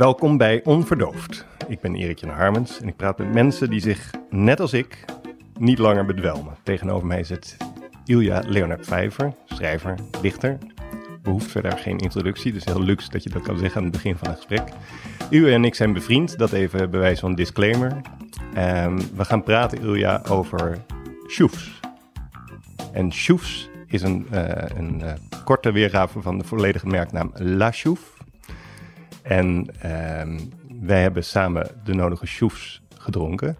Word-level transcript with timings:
Welkom 0.00 0.36
bij 0.36 0.60
Onverdoofd. 0.64 1.46
Ik 1.68 1.80
ben 1.80 1.94
Erik 1.94 2.18
Jan 2.18 2.30
Harmens 2.30 2.80
en 2.80 2.88
ik 2.88 2.96
praat 2.96 3.18
met 3.18 3.32
mensen 3.32 3.70
die 3.70 3.80
zich, 3.80 4.10
net 4.30 4.60
als 4.60 4.72
ik, 4.72 5.04
niet 5.58 5.78
langer 5.78 6.04
bedwelmen. 6.04 6.56
Tegenover 6.62 7.06
mij 7.06 7.24
zit 7.24 7.56
Ilja 8.04 8.42
Leonard 8.46 8.86
Vijver, 8.86 9.32
schrijver, 9.44 9.94
dichter. 10.22 10.58
Behoeft 11.22 11.50
verder 11.50 11.72
geen 11.72 11.98
introductie, 11.98 12.52
dus 12.52 12.64
heel 12.64 12.82
luxe 12.82 13.10
dat 13.10 13.22
je 13.22 13.30
dat 13.30 13.42
kan 13.42 13.58
zeggen 13.58 13.76
aan 13.76 13.82
het 13.82 13.92
begin 13.92 14.16
van 14.16 14.28
het 14.28 14.36
gesprek. 14.36 14.68
U 15.30 15.52
en 15.52 15.64
ik 15.64 15.74
zijn 15.74 15.92
bevriend, 15.92 16.38
dat 16.38 16.52
even 16.52 16.90
bewijs 16.90 17.20
van 17.20 17.34
disclaimer. 17.34 17.92
Um, 18.56 18.98
we 19.16 19.24
gaan 19.24 19.42
praten, 19.42 19.80
Ilja, 19.80 20.22
over 20.28 20.78
shoefs. 21.28 21.80
En 22.92 23.12
shoefs 23.12 23.70
is 23.86 24.02
een, 24.02 24.26
uh, 24.32 24.48
een 24.76 25.00
uh, 25.00 25.12
korte 25.44 25.72
weergave 25.72 26.20
van 26.20 26.38
de 26.38 26.44
volledige 26.44 26.86
merknaam 26.86 27.30
La 27.34 27.70
Chouf. 27.72 28.18
En 29.22 29.66
uh, 29.84 30.22
wij 30.80 31.02
hebben 31.02 31.24
samen 31.24 31.70
de 31.84 31.94
nodige 31.94 32.26
shoefs 32.26 32.82
gedronken. 32.98 33.56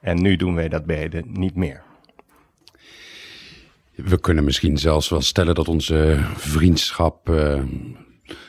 En 0.00 0.22
nu 0.22 0.36
doen 0.36 0.54
wij 0.54 0.68
dat 0.68 0.86
beide 0.86 1.22
niet 1.26 1.54
meer. 1.54 1.82
We 3.94 4.20
kunnen 4.20 4.44
misschien 4.44 4.78
zelfs 4.78 5.08
wel 5.08 5.20
stellen 5.20 5.54
dat 5.54 5.68
onze 5.68 6.18
vriendschap 6.36 7.28
uh, 7.28 7.62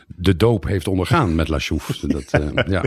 de 0.08 0.36
doop 0.36 0.64
heeft 0.64 0.88
ondergaan 0.88 1.36
met 1.36 1.48
La 1.48 1.60
Chouf. 1.60 1.88
Dat, 2.08 2.40
uh, 2.40 2.50
ja, 2.68 2.84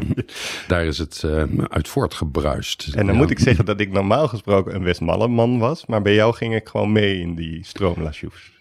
daar 0.68 0.84
is 0.84 0.98
het 0.98 1.22
uh, 1.26 1.42
uit 1.68 1.88
voortgebruist. 1.88 2.90
En 2.94 3.06
dan 3.06 3.14
ja. 3.14 3.20
moet 3.20 3.30
ik 3.30 3.38
zeggen 3.38 3.64
dat 3.64 3.80
ik 3.80 3.92
normaal 3.92 4.28
gesproken 4.28 4.74
een 4.74 4.82
Westmallenman 4.82 5.58
was. 5.58 5.86
Maar 5.86 6.02
bij 6.02 6.14
jou 6.14 6.34
ging 6.34 6.54
ik 6.54 6.68
gewoon 6.68 6.92
mee 6.92 7.20
in 7.20 7.34
die 7.34 7.64
stroom 7.64 8.02
La 8.02 8.12
Choufs. 8.12 8.52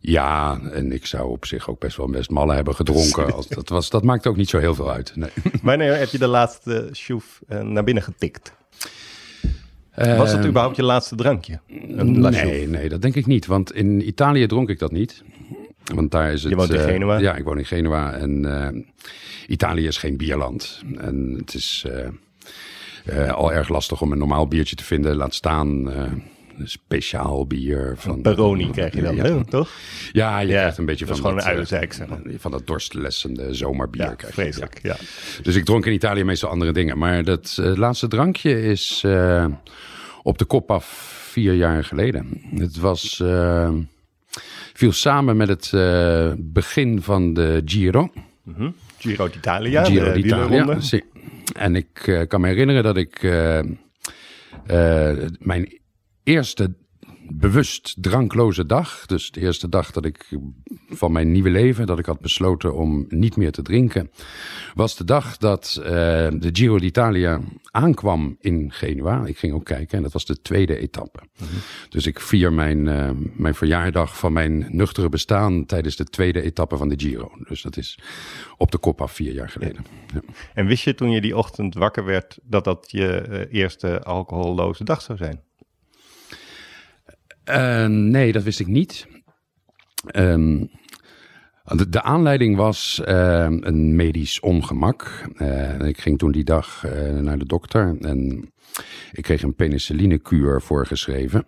Ja. 0.00 0.60
En 0.72 0.92
ik 0.92 1.06
zou 1.06 1.30
op 1.30 1.46
zich 1.46 1.68
ook 1.68 1.78
best 1.78 1.96
wel 1.96 2.10
Westmallen 2.10 2.54
hebben 2.54 2.74
gedronken. 2.74 3.32
Als 3.34 3.48
dat, 3.48 3.68
was, 3.68 3.90
dat 3.90 4.04
maakt 4.04 4.26
ook 4.26 4.36
niet 4.36 4.48
zo 4.48 4.58
heel 4.58 4.74
veel 4.74 4.90
uit. 4.90 5.16
Nee. 5.16 5.30
Wanneer 5.62 5.96
heb 5.96 6.08
je 6.08 6.18
de 6.18 6.26
laatste 6.26 6.88
Chouf 6.92 7.40
uh, 7.48 7.60
naar 7.60 7.84
binnen 7.84 8.02
getikt? 8.02 8.52
Was 9.94 10.32
het 10.32 10.46
überhaupt 10.46 10.76
je 10.76 10.82
laatste 10.82 11.14
drankje? 11.14 11.60
nee, 11.66 12.68
nee, 12.68 12.88
dat 12.88 13.02
denk 13.02 13.14
ik 13.14 13.26
niet. 13.26 13.46
Want 13.46 13.72
in 13.72 14.06
Italië 14.08 14.46
dronk 14.46 14.68
ik 14.68 14.78
dat 14.78 14.92
niet. 14.92 15.22
Want 15.94 16.10
daar 16.10 16.32
is 16.32 16.42
het. 16.42 16.50
Je 16.50 16.56
woont 16.56 16.72
in 16.72 16.80
Genua? 16.80 17.16
Uh, 17.16 17.22
ja, 17.22 17.34
ik 17.34 17.44
woon 17.44 17.58
in 17.58 17.64
Genua. 17.64 18.12
En 18.12 18.44
uh, 18.44 18.82
Italië 19.48 19.86
is 19.86 19.96
geen 19.96 20.16
bierland. 20.16 20.82
En 20.96 21.34
het 21.38 21.54
is 21.54 21.86
uh, 23.06 23.32
al 23.32 23.52
erg 23.52 23.68
lastig 23.68 24.00
om 24.00 24.12
een 24.12 24.18
normaal 24.18 24.48
biertje 24.48 24.76
te 24.76 24.84
vinden. 24.84 25.16
Laat 25.16 25.34
staan 25.34 25.92
speciaal 26.64 27.46
bier. 27.46 27.94
Van 27.96 28.22
Peroni 28.22 28.70
krijg 28.70 28.94
je 28.94 29.02
dan, 29.02 29.16
ja. 29.16 29.44
toch? 29.44 29.70
Ja, 30.12 30.38
je 30.38 30.48
ja, 30.48 30.58
krijgt 30.58 30.78
een 30.78 30.84
beetje 30.84 31.06
dat 31.06 31.18
van 31.18 31.24
gewoon 31.24 31.36
dat, 31.36 31.44
een 31.44 31.50
uilenzeik, 31.50 31.92
zeg 31.92 32.08
maar. 32.08 32.20
van 32.38 32.50
dat 32.50 32.66
dorstlessende 32.66 33.54
zomerbier. 33.54 34.02
Ja, 34.02 34.14
krijg 34.14 34.34
vreselijk, 34.34 34.78
ja. 34.82 34.96
Dus 35.42 35.56
ik 35.56 35.64
dronk 35.64 35.86
in 35.86 35.92
Italië 35.92 36.24
meestal 36.24 36.50
andere 36.50 36.72
dingen. 36.72 36.98
Maar 36.98 37.24
dat 37.24 37.56
laatste 37.56 38.08
drankje 38.08 38.62
is 38.62 39.04
op 40.22 40.38
de 40.38 40.44
kop 40.44 40.70
af 40.70 40.86
vier 41.30 41.54
jaar 41.54 41.84
geleden. 41.84 42.42
Het 42.54 42.76
was 42.76 43.22
viel 44.74 44.92
samen 44.92 45.36
met 45.36 45.48
het 45.48 45.70
begin 46.38 47.02
van 47.02 47.34
de 47.34 47.62
Giro. 47.64 48.12
-hmm. 48.54 48.74
Giro 48.98 49.28
d'Italia. 49.28 49.84
Giro 49.84 50.12
d'Italia. 50.12 50.78
En 51.56 51.76
ik 51.76 52.24
kan 52.28 52.40
me 52.40 52.46
herinneren 52.46 52.82
dat 52.82 52.96
ik 52.96 53.22
uh, 54.66 55.10
mijn 55.38 55.79
eerste 56.30 56.74
bewust 57.32 57.96
drankloze 58.02 58.66
dag, 58.66 59.06
dus 59.06 59.30
de 59.30 59.40
eerste 59.40 59.68
dag 59.68 59.90
dat 59.90 60.04
ik 60.04 60.28
van 60.88 61.12
mijn 61.12 61.32
nieuwe 61.32 61.50
leven, 61.50 61.86
dat 61.86 61.98
ik 61.98 62.06
had 62.06 62.20
besloten 62.20 62.74
om 62.74 63.04
niet 63.08 63.36
meer 63.36 63.52
te 63.52 63.62
drinken, 63.62 64.10
was 64.74 64.96
de 64.96 65.04
dag 65.04 65.36
dat 65.36 65.76
uh, 65.78 65.86
de 65.86 66.48
Giro 66.52 66.78
d'Italia 66.78 67.40
aankwam 67.70 68.36
in 68.40 68.72
Genua. 68.72 69.26
Ik 69.26 69.38
ging 69.38 69.52
ook 69.52 69.64
kijken 69.64 69.96
en 69.96 70.02
dat 70.02 70.12
was 70.12 70.24
de 70.24 70.40
tweede 70.40 70.78
etappe. 70.78 71.18
Dus 71.88 72.06
ik 72.06 72.20
vier 72.20 72.52
mijn, 72.52 72.86
uh, 72.86 73.10
mijn 73.36 73.54
verjaardag 73.54 74.18
van 74.18 74.32
mijn 74.32 74.66
nuchtere 74.68 75.08
bestaan 75.08 75.66
tijdens 75.66 75.96
de 75.96 76.04
tweede 76.04 76.42
etappe 76.42 76.76
van 76.76 76.88
de 76.88 76.98
Giro. 76.98 77.30
Dus 77.48 77.62
dat 77.62 77.76
is 77.76 77.98
op 78.56 78.70
de 78.70 78.78
kop 78.78 79.00
af 79.00 79.12
vier 79.12 79.32
jaar 79.32 79.48
geleden. 79.48 79.84
En 80.54 80.66
wist 80.66 80.84
je 80.84 80.94
toen 80.94 81.10
je 81.10 81.20
die 81.20 81.36
ochtend 81.36 81.74
wakker 81.74 82.04
werd 82.04 82.38
dat 82.42 82.64
dat 82.64 82.90
je 82.90 83.26
uh, 83.30 83.60
eerste 83.60 84.02
alcoholloze 84.02 84.84
dag 84.84 85.02
zou 85.02 85.18
zijn? 85.18 85.48
Uh, 87.50 87.86
nee, 87.86 88.32
dat 88.32 88.42
wist 88.42 88.60
ik 88.60 88.66
niet. 88.66 89.06
Um, 90.16 90.70
de, 91.88 92.02
aanleiding 92.02 92.56
was 92.56 93.02
uh, 93.08 93.46
een 93.60 93.96
medisch 93.96 94.40
ongemak. 94.40 95.24
Uh, 95.36 95.80
ik 95.80 96.00
ging 96.00 96.18
toen 96.18 96.32
die 96.32 96.44
dag 96.44 96.84
naar 97.20 97.38
de 97.38 97.46
dokter 97.46 97.96
en 98.00 98.50
ik 99.12 99.22
kreeg 99.22 99.42
een 99.42 99.54
penicillinekuur 99.54 100.62
voorgeschreven. 100.62 101.44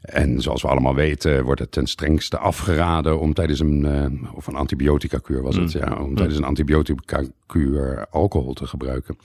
En 0.00 0.40
zoals 0.40 0.62
we 0.62 0.68
allemaal 0.68 0.94
weten 0.94 1.44
wordt 1.44 1.60
het 1.60 1.72
ten 1.72 1.86
strengste 1.86 2.38
afgeraden 2.38 3.20
om 3.20 3.34
tijdens 3.34 3.60
een, 3.60 3.84
uh, 3.84 4.34
of 4.34 4.46
een 4.46 4.54
antibiotica-kuur 4.54 5.42
was 5.42 5.56
het, 5.56 5.74
mm. 5.74 5.80
ja, 5.80 6.02
om 6.02 6.14
tijdens 6.14 6.38
een 6.38 6.44
antibiotica-kuur 6.44 8.06
alcohol 8.10 8.52
te 8.52 8.66
gebruiken. 8.66 9.16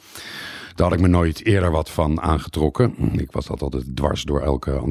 Daar 0.76 0.88
had 0.88 0.96
ik 0.96 1.02
me 1.02 1.08
nooit 1.08 1.46
eerder 1.46 1.72
wat 1.72 1.90
van 1.90 2.22
aangetrokken. 2.22 2.96
Ik 3.12 3.32
was 3.32 3.50
altijd 3.50 3.96
dwars 3.96 4.24
door 4.24 4.42
elke 4.42 4.82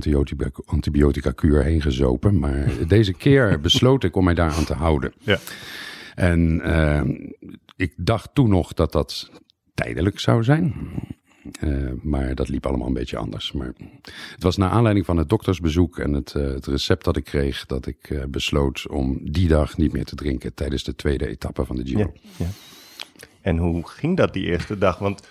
antibiotica-kuur 0.66 1.62
heen 1.62 1.80
gezopen. 1.80 2.38
Maar 2.38 2.68
deze 2.88 3.12
keer 3.12 3.60
besloot 3.60 4.04
ik 4.04 4.16
om 4.16 4.24
mij 4.24 4.34
daaraan 4.34 4.64
te 4.64 4.74
houden. 4.74 5.12
Ja. 5.18 5.38
En 6.14 6.60
uh, 6.66 7.02
ik 7.76 7.92
dacht 7.96 8.30
toen 8.32 8.48
nog 8.48 8.72
dat 8.72 8.92
dat 8.92 9.30
tijdelijk 9.74 10.20
zou 10.20 10.44
zijn. 10.44 10.74
Uh, 11.60 11.92
maar 12.02 12.34
dat 12.34 12.48
liep 12.48 12.66
allemaal 12.66 12.86
een 12.86 12.92
beetje 12.92 13.16
anders. 13.16 13.52
Maar 13.52 13.72
het 14.32 14.42
was 14.42 14.56
naar 14.56 14.70
aanleiding 14.70 15.06
van 15.06 15.16
het 15.16 15.28
doktersbezoek 15.28 15.98
en 15.98 16.12
het, 16.12 16.34
uh, 16.36 16.46
het 16.46 16.66
recept 16.66 17.04
dat 17.04 17.16
ik 17.16 17.24
kreeg, 17.24 17.66
dat 17.66 17.86
ik 17.86 18.10
uh, 18.10 18.24
besloot 18.24 18.88
om 18.88 19.18
die 19.22 19.48
dag 19.48 19.76
niet 19.76 19.92
meer 19.92 20.04
te 20.04 20.14
drinken 20.14 20.54
tijdens 20.54 20.84
de 20.84 20.94
tweede 20.94 21.26
etappe 21.26 21.64
van 21.64 21.76
de 21.76 21.86
Giro. 21.86 22.12
Ja, 22.22 22.44
ja. 22.44 22.50
En 23.40 23.56
hoe 23.56 23.88
ging 23.88 24.16
dat 24.16 24.32
die 24.32 24.44
eerste 24.44 24.78
dag? 24.78 24.98
Want 24.98 25.28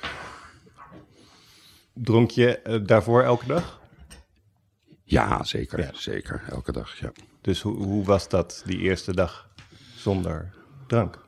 dronk 1.94 2.32
je 2.32 2.82
daarvoor 2.86 3.22
elke 3.22 3.46
dag? 3.46 3.82
Ja, 5.04 5.44
zeker. 5.44 5.80
Ja. 5.80 5.90
Zeker, 5.94 6.44
elke 6.50 6.72
dag, 6.72 7.00
ja. 7.00 7.12
Dus 7.42 7.62
hoe, 7.62 7.76
hoe 7.76 8.06
was 8.06 8.30
dat 8.30 8.64
die 8.66 8.78
eerste 8.78 9.14
dag 9.14 9.50
zonder 9.96 10.54
drank? 10.88 11.22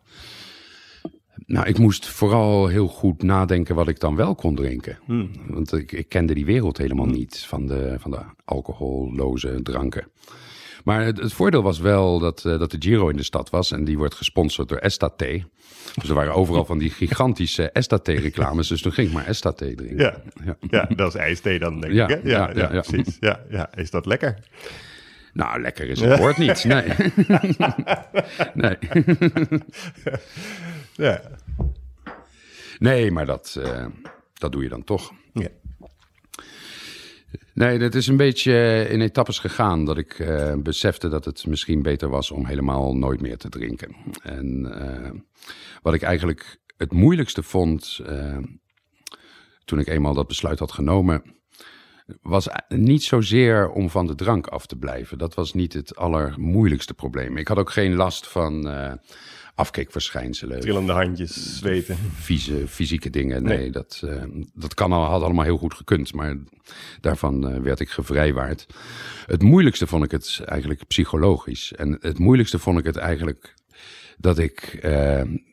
Nou, 1.46 1.68
ik 1.68 1.78
moest 1.78 2.08
vooral 2.08 2.68
heel 2.68 2.88
goed 2.88 3.24
nadenken 3.24 3.76
wat 3.76 3.88
ik 3.88 4.00
dan 4.00 4.16
wel 4.16 4.36
kon 4.36 4.56
drinken. 4.56 5.00
Hmm. 5.06 5.32
Want 5.48 5.74
ik, 5.74 5.92
ik, 5.92 6.10
kende 6.10 6.34
die 6.34 6.46
wereld 6.46 6.78
helemaal 6.78 7.06
niet 7.06 7.46
van 7.48 7.68
de, 7.68 7.96
van 8.00 8.12
de 8.12 8.20
alcoholloze 8.46 9.60
dranken. 9.64 10.08
Maar 10.84 11.06
het, 11.06 11.18
het 11.18 11.34
voordeel 11.34 11.62
was 11.62 11.80
wel 11.80 12.20
dat, 12.20 12.44
uh, 12.48 12.60
dat 12.60 12.72
de 12.72 12.78
Giro 12.80 13.10
in 13.10 13.18
de 13.18 13.24
stad 13.24 13.50
was 13.50 13.72
en 13.72 13.84
die 13.84 13.98
wordt 13.98 14.16
gesponsord 14.16 14.70
door 14.70 14.78
Estate. 14.78 15.44
Dus 15.96 16.10
er 16.10 16.16
waren 16.16 16.34
overal 16.34 16.66
van 16.66 16.78
die 16.78 16.90
gigantische 16.90 17.72
Estate-reclames, 17.72 18.68
dus 18.68 18.82
toen 18.82 18.92
ging 18.92 19.08
ik 19.08 19.14
maar 19.14 19.26
Estate 19.26 19.76
drinken. 19.76 19.98
Ja, 19.98 20.22
ja. 20.46 20.58
ja 20.70 20.88
dat 20.96 21.08
is 21.08 21.20
ijsthee 21.20 21.60
dan, 21.60 21.80
denk 21.80 21.94
ja, 21.94 22.08
ik. 22.08 22.24
Hè? 22.24 22.30
Ja, 22.30 22.52
ja, 22.56 22.74
ja, 22.74 22.82
precies. 22.82 23.18
Ja, 23.20 23.40
ja. 23.50 23.74
Is 23.76 23.92
dat 23.92 24.06
lekker? 24.06 24.38
Nou, 25.34 25.62
lekker 25.62 25.90
is 25.90 26.00
het 26.00 26.20
woord 26.20 26.38
niet. 26.38 26.64
Nee. 26.64 26.84
nee. 28.54 28.78
ja. 30.96 31.22
Nee, 32.80 33.12
maar 33.12 33.26
dat, 33.26 33.56
uh, 33.60 33.86
dat 34.34 34.52
doe 34.52 34.64
je 34.64 34.70
dan 34.70 34.84
toch. 34.84 35.12
Ja. 35.34 35.48
Nee, 37.54 37.80
het 37.80 37.96
is 37.96 38.08
een 38.08 38.18
beetje 38.18 38.88
in 38.90 39.02
etappes 39.02 39.40
gegaan 39.40 39.86
dat 39.86 39.98
ik 39.98 40.20
uh, 40.20 40.54
besefte 40.56 41.08
dat 41.08 41.26
het 41.26 41.46
misschien 41.48 41.82
beter 41.82 42.10
was 42.10 42.32
om 42.32 42.46
helemaal 42.46 42.96
nooit 42.96 43.22
meer 43.22 43.38
te 43.38 43.50
drinken. 43.50 43.96
En 44.22 44.66
uh, 44.66 45.12
wat 45.82 45.94
ik 45.94 46.02
eigenlijk 46.02 46.60
het 46.78 46.92
moeilijkste 46.92 47.44
vond 47.44 48.02
toen 49.66 49.80
ik 49.80 49.88
eenmaal 49.88 50.14
dat 50.14 50.28
besluit 50.28 50.60
had 50.60 50.72
genomen, 50.72 51.24
was 52.22 52.48
niet 52.68 53.04
zozeer 53.04 53.70
om 53.70 53.90
van 53.90 54.08
de 54.08 54.16
drank 54.16 54.48
af 54.48 54.66
te 54.66 54.78
blijven. 54.78 55.18
Dat 55.18 55.34
was 55.34 55.54
niet 55.54 55.74
het 55.74 55.96
allermoeilijkste 55.96 56.94
probleem. 56.94 57.38
Ik 57.38 57.48
had 57.48 57.58
ook 57.58 57.72
geen 57.72 57.96
last 57.96 58.28
van 58.28 58.68
afkeekverschijnselen. 59.56 60.60
Trillende 60.60 60.92
handjes, 60.92 61.58
zweten. 61.58 61.98
Vieze, 62.14 62.68
fysieke 62.68 63.10
dingen. 63.10 63.44
Nee, 63.44 63.58
nee. 63.58 63.70
dat, 63.70 64.02
uh, 64.06 64.24
dat 64.54 64.74
kan 64.74 64.92
al, 64.92 65.04
had 65.04 65.22
allemaal 65.22 65.44
heel 65.44 65.58
goed 65.58 65.74
gekund. 65.74 66.14
Maar 66.14 66.38
daarvan 67.02 67.52
uh, 67.52 67.62
werd 67.62 67.80
ik 67.80 67.90
gevrijwaard. 67.90 68.66
Het 69.26 69.42
moeilijkste 69.42 69.88
vond 69.88 70.04
ik 70.04 70.12
het 70.12 70.42
eigenlijk 70.46 70.88
psychologisch. 70.88 71.74
En 71.74 71.98
het 72.02 72.20
moeilijkste 72.20 72.60
vond 72.60 72.80
ik 72.80 72.86
het 72.86 72.96
eigenlijk 72.96 73.54
dat 74.18 74.38
ik 74.38 74.80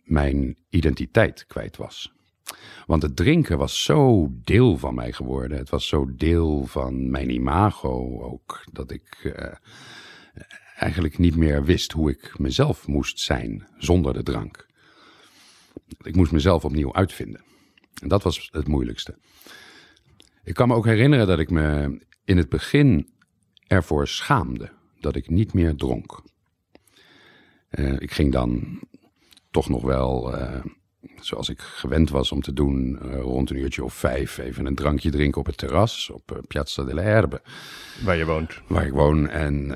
mijn 0.04 0.56
identiteit 0.68 1.46
kwijt 1.46 1.76
was. 1.76 2.12
Want 2.86 3.02
het 3.02 3.16
drinken 3.16 3.58
was 3.58 3.82
zo 3.82 4.28
deel 4.44 4.78
van 4.78 4.94
mij 4.94 5.12
geworden. 5.12 5.58
Het 5.58 5.70
was 5.70 5.88
zo 5.88 6.14
deel 6.16 6.66
van 6.66 7.10
mijn 7.10 7.30
imago 7.30 8.22
ook. 8.22 8.64
Dat 8.72 8.90
ik 8.90 9.34
eigenlijk 10.82 11.18
niet 11.18 11.36
meer 11.36 11.64
wist 11.64 11.92
hoe 11.92 12.10
ik 12.10 12.38
mezelf 12.38 12.86
moest 12.86 13.20
zijn 13.20 13.66
zonder 13.78 14.12
de 14.12 14.22
drank. 14.22 14.66
Ik 16.02 16.16
moest 16.16 16.32
mezelf 16.32 16.64
opnieuw 16.64 16.94
uitvinden. 16.94 17.40
En 18.02 18.08
dat 18.08 18.22
was 18.22 18.48
het 18.52 18.68
moeilijkste. 18.68 19.18
Ik 20.44 20.54
kan 20.54 20.68
me 20.68 20.74
ook 20.74 20.86
herinneren 20.86 21.26
dat 21.26 21.38
ik 21.38 21.50
me 21.50 21.98
in 22.24 22.36
het 22.36 22.48
begin 22.48 23.08
ervoor 23.66 24.08
schaamde 24.08 24.70
dat 25.00 25.16
ik 25.16 25.30
niet 25.30 25.52
meer 25.52 25.76
dronk. 25.76 26.22
Uh, 27.70 27.92
ik 27.98 28.12
ging 28.12 28.32
dan 28.32 28.80
toch 29.50 29.68
nog 29.68 29.82
wel, 29.82 30.38
uh, 30.38 30.64
zoals 31.20 31.48
ik 31.48 31.60
gewend 31.60 32.10
was 32.10 32.32
om 32.32 32.42
te 32.42 32.52
doen, 32.52 32.98
uh, 33.02 33.20
rond 33.20 33.50
een 33.50 33.56
uurtje 33.56 33.84
of 33.84 33.94
vijf 33.94 34.38
even 34.38 34.66
een 34.66 34.74
drankje 34.74 35.10
drinken 35.10 35.40
op 35.40 35.46
het 35.46 35.56
terras 35.56 36.10
op 36.10 36.42
Piazza 36.48 36.84
delle 36.84 37.00
Erbe. 37.00 37.42
Waar 38.04 38.16
je 38.16 38.24
woont. 38.24 38.60
Waar 38.66 38.86
ik 38.86 38.92
woon. 38.92 39.28
En 39.28 39.70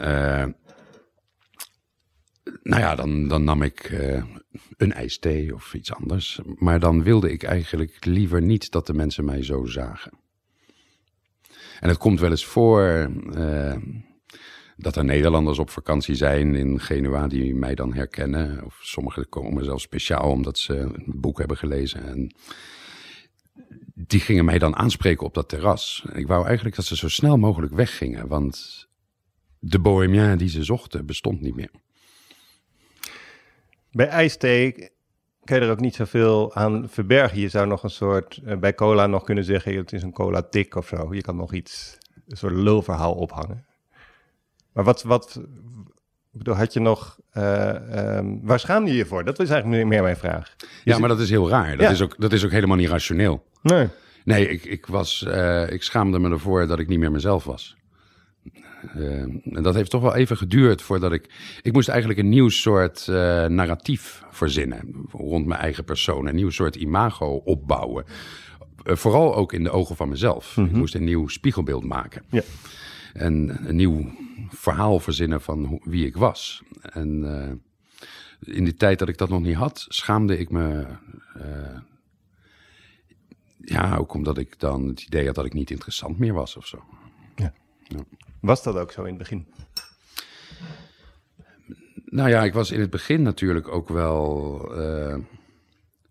nou 2.66 2.82
ja, 2.82 2.94
dan, 2.94 3.28
dan 3.28 3.44
nam 3.44 3.62
ik 3.62 3.90
een 4.76 4.92
ijsthee 4.92 5.54
of 5.54 5.74
iets 5.74 5.94
anders. 5.94 6.40
Maar 6.54 6.80
dan 6.80 7.02
wilde 7.02 7.32
ik 7.32 7.42
eigenlijk 7.42 8.04
liever 8.04 8.42
niet 8.42 8.70
dat 8.70 8.86
de 8.86 8.94
mensen 8.94 9.24
mij 9.24 9.42
zo 9.42 9.64
zagen. 9.64 10.12
En 11.80 11.88
het 11.88 11.98
komt 11.98 12.20
wel 12.20 12.30
eens 12.30 12.46
voor 12.46 13.10
dat 14.76 14.96
er 14.96 15.04
Nederlanders 15.04 15.58
op 15.58 15.70
vakantie 15.70 16.14
zijn 16.14 16.54
in 16.54 16.80
Genua 16.80 17.26
die 17.26 17.54
mij 17.54 17.74
dan 17.74 17.94
herkennen. 17.94 18.64
Of 18.64 18.78
sommigen 18.82 19.28
komen 19.28 19.64
zelfs 19.64 19.82
speciaal 19.82 20.30
omdat 20.30 20.58
ze 20.58 20.76
een 20.78 21.20
boek 21.20 21.38
hebben 21.38 21.56
glezen. 21.56 22.04
En 22.04 22.34
die 23.94 24.20
gingen 24.20 24.44
mij 24.44 24.58
dan 24.58 24.76
aanspreken 24.76 25.26
op 25.26 25.34
dat 25.34 25.48
terras. 25.48 26.04
Ik 26.12 26.26
wou 26.26 26.46
eigenlijk 26.46 26.76
dat 26.76 26.84
ze 26.84 26.96
zo 26.96 27.08
snel 27.08 27.36
mogelijk 27.36 27.74
weggingen, 27.74 28.28
want 28.28 28.86
de 29.58 29.78
bohemien 29.78 30.38
die 30.38 30.48
ze 30.48 30.64
zochten 30.64 31.06
bestond 31.06 31.40
niet 31.40 31.54
meer. 31.54 31.70
Bij 33.96 34.08
ijsthee 34.08 34.90
kan 35.44 35.58
je 35.58 35.64
er 35.64 35.70
ook 35.70 35.81
niet 35.81 35.94
zoveel 35.94 36.54
aan 36.54 36.88
verbergen. 36.88 37.40
Je 37.40 37.48
zou 37.48 37.66
nog 37.66 37.82
een 37.82 37.90
soort, 37.90 38.40
eh, 38.44 38.56
bij 38.56 38.75
cola 38.75 39.06
nog 39.06 39.25
kunnen 39.25 39.44
zeggen, 39.44 39.76
het 39.76 39.93
is 39.93 40.02
een 40.02 40.12
cola 40.12 40.43
tik 40.43 40.75
of 40.75 40.87
zo. 40.87 41.14
Je 41.14 41.20
kan 41.20 41.37
nog 41.37 41.52
iets, 41.52 41.98
een 42.28 42.37
soort 42.37 42.52
lulverhaal 42.52 43.14
ophangen. 43.14 43.66
Maar 44.72 44.84
wat, 44.84 45.02
wat 45.02 45.40
bedoel, 46.31 46.54
had 46.54 46.72
je 46.72 46.81
nog, 46.81 47.19
uh, 47.34 48.16
um, 48.16 48.40
waar 48.43 48.60
schaamde 48.60 48.90
je 48.90 48.96
je 48.96 49.06
voor? 49.06 49.25
Dat 49.25 49.40
is 49.40 49.50
eigenlijk 49.50 49.87
meer 49.87 50.02
mijn 50.02 50.16
vraag. 50.16 50.56
ja, 50.84 50.98
maar 50.98 51.08
dat 51.08 51.20
is 51.20 51.31
heel 51.31 51.48
raar. 51.48 51.76
Dat, 51.76 51.90
is 51.90 52.02
ook, 52.02 52.14
dat 52.19 52.32
is 52.32 52.44
ook 52.44 52.50
helemaal 52.50 52.76
niet 52.76 52.88
rationeel. 52.88 53.44
Nee. 53.62 53.88
Nee, 54.25 54.48
ik, 54.48 54.64
ik, 54.64 54.87
was, 54.87 55.25
uh, 55.28 55.70
ik 55.70 55.82
schaamde 55.82 56.19
me 56.19 56.31
ervoor 56.31 56.66
dat 56.66 56.78
ik 56.78 56.88
niet 56.88 56.98
meer 56.98 57.10
mezelf 57.12 57.44
was. 57.44 57.76
Uh, 58.96 59.20
en 59.20 59.62
dat 59.62 59.74
heeft 59.74 59.90
toch 59.90 60.02
wel 60.02 60.14
even 60.14 60.36
geduurd 60.36 60.82
voordat 60.82 61.12
ik. 61.12 61.28
Ik 61.62 61.72
moest 61.72 61.88
eigenlijk 61.88 62.18
een 62.18 62.28
nieuw 62.28 62.48
soort 62.48 63.06
uh, 63.10 63.16
narratief 63.46 64.22
verzinnen 64.30 65.06
rond 65.10 65.46
mijn 65.46 65.60
eigen 65.60 65.84
persoon. 65.84 66.26
Een 66.26 66.34
nieuw 66.34 66.50
soort 66.50 66.76
imago 66.76 67.26
opbouwen. 67.44 68.04
Uh, 68.84 68.96
vooral 68.96 69.34
ook 69.34 69.52
in 69.52 69.62
de 69.62 69.70
ogen 69.70 69.96
van 69.96 70.08
mezelf. 70.08 70.56
Mm 70.56 70.64
-hmm. 70.64 70.72
Ik 70.72 70.78
moest 70.78 70.94
een 70.94 71.04
nieuw 71.04 71.28
spiegelbeeld 71.28 71.84
maken. 71.84 72.22
Ja. 72.30 72.42
En 73.12 73.68
een 73.68 73.76
nieuw 73.76 74.10
verhaal 74.48 75.00
verzinnen 75.00 75.40
van 75.40 75.80
wie 75.84 76.06
ik 76.06 76.16
was. 76.16 76.62
En 76.80 77.22
uh, 77.24 78.54
in 78.56 78.64
die 78.64 78.76
tijd 78.76 78.98
dat 78.98 79.08
ik 79.08 79.18
dat 79.18 79.28
nog 79.28 79.40
niet 79.40 79.56
had, 79.56 79.86
schaamde 79.88 80.38
ik 80.38 80.50
me. 80.50 80.86
Ja, 83.58 83.96
ook 83.96 84.14
omdat 84.14 84.38
ik 84.38 84.58
dan 84.58 84.86
het 84.86 85.02
idee 85.02 85.26
had 85.26 85.34
dat 85.34 85.44
ik 85.44 85.52
niet 85.52 85.70
interessant 85.70 86.18
meer 86.18 86.32
was 86.32 86.56
of 86.56 86.66
zo. 86.66 86.84
Ja. 87.36 87.52
ja. 87.82 88.04
Was 88.46 88.62
dat 88.62 88.76
ook 88.76 88.93
zo 88.93 89.02
in 89.02 89.08
het 89.08 89.19
begin? 89.19 89.46
Nou 92.04 92.28
ja, 92.28 92.44
ik 92.44 92.52
was 92.52 92.70
in 92.70 92.81
het 92.81 92.90
begin 92.90 93.22
natuurlijk 93.22 93.69
ook 93.69 93.88
wel 93.88 94.60
uh, 94.78 95.16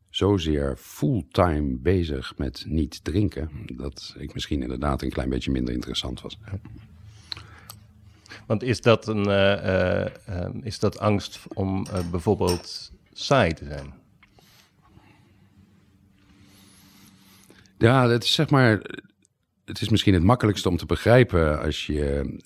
zozeer 0.10 0.78
fulltime 0.78 1.78
bezig 1.78 2.38
met 2.38 2.64
niet 2.68 3.04
drinken. 3.04 3.50
Dat 3.74 4.16
ik 4.18 4.34
misschien 4.34 4.62
inderdaad 4.62 5.02
een 5.02 5.10
klein 5.10 5.30
beetje 5.30 5.52
minder 5.52 5.74
interessant 5.74 6.22
was. 6.22 6.38
Ja. 6.46 6.60
Want 8.48 8.64
is 8.64 8.82
dat, 8.82 9.08
een, 9.08 9.28
uh, 9.28 10.06
uh, 10.30 10.50
is 10.62 10.80
dat 10.80 11.00
angst 11.00 11.40
om 11.54 11.88
bijvoorbeeld 12.12 12.92
saai 13.14 13.54
te 13.54 13.66
zijn? 13.66 13.94
Ja, 17.78 18.10
het 18.10 18.24
is 18.24 18.34
zeg 18.34 18.50
maar. 18.50 18.82
Het 19.66 19.82
is 19.82 19.90
misschien 19.90 20.14
het 20.14 20.24
makkelijkste 20.24 20.70
om 20.70 20.78
te 20.78 20.86
begrijpen 20.86 21.62
als 21.62 21.86
je 21.86 22.40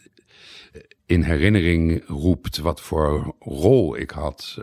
in 1.05 1.23
herinnering 1.23 2.03
roept 2.07 2.57
wat 2.57 2.81
voor 2.81 3.35
rol 3.39 3.97
ik 3.97 4.11
had. 4.11 4.57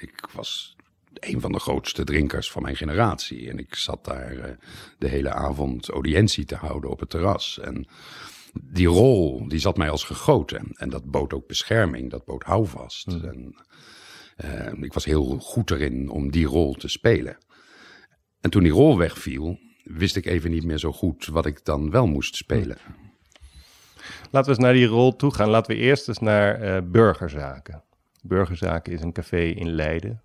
ik 0.00 0.28
was 0.32 0.76
een 1.14 1.40
van 1.40 1.52
de 1.52 1.58
grootste 1.58 2.04
drinkers 2.04 2.50
van 2.50 2.62
mijn 2.62 2.76
generatie. 2.76 3.50
En 3.50 3.58
ik 3.58 3.74
zat 3.74 4.04
daar 4.04 4.58
de 4.98 5.08
hele 5.08 5.32
avond 5.32 5.88
audiëntie 5.88 6.44
te 6.44 6.54
houden 6.54 6.90
op 6.90 7.00
het 7.00 7.10
terras. 7.10 7.58
En 7.58 7.88
die 8.62 8.86
rol, 8.86 9.48
die 9.48 9.58
zat 9.58 9.76
mij 9.76 9.90
als 9.90 10.04
gegoten. 10.04 10.68
En 10.72 10.90
dat 10.90 11.04
bood 11.04 11.32
ook 11.32 11.46
bescherming, 11.46 12.10
dat 12.10 12.24
bood 12.24 12.42
houvast. 12.42 13.06
Mm. 13.06 13.24
En, 13.24 13.54
uh, 14.44 14.82
ik 14.82 14.92
was 14.92 15.04
heel 15.04 15.38
goed 15.38 15.70
erin 15.70 16.08
om 16.08 16.30
die 16.30 16.46
rol 16.46 16.74
te 16.74 16.88
spelen. 16.88 17.38
En 18.40 18.50
toen 18.50 18.62
die 18.62 18.72
rol 18.72 18.98
wegviel, 18.98 19.58
wist 19.84 20.16
ik 20.16 20.26
even 20.26 20.50
niet 20.50 20.64
meer 20.64 20.78
zo 20.78 20.92
goed 20.92 21.26
wat 21.26 21.46
ik 21.46 21.64
dan 21.64 21.90
wel 21.90 22.06
moest 22.06 22.36
spelen. 22.36 22.76
Laten 24.30 24.50
we 24.50 24.56
eens 24.56 24.64
naar 24.64 24.72
die 24.72 24.86
rol 24.86 25.16
toe 25.16 25.34
gaan. 25.34 25.48
Laten 25.48 25.74
we 25.74 25.80
eerst 25.80 26.08
eens 26.08 26.18
naar 26.18 26.62
uh, 26.62 26.76
Burgerzaken. 26.84 27.82
Burgerzaken 28.22 28.92
is 28.92 29.02
een 29.02 29.12
café 29.12 29.42
in 29.42 29.70
Leiden. 29.70 30.22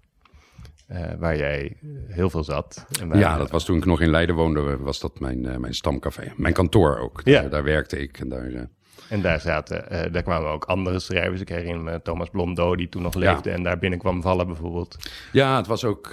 Uh, 0.92 1.14
waar 1.18 1.38
jij 1.38 1.78
heel 2.08 2.30
veel 2.30 2.44
zat. 2.44 2.86
Waar, 3.08 3.18
ja, 3.18 3.38
dat 3.38 3.52
was 3.52 3.66
toen 3.66 3.78
ik 3.78 3.86
nog 3.86 4.02
in 4.02 4.10
Leiden 4.10 4.36
woonde, 4.36 4.78
was 4.78 5.00
dat 5.00 5.20
mijn, 5.20 5.44
uh, 5.44 5.58
mijn 5.58 5.74
stamcafé. 5.74 6.34
Mijn 6.36 6.54
kantoor 6.54 6.98
ook. 6.98 7.22
Ja. 7.24 7.42
Daar, 7.42 7.50
daar 7.50 7.64
werkte 7.64 7.98
ik. 7.98 8.20
En 8.20 8.30
daar, 8.30 8.70
en 9.10 9.22
daar 9.22 9.42
zaten, 9.42 10.12
daar 10.12 10.24
kwamen 10.24 10.50
ook 10.50 10.66
andere 10.66 11.00
schrijvers. 11.00 11.42
Ik 11.42 11.50
herinner 11.50 11.84
me 11.84 12.02
Thomas 12.02 12.30
Blomdo, 12.30 12.76
die 12.76 12.90
toen 12.90 13.02
nog 13.02 13.14
leefde 13.14 13.50
ja. 13.50 13.56
en 13.56 13.64
daar 13.64 13.78
binnen 13.78 14.00
kwam 14.00 14.22
vallen 14.22 14.48
bijvoorbeeld. 14.48 14.98
Ja, 15.32 15.58
het 15.58 15.68
was 15.68 15.84
ook 15.84 16.10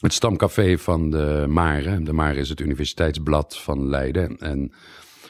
het 0.00 0.12
stamcafé 0.12 0.78
van 0.78 1.10
de 1.10 1.44
Mare. 1.48 2.02
De 2.02 2.12
Mare 2.12 2.38
is 2.38 2.48
het 2.48 2.60
universiteitsblad 2.60 3.58
van 3.58 3.88
Leiden. 3.88 4.38
En 4.38 4.72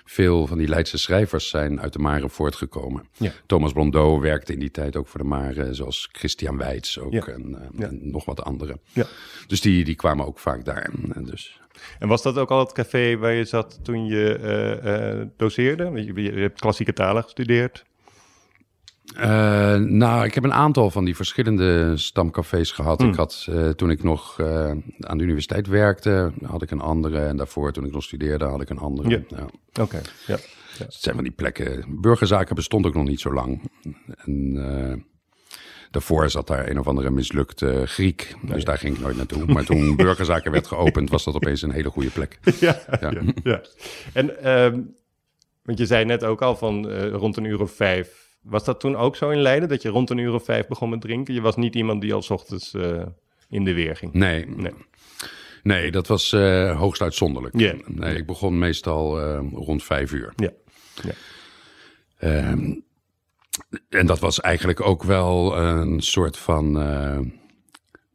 veel 0.04 0.46
van 0.46 0.58
die 0.58 0.68
Leidse 0.68 0.98
schrijvers 0.98 1.48
zijn 1.48 1.80
uit 1.80 1.92
de 1.92 1.98
Mare 1.98 2.28
voortgekomen. 2.28 3.08
Ja. 3.16 3.32
Thomas 3.46 3.72
Blondeau 3.72 4.20
werkte 4.20 4.52
in 4.52 4.58
die 4.58 4.70
tijd 4.70 4.96
ook 4.96 5.08
voor 5.08 5.20
de 5.20 5.26
Mare, 5.26 5.74
zoals 5.74 6.08
Christian 6.12 6.56
Weitz 6.56 6.98
ook 6.98 7.12
ja. 7.12 7.26
en, 7.26 7.70
ja. 7.76 7.88
nog 7.90 8.24
wat 8.24 8.42
anderen. 8.42 8.80
Ja. 8.92 9.06
Dus 9.46 9.60
die, 9.60 9.84
die 9.84 9.94
kwamen 9.94 10.26
ook 10.26 10.38
vaak 10.38 10.64
daar. 10.64 10.90
En, 11.14 11.24
dus. 11.24 11.60
en 11.98 12.08
was 12.08 12.22
dat 12.22 12.38
ook 12.38 12.50
al 12.50 12.58
het 12.58 12.72
café 12.72 13.16
waar 13.16 13.32
je 13.32 13.44
zat 13.44 13.78
toen 13.82 14.06
je 14.06 14.38
uh, 14.84 15.18
uh, 15.18 15.26
doseerde? 15.36 15.90
Je, 16.04 16.22
je, 16.22 16.40
hebt 16.40 16.60
klassieke 16.60 16.92
talen 16.92 17.22
gestudeerd. 17.22 17.84
Uh, 19.16 19.76
nou, 19.76 20.24
ik 20.24 20.34
heb 20.34 20.44
een 20.44 20.52
aantal 20.52 20.90
van 20.90 21.04
die 21.04 21.16
verschillende 21.16 21.96
stamcafés 21.96 22.72
gehad. 22.72 23.00
Hmm. 23.00 23.10
Ik 23.10 23.16
had 23.16 23.46
uh, 23.50 23.68
toen 23.68 23.90
ik 23.90 24.02
nog 24.02 24.38
uh, 24.40 24.70
aan 25.00 25.18
de 25.18 25.24
universiteit 25.24 25.66
werkte, 25.66 26.32
had 26.42 26.62
ik 26.62 26.70
een 26.70 26.80
andere. 26.80 27.18
En 27.20 27.36
daarvoor, 27.36 27.72
toen 27.72 27.84
ik 27.84 27.92
nog 27.92 28.02
studeerde, 28.02 28.44
had 28.44 28.60
ik 28.60 28.70
een 28.70 28.78
andere. 28.78 29.08
Ja. 29.08 29.20
Ja. 29.28 29.42
Oké, 29.68 29.80
okay. 29.80 30.00
ja. 30.26 30.36
ja. 30.78 30.84
Het 30.84 30.94
zijn 30.94 31.14
van 31.14 31.24
die 31.24 31.32
plekken. 31.32 31.84
Burgerzaken 32.00 32.54
bestond 32.54 32.86
ook 32.86 32.94
nog 32.94 33.04
niet 33.04 33.20
zo 33.20 33.32
lang. 33.32 33.70
En 34.24 35.04
daarvoor 35.90 36.30
zat 36.30 36.46
daar 36.46 36.68
een 36.68 36.78
of 36.78 36.86
andere 36.86 37.10
mislukte 37.10 37.82
Griek. 37.86 38.34
Dus 38.42 38.50
Nee. 38.50 38.64
daar 38.64 38.78
ging 38.78 38.94
ik 38.96 39.02
nooit 39.02 39.16
naartoe. 39.16 39.44
Maar 39.46 39.64
toen 39.64 39.96
Burgerzaken 39.96 40.52
werd 40.52 40.66
geopend, 40.66 41.10
was 41.10 41.24
dat 41.24 41.34
opeens 41.40 41.62
een 41.62 41.72
hele 41.72 41.90
goede 41.90 42.10
plek. 42.10 42.38
ja, 42.60 42.80
Ja. 43.00 43.12
ja. 43.42 43.60
En, 44.12 44.50
um, 44.50 44.94
want 45.62 45.78
je 45.78 45.86
zei 45.86 46.04
net 46.04 46.24
ook 46.24 46.42
al 46.42 46.56
van 46.56 46.90
rond 47.10 47.36
een 47.36 47.44
uur 47.44 47.60
of 47.60 47.72
vijf. 47.72 48.28
Was 48.42 48.64
dat 48.64 48.80
toen 48.80 48.96
ook 48.96 49.16
zo 49.16 49.30
in 49.30 49.40
Leiden, 49.40 49.68
dat 49.68 49.82
je 49.82 49.88
rond 49.88 50.10
een 50.10 50.18
uur 50.18 50.34
of 50.34 50.44
vijf 50.44 50.66
begon 50.66 50.88
met 50.88 51.00
drinken? 51.00 51.34
Je 51.34 51.40
was 51.40 51.56
niet 51.56 51.74
iemand 51.74 52.00
die 52.00 52.14
al 52.14 52.22
's 52.22 52.30
ochtends 52.30 52.74
uh, 52.74 53.02
in 53.48 53.64
de 53.64 53.74
weer 53.74 53.96
ging? 53.96 54.12
Nee, 54.12 54.46
Nee. 54.46 54.72
nee 55.62 55.90
dat 55.90 56.06
was 56.06 56.32
uh, 56.32 56.78
hoogst 56.78 57.02
uitzonderlijk. 57.02 57.54
Nee, 57.54 58.16
ik 58.16 58.26
begon 58.26 58.58
meestal 58.58 59.20
uh, 59.20 59.52
rond 59.52 59.82
vijf 59.82 60.12
uur. 60.12 60.32
Ja. 60.36 60.50
ja. 61.02 61.12
Ehm, 62.18 62.74
en 63.88 64.06
dat 64.06 64.18
was 64.18 64.40
eigenlijk 64.40 64.80
ook 64.80 65.02
wel 65.02 65.58
een 65.58 66.00
soort 66.00 66.36
van 66.36 66.74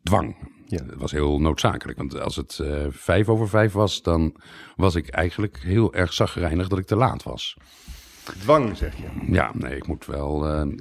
dwang. 0.04 0.36
Ja. 0.68 0.86
Het 0.86 1.00
was 1.00 1.12
heel 1.12 1.42
noodzakelijk, 1.42 1.98
want 1.98 2.20
als 2.20 2.36
het 2.36 2.60
uh, 2.62 2.86
vijf 2.90 3.30
over 3.30 3.50
vijf 3.50 3.72
was, 3.74 4.02
dan 4.02 4.36
was 4.76 4.96
ik 4.96 5.08
eigenlijk 5.08 5.60
heel 5.60 5.94
erg 5.94 6.14
zagrijnig 6.14 6.68
dat 6.68 6.80
ik 6.80 6.86
te 6.86 6.96
laat 6.96 7.24
was. 7.24 7.58
Dwang, 8.40 8.78
zeg 8.78 8.96
je? 8.96 9.32
Ja, 9.34 9.52
nee, 9.54 9.76
ik 9.76 9.88
moet 9.88 10.06
wel. 10.06 10.48
Uh, 10.66 10.74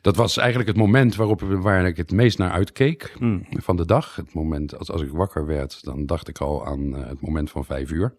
dat 0.00 0.16
was 0.16 0.36
eigenlijk 0.36 0.68
het 0.68 0.78
moment 0.78 1.16
waarop 1.16 1.40
waar 1.40 1.86
ik 1.86 1.96
het 1.96 2.12
meest 2.12 2.38
naar 2.38 2.50
uitkeek 2.50 3.12
Hmm. 3.18 3.46
van 3.50 3.76
de 3.76 3.86
dag. 3.86 4.16
Het 4.16 4.32
moment 4.34 4.78
als, 4.78 4.90
als 4.90 5.02
ik 5.02 5.10
wakker 5.10 5.46
werd, 5.46 5.84
dan 5.84 6.06
dacht 6.06 6.28
ik 6.28 6.38
al 6.38 6.66
aan 6.66 6.80
uh, 6.80 7.06
het 7.06 7.20
moment 7.20 7.50
van 7.50 7.64
vijf 7.64 7.90
uur. 7.90 8.14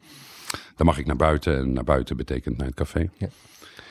Dan 0.75 0.85
mag 0.85 0.97
ik 0.97 1.05
naar 1.05 1.15
buiten 1.15 1.57
en 1.57 1.73
naar 1.73 1.83
buiten 1.83 2.17
betekent 2.17 2.57
naar 2.57 2.67
het 2.67 2.75
café. 2.75 3.09
Ja. 3.17 3.27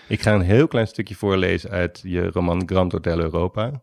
Ik 0.09 0.23
ga 0.23 0.35
een 0.35 0.41
heel 0.41 0.69
klein 0.69 0.87
stukje 0.87 1.15
voorlezen 1.15 1.71
uit 1.71 2.01
je 2.05 2.31
roman 2.31 2.63
Grand 2.67 2.93
Hotel 2.93 3.19
Europa. 3.19 3.83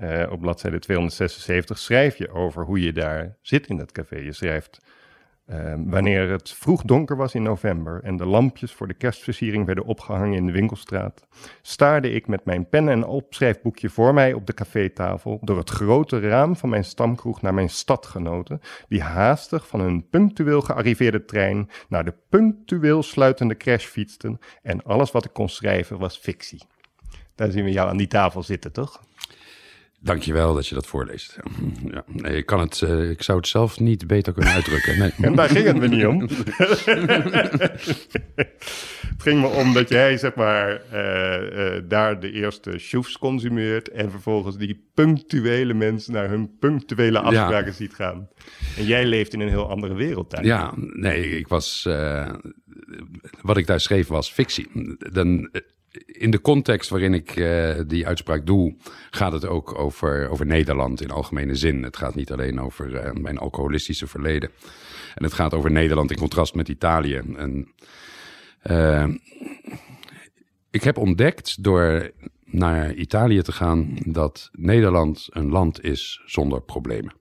Uh, 0.00 0.26
op 0.30 0.40
bladzijde 0.40 0.78
276 0.78 1.78
schrijf 1.78 2.16
je 2.18 2.30
over 2.30 2.64
hoe 2.64 2.80
je 2.80 2.92
daar 2.92 3.36
zit 3.42 3.66
in 3.66 3.76
dat 3.76 3.92
café. 3.92 4.16
Je 4.16 4.32
schrijft 4.32 4.80
uh, 5.46 5.74
wanneer 5.84 6.30
het 6.30 6.50
vroeg 6.50 6.82
donker 6.82 7.16
was 7.16 7.34
in 7.34 7.42
november 7.42 8.00
en 8.02 8.16
de 8.16 8.26
lampjes 8.26 8.72
voor 8.72 8.88
de 8.88 8.94
kerstversiering 8.94 9.66
werden 9.66 9.84
opgehangen 9.84 10.36
in 10.36 10.46
de 10.46 10.52
winkelstraat, 10.52 11.26
staarde 11.62 12.10
ik 12.10 12.26
met 12.26 12.44
mijn 12.44 12.68
pen 12.68 12.88
en 12.88 13.06
opschrijfboekje 13.06 13.90
voor 13.90 14.14
mij 14.14 14.32
op 14.32 14.46
de 14.46 14.54
cafétafel 14.54 15.38
door 15.42 15.58
het 15.58 15.70
grote 15.70 16.20
raam 16.20 16.56
van 16.56 16.68
mijn 16.68 16.84
stamkroeg 16.84 17.42
naar 17.42 17.54
mijn 17.54 17.70
stadgenoten, 17.70 18.60
die 18.88 19.02
haastig 19.02 19.68
van 19.68 19.80
hun 19.80 20.08
punctueel 20.08 20.60
gearriveerde 20.60 21.24
trein 21.24 21.70
naar 21.88 22.04
de 22.04 22.14
punctueel 22.28 23.02
sluitende 23.02 23.56
crash 23.56 23.84
fietsten 23.84 24.38
en 24.62 24.82
alles 24.82 25.10
wat 25.10 25.24
ik 25.24 25.32
kon 25.32 25.48
schrijven 25.48 25.98
was 25.98 26.16
fictie. 26.16 26.62
Daar 27.34 27.50
zien 27.50 27.64
we 27.64 27.72
jou 27.72 27.88
aan 27.88 27.96
die 27.96 28.06
tafel 28.06 28.42
zitten, 28.42 28.72
toch? 28.72 29.00
Dankjewel 30.04 30.54
dat 30.54 30.66
je 30.66 30.74
dat 30.74 30.86
voorleest. 30.86 31.36
Ja, 31.90 32.04
nee, 32.06 32.36
ik, 32.36 32.46
kan 32.46 32.60
het, 32.60 32.80
uh, 32.80 33.10
ik 33.10 33.22
zou 33.22 33.38
het 33.38 33.48
zelf 33.48 33.80
niet 33.80 34.06
beter 34.06 34.32
kunnen 34.32 34.52
uitdrukken. 34.52 34.98
Nee. 34.98 35.12
En 35.20 35.34
daar 35.34 35.48
ging 35.48 35.66
het 35.66 35.76
me 35.76 35.88
niet 35.88 36.06
om. 36.06 36.20
het 39.10 39.22
ging 39.22 39.40
me 39.40 39.46
om 39.46 39.72
dat 39.72 39.88
jij, 39.88 40.16
zeg 40.16 40.34
maar, 40.34 40.82
uh, 40.92 41.74
uh, 41.74 41.82
daar 41.88 42.20
de 42.20 42.32
eerste 42.32 42.78
shoefs 42.78 43.18
consumeert... 43.18 43.90
en 43.90 44.10
vervolgens 44.10 44.56
die 44.56 44.88
punctuele 44.94 45.74
mensen 45.74 46.12
naar 46.12 46.28
hun 46.28 46.58
punctuele 46.58 47.18
afspraken 47.18 47.66
ja. 47.66 47.72
ziet 47.72 47.94
gaan. 47.94 48.28
En 48.76 48.84
jij 48.84 49.06
leeft 49.06 49.32
in 49.32 49.40
een 49.40 49.48
heel 49.48 49.70
andere 49.70 49.94
wereld 49.94 50.30
daar. 50.30 50.44
Ja, 50.44 50.72
nee, 50.76 51.38
ik 51.38 51.48
was... 51.48 51.88
wat 53.40 53.56
ik 53.56 53.66
daar 53.66 53.80
schreef 53.80 54.08
was 54.08 54.30
fictie. 54.30 54.96
Dan 55.12 55.50
in 56.06 56.30
de 56.30 56.40
context 56.40 56.90
waarin 56.90 57.14
ik 57.14 57.36
uh, 57.36 57.74
die 57.86 58.06
uitspraak 58.06 58.46
doe, 58.46 58.76
gaat 59.10 59.32
het 59.32 59.46
ook 59.46 59.78
over, 59.78 60.28
over 60.28 60.46
Nederland 60.46 61.00
in 61.00 61.10
algemene 61.10 61.54
zin. 61.54 61.82
Het 61.82 61.96
gaat 61.96 62.14
niet 62.14 62.32
alleen 62.32 62.60
over 62.60 63.06
uh, 63.06 63.12
mijn 63.12 63.38
alcoholistische 63.38 64.06
verleden. 64.06 64.50
En 65.14 65.24
het 65.24 65.32
gaat 65.32 65.54
over 65.54 65.70
Nederland 65.70 66.10
in 66.10 66.16
contrast 66.16 66.54
met 66.54 66.68
Italië. 66.68 67.22
En, 67.36 67.74
uh, 68.62 69.08
ik 70.70 70.82
heb 70.82 70.98
ontdekt 70.98 71.62
door 71.62 72.10
naar 72.44 72.94
Italië 72.94 73.42
te 73.42 73.52
gaan 73.52 73.96
dat 74.04 74.48
Nederland 74.52 75.26
een 75.30 75.50
land 75.50 75.82
is 75.84 76.22
zonder 76.26 76.62
problemen. 76.62 77.12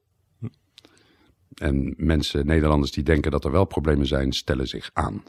En 1.53 1.93
mensen, 1.97 2.45
Nederlanders 2.45 2.91
die 2.91 3.03
denken 3.03 3.31
dat 3.31 3.45
er 3.45 3.51
wel 3.51 3.65
problemen 3.65 4.05
zijn, 4.07 4.31
stellen 4.31 4.67
zich 4.67 4.89
aan 4.93 5.23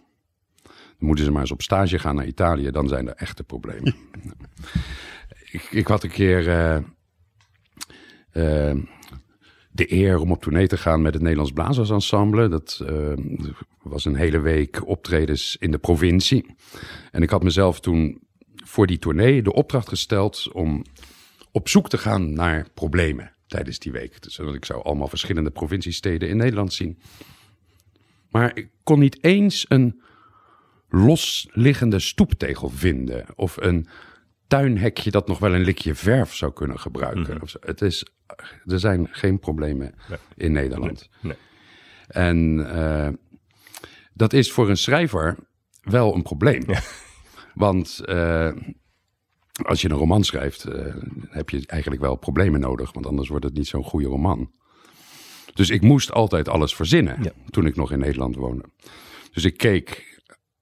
moeten 1.05 1.25
ze 1.25 1.31
maar 1.31 1.41
eens 1.41 1.51
op 1.51 1.63
stage 1.63 1.99
gaan 1.99 2.15
naar 2.15 2.27
Italië, 2.27 2.71
dan 2.71 2.89
zijn 2.89 3.09
er 3.09 3.15
echte 3.15 3.45
problemen. 3.45 3.95
ik, 5.53 5.63
ik, 5.71 5.87
had 5.87 6.03
een 6.03 6.11
keer 6.11 6.47
uh, 6.47 6.77
uh, 8.33 8.83
de 9.71 9.93
eer 9.93 10.19
om 10.19 10.31
op 10.31 10.43
tournee 10.43 10.67
te 10.67 10.77
gaan 10.77 11.03
met 11.03 11.13
het 11.13 11.23
Nederlands 11.23 11.53
Blazersensemble. 11.53 12.49
Dat 12.49 12.81
uh, 12.91 13.13
was 13.83 14.05
een 14.05 14.17
hele 14.17 14.41
week 14.41 14.87
optredens 14.87 15.57
in 15.61 15.71
de 15.71 15.79
provincie. 15.79 16.55
En 17.11 17.23
ik 17.23 17.31
had 17.31 17.43
mezelf 17.43 17.81
toen 17.81 18.23
voor 18.65 18.87
die 18.87 18.99
tournee 18.99 19.43
de 19.43 19.53
opdracht 19.53 19.89
gesteld 19.89 20.53
om 20.53 20.85
op 21.53 21.69
zoek 21.69 21.89
te 21.89 21.99
gaan 21.99 22.33
naar 22.33 22.67
problemen 22.75 23.33
tijdens 23.47 23.79
die 23.79 23.93
week. 23.93 24.23
Dus 24.23 24.39
ik 24.39 24.65
zou 24.65 24.83
allemaal 24.83 25.09
verschillende 25.09 25.51
provinciesteden 25.51 26.29
in 26.29 26.37
Nederland 26.37 26.73
zien. 26.73 26.99
Maar 28.31 28.57
ik 28.57 28.69
kon 28.83 28.99
niet 28.99 29.25
eens 29.25 29.67
een 29.69 30.03
losliggende 30.95 31.99
stoeptegel 31.99 32.69
vinden. 32.69 33.27
Of 33.35 33.57
een 33.57 33.89
tuinhekje 34.47 35.11
dat 35.11 35.29
nog 35.29 35.39
wel 35.39 35.55
een 35.55 35.65
likje 35.65 35.95
verf 35.95 36.35
zou 36.35 36.53
kunnen 36.53 36.81
gebruiken. 36.81 37.35
Mhm. 37.35 37.57
Het 37.61 37.83
is, 37.83 38.07
er 38.65 38.81
zijn 38.81 39.09
geen 39.11 39.39
problemen 39.39 39.95
in 40.35 40.53
Nederland. 40.53 41.09
Nee. 41.21 41.37
En 42.07 42.59
uh, 42.59 43.09
dat 44.13 44.33
is 44.33 44.53
voor 44.53 44.69
een 44.69 44.77
schrijver 44.77 45.37
wel 45.81 46.15
een 46.15 46.23
probleem. 46.23 46.65
Want 47.55 48.01
uh, 48.05 48.53
als 49.63 49.83
je 49.83 49.91
een 49.91 49.97
roman 49.97 50.25
schrijft, 50.25 50.69
uh, 50.69 50.95
heb 51.29 51.51
je 51.51 51.63
eigenlijk 51.67 52.03
wel 52.03 52.17
problemen 52.17 52.61
nodig. 52.61 52.93
Want 52.93 53.07
anders 53.07 53.29
wordt 53.29 53.45
het 53.45 53.55
niet 53.55 53.67
zo'n 53.67 53.85
goede 53.85 54.07
roman. 54.07 54.51
Dus 55.55 55.71
ik 55.71 55.83
moest 55.83 56.13
altijd 56.13 56.49
alles 56.49 56.75
verzinnen 56.75 57.23
ja. 57.23 57.33
toen 57.51 57.67
ik 57.67 57.77
nog 57.77 57.93
in 57.93 57.99
Nederland 57.99 58.37
woonde. 58.37 58.65
Dus 59.33 59.45
ik 59.45 59.57
keek 59.57 60.14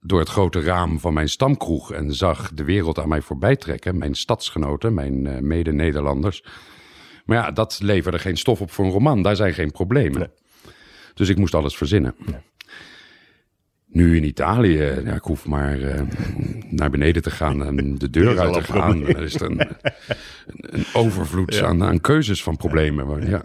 door 0.05 0.19
het 0.19 0.29
grote 0.29 0.61
raam 0.61 1.01
van 1.01 1.15
mijn 1.15 1.29
stamkroeg 1.29 1.93
en 1.93 2.15
zag 2.15 2.53
de 2.55 2.65
wereld 2.65 2.99
aan 2.99 3.09
mij 3.09 3.21
voorbij 3.21 3.57
trekken. 3.57 3.99
Mijn 3.99 4.15
stadsgenoten, 4.15 4.95
mijn 4.95 5.25
uh, 5.25 5.39
mede-Nederlanders. 5.39 6.45
Maar 7.25 7.37
ja, 7.37 7.51
dat 7.51 7.79
leverde 7.83 8.19
geen 8.19 8.37
stof 8.37 8.61
op 8.61 8.71
voor 8.71 8.85
een 8.85 8.91
roman. 8.91 9.23
Daar 9.23 9.37
zijn 9.37 9.55
geen 9.55 9.71
problemen. 9.71 10.31
Dus 11.15 11.29
ik 11.29 11.37
moest 11.37 11.55
alles 11.55 11.77
verzinnen. 11.77 12.15
Nu 13.87 14.17
in 14.17 14.25
Italië, 14.25 14.83
ja, 14.83 15.15
ik 15.15 15.23
hoef 15.23 15.47
maar 15.47 15.79
uh, 15.79 16.01
naar 16.71 16.91
beneden 16.91 17.23
te 17.23 17.31
gaan 17.31 17.65
en 17.65 17.95
de 17.99 18.11
deur 18.11 18.41
uit 18.41 18.53
te 18.53 18.63
gaan. 18.63 19.07
Er 19.07 19.23
is 19.23 19.41
een, 19.41 19.61
een 20.47 20.85
overvloed 20.93 21.55
ja. 21.55 21.67
aan, 21.67 21.83
aan, 21.85 22.01
keuzes 22.01 22.43
van 22.43 22.57
problemen. 22.57 23.07
Maar, 23.07 23.29
ja. 23.29 23.43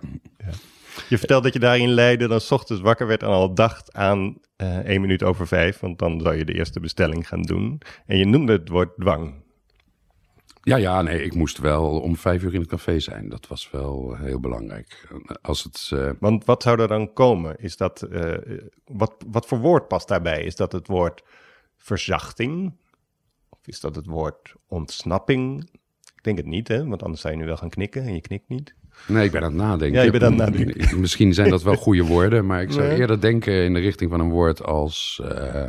Je 1.09 1.17
vertelt 1.17 1.43
dat 1.43 1.53
je 1.53 1.59
daarin 1.59 1.89
Leiden 1.89 2.29
dan 2.29 2.41
s 2.41 2.51
ochtends 2.51 2.81
wakker 2.81 3.07
werd 3.07 3.23
en 3.23 3.27
al 3.27 3.53
dacht 3.53 3.93
aan 3.93 4.37
uh, 4.57 4.77
één 4.77 5.01
minuut 5.01 5.23
over 5.23 5.47
vijf, 5.47 5.79
want 5.79 5.99
dan 5.99 6.21
zou 6.21 6.35
je 6.35 6.45
de 6.45 6.53
eerste 6.53 6.79
bestelling 6.79 7.27
gaan 7.27 7.41
doen. 7.41 7.81
En 8.05 8.17
je 8.17 8.25
noemde 8.25 8.51
het 8.51 8.69
woord 8.69 8.95
dwang. 8.97 9.45
Ja, 10.61 10.75
ja, 10.75 11.01
nee, 11.01 11.23
ik 11.23 11.33
moest 11.33 11.57
wel 11.57 11.99
om 11.99 12.15
vijf 12.15 12.43
uur 12.43 12.53
in 12.53 12.59
het 12.59 12.69
café 12.69 12.99
zijn. 12.99 13.29
Dat 13.29 13.47
was 13.47 13.71
wel 13.71 14.15
heel 14.15 14.39
belangrijk. 14.39 15.07
Als 15.41 15.63
het, 15.63 15.89
uh... 15.93 16.11
Want 16.19 16.45
wat 16.45 16.63
zou 16.63 16.81
er 16.81 16.87
dan 16.87 17.13
komen? 17.13 17.55
Is 17.59 17.77
dat, 17.77 18.07
uh, 18.09 18.33
wat, 18.85 19.13
wat 19.27 19.45
voor 19.45 19.59
woord 19.59 19.87
past 19.87 20.07
daarbij? 20.07 20.43
Is 20.43 20.55
dat 20.55 20.71
het 20.71 20.87
woord 20.87 21.23
verzachting? 21.77 22.73
Of 23.49 23.59
is 23.65 23.79
dat 23.79 23.95
het 23.95 24.05
woord 24.05 24.53
ontsnapping? 24.67 25.69
Ik 26.15 26.23
denk 26.23 26.37
het 26.37 26.45
niet, 26.45 26.67
hè? 26.67 26.87
Want 26.87 27.03
anders 27.03 27.21
zou 27.21 27.33
je 27.33 27.39
nu 27.39 27.45
wel 27.45 27.57
gaan 27.57 27.69
knikken 27.69 28.03
en 28.03 28.13
je 28.13 28.21
knikt 28.21 28.49
niet. 28.49 28.75
Nee, 29.07 29.25
ik 29.25 29.31
ben 29.31 29.43
aan 29.43 29.51
het 29.51 29.61
nadenken. 29.61 29.99
Ja, 29.99 30.05
je 30.05 30.11
bent 30.11 30.23
aan 30.23 30.39
het 30.39 30.49
nadenken. 30.49 30.99
Misschien 30.99 31.33
zijn 31.33 31.49
dat 31.49 31.63
wel 31.63 31.75
goede 31.75 32.03
woorden, 32.03 32.45
maar 32.45 32.61
ik 32.61 32.71
zou 32.71 32.87
eerder 32.87 33.21
denken 33.21 33.63
in 33.63 33.73
de 33.73 33.79
richting 33.79 34.09
van 34.09 34.19
een 34.19 34.29
woord 34.29 34.63
als. 34.63 35.21
Uh, 35.23 35.67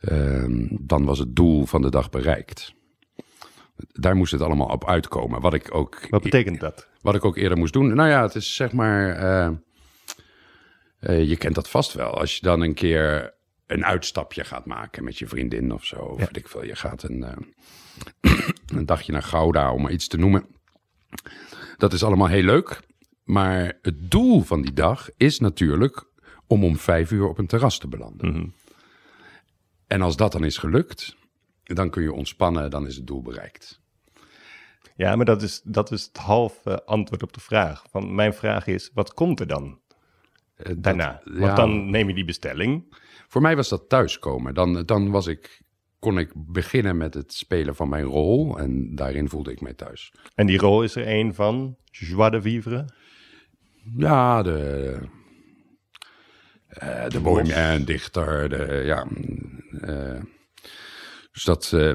uh, 0.00 0.68
dan 0.80 1.04
was 1.04 1.18
het 1.18 1.36
doel 1.36 1.66
van 1.66 1.82
de 1.82 1.90
dag 1.90 2.10
bereikt. 2.10 2.74
Daar 3.92 4.16
moest 4.16 4.32
het 4.32 4.40
allemaal 4.40 4.68
op 4.68 4.88
uitkomen. 4.88 5.40
Wat 5.40 5.54
ik 5.54 5.74
ook. 5.74 6.06
Wat 6.10 6.22
betekent 6.22 6.60
dat? 6.60 6.88
Wat 7.00 7.14
ik 7.14 7.24
ook 7.24 7.36
eerder 7.36 7.58
moest 7.58 7.72
doen. 7.72 7.94
Nou 7.94 8.08
ja, 8.08 8.22
het 8.22 8.34
is 8.34 8.54
zeg 8.54 8.72
maar. 8.72 9.22
Uh, 11.00 11.28
je 11.28 11.36
kent 11.36 11.54
dat 11.54 11.68
vast 11.68 11.92
wel. 11.92 12.18
Als 12.18 12.36
je 12.36 12.42
dan 12.42 12.60
een 12.60 12.74
keer 12.74 13.34
een 13.66 13.84
uitstapje 13.84 14.44
gaat 14.44 14.66
maken 14.66 15.04
met 15.04 15.18
je 15.18 15.26
vriendin 15.26 15.72
of 15.72 15.84
zo. 15.84 15.96
Of 15.96 16.18
weet 16.18 16.36
ik 16.36 16.48
veel. 16.48 16.64
Je 16.64 16.76
gaat 16.76 17.02
een, 17.02 17.26
een 18.76 18.86
dagje 18.86 19.12
naar 19.12 19.22
Gouda 19.22 19.72
om 19.72 19.82
maar 19.82 19.92
iets 19.92 20.08
te 20.08 20.16
noemen. 20.16 20.53
Dat 21.76 21.92
is 21.92 22.02
allemaal 22.02 22.28
heel 22.28 22.42
leuk. 22.42 22.80
Maar 23.24 23.78
het 23.82 24.10
doel 24.10 24.42
van 24.42 24.62
die 24.62 24.72
dag 24.72 25.08
is 25.16 25.38
natuurlijk 25.38 26.04
om 26.46 26.64
om 26.64 26.76
vijf 26.76 27.10
uur 27.10 27.28
op 27.28 27.38
een 27.38 27.46
terras 27.46 27.78
te 27.78 27.88
belanden. 27.88 28.26
Mm 28.26 28.34
-hmm. 28.34 28.54
En 29.86 30.02
als 30.02 30.16
dat 30.16 30.32
dan 30.32 30.44
is 30.44 30.58
gelukt, 30.58 31.16
dan 31.62 31.90
kun 31.90 32.02
je 32.02 32.12
ontspannen, 32.12 32.70
dan 32.70 32.86
is 32.86 32.96
het 32.96 33.06
doel 33.06 33.22
bereikt. 33.22 33.80
Ja, 34.96 35.16
maar 35.16 35.24
dat 35.24 35.42
is, 35.42 35.60
dat 35.64 35.90
is 35.90 36.04
het 36.04 36.16
half 36.16 36.60
uh, 36.64 36.74
antwoord 36.74 37.22
op 37.22 37.32
de 37.32 37.40
vraag. 37.40 37.84
Van 37.90 38.14
mijn 38.14 38.34
vraag 38.34 38.66
is, 38.66 38.90
wat 38.94 39.14
komt 39.14 39.40
er 39.40 39.46
dan 39.46 39.80
uh, 40.56 40.72
daarna? 40.78 41.20
Dat, 41.24 41.34
Want 41.34 41.44
ja, 41.44 41.54
dan 41.54 41.90
neem 41.90 42.08
je 42.08 42.14
die 42.14 42.24
bestelling. 42.24 42.96
Voor 43.28 43.42
mij 43.42 43.56
was 43.56 43.68
dat 43.68 43.88
thuiskomen. 43.88 44.54
Dan, 44.54 44.82
dan 44.86 45.10
was 45.10 45.26
ik 45.26 45.62
kon 46.04 46.18
ik 46.18 46.32
beginnen 46.34 46.96
met 46.96 47.14
het 47.14 47.32
spelen 47.32 47.74
van 47.74 47.88
mijn 47.88 48.04
rol. 48.04 48.58
En 48.58 48.94
daarin 48.94 49.28
voelde 49.28 49.50
ik 49.50 49.60
mij 49.60 49.74
thuis. 49.74 50.12
En 50.34 50.46
die 50.46 50.58
rol 50.58 50.82
is 50.82 50.94
er 50.94 51.08
een 51.08 51.34
van 51.34 51.76
joie 51.90 52.30
de 52.30 52.42
vivre? 52.42 52.88
Ja, 53.96 54.42
de, 54.42 54.98
uh, 56.82 57.08
de 57.08 57.20
bohemian, 57.20 57.84
dichter. 57.84 58.48
De, 58.48 58.82
ja, 58.84 59.06
uh, 59.70 60.22
dus 61.32 61.44
dat 61.44 61.72
uh, 61.74 61.92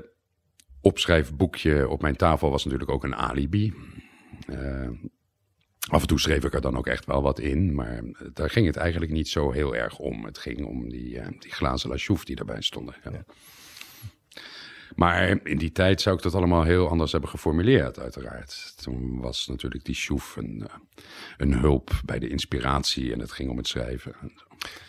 opschrijfboekje 0.82 1.90
op 1.90 2.02
mijn 2.02 2.16
tafel 2.16 2.50
was 2.50 2.64
natuurlijk 2.64 2.92
ook 2.92 3.04
een 3.04 3.16
alibi. 3.16 3.74
af 5.90 6.02
en 6.02 6.08
toe 6.08 6.20
schreef 6.20 6.44
ik 6.44 6.54
er 6.54 6.62
dan 6.62 6.78
ook 6.78 6.88
echt 6.88 7.06
wel 7.06 7.22
wat 7.22 7.40
in, 7.40 7.76
maar 7.76 8.02
daar 8.34 8.50
ging 8.50 8.66
het 8.66 8.76
eigenlijk 8.76 9.12
niet 9.12 9.28
zo 9.30 9.52
heel 9.52 9.76
erg 9.76 9.98
om. 9.98 10.26
Het 10.26 10.38
ging 10.38 10.66
om 10.66 10.90
die, 10.90 11.22
die 11.40 11.52
glazen 11.52 11.90
lachouf 11.90 12.26
die 12.26 12.36
erbij 12.36 12.62
stonden. 12.62 12.96
Ja. 13.04 13.12
Ja. 13.12 13.24
Maar 14.96 15.40
in 15.44 15.58
die 15.58 15.72
tijd 15.72 16.02
zou 16.02 16.16
ik 16.16 16.22
dat 16.22 16.36
allemaal 16.36 16.64
heel 16.64 16.90
anders 16.90 17.12
hebben 17.12 17.30
geformuleerd, 17.30 18.00
uiteraard. 18.00 18.74
Toen 18.84 19.20
was 19.20 19.48
natuurlijk 19.48 19.86
die 19.86 19.96
sjoef 19.96 20.36
een, 20.36 20.68
eh, 20.68 20.76
een 21.38 21.54
hulp 21.54 21.92
bij 22.06 22.20
de 22.20 22.30
inspiratie 22.30 23.14
en 23.14 23.20
het 23.20 23.32
ging 23.32 23.50
om 23.50 23.58
het 23.58 23.68
schrijven. 23.68 24.16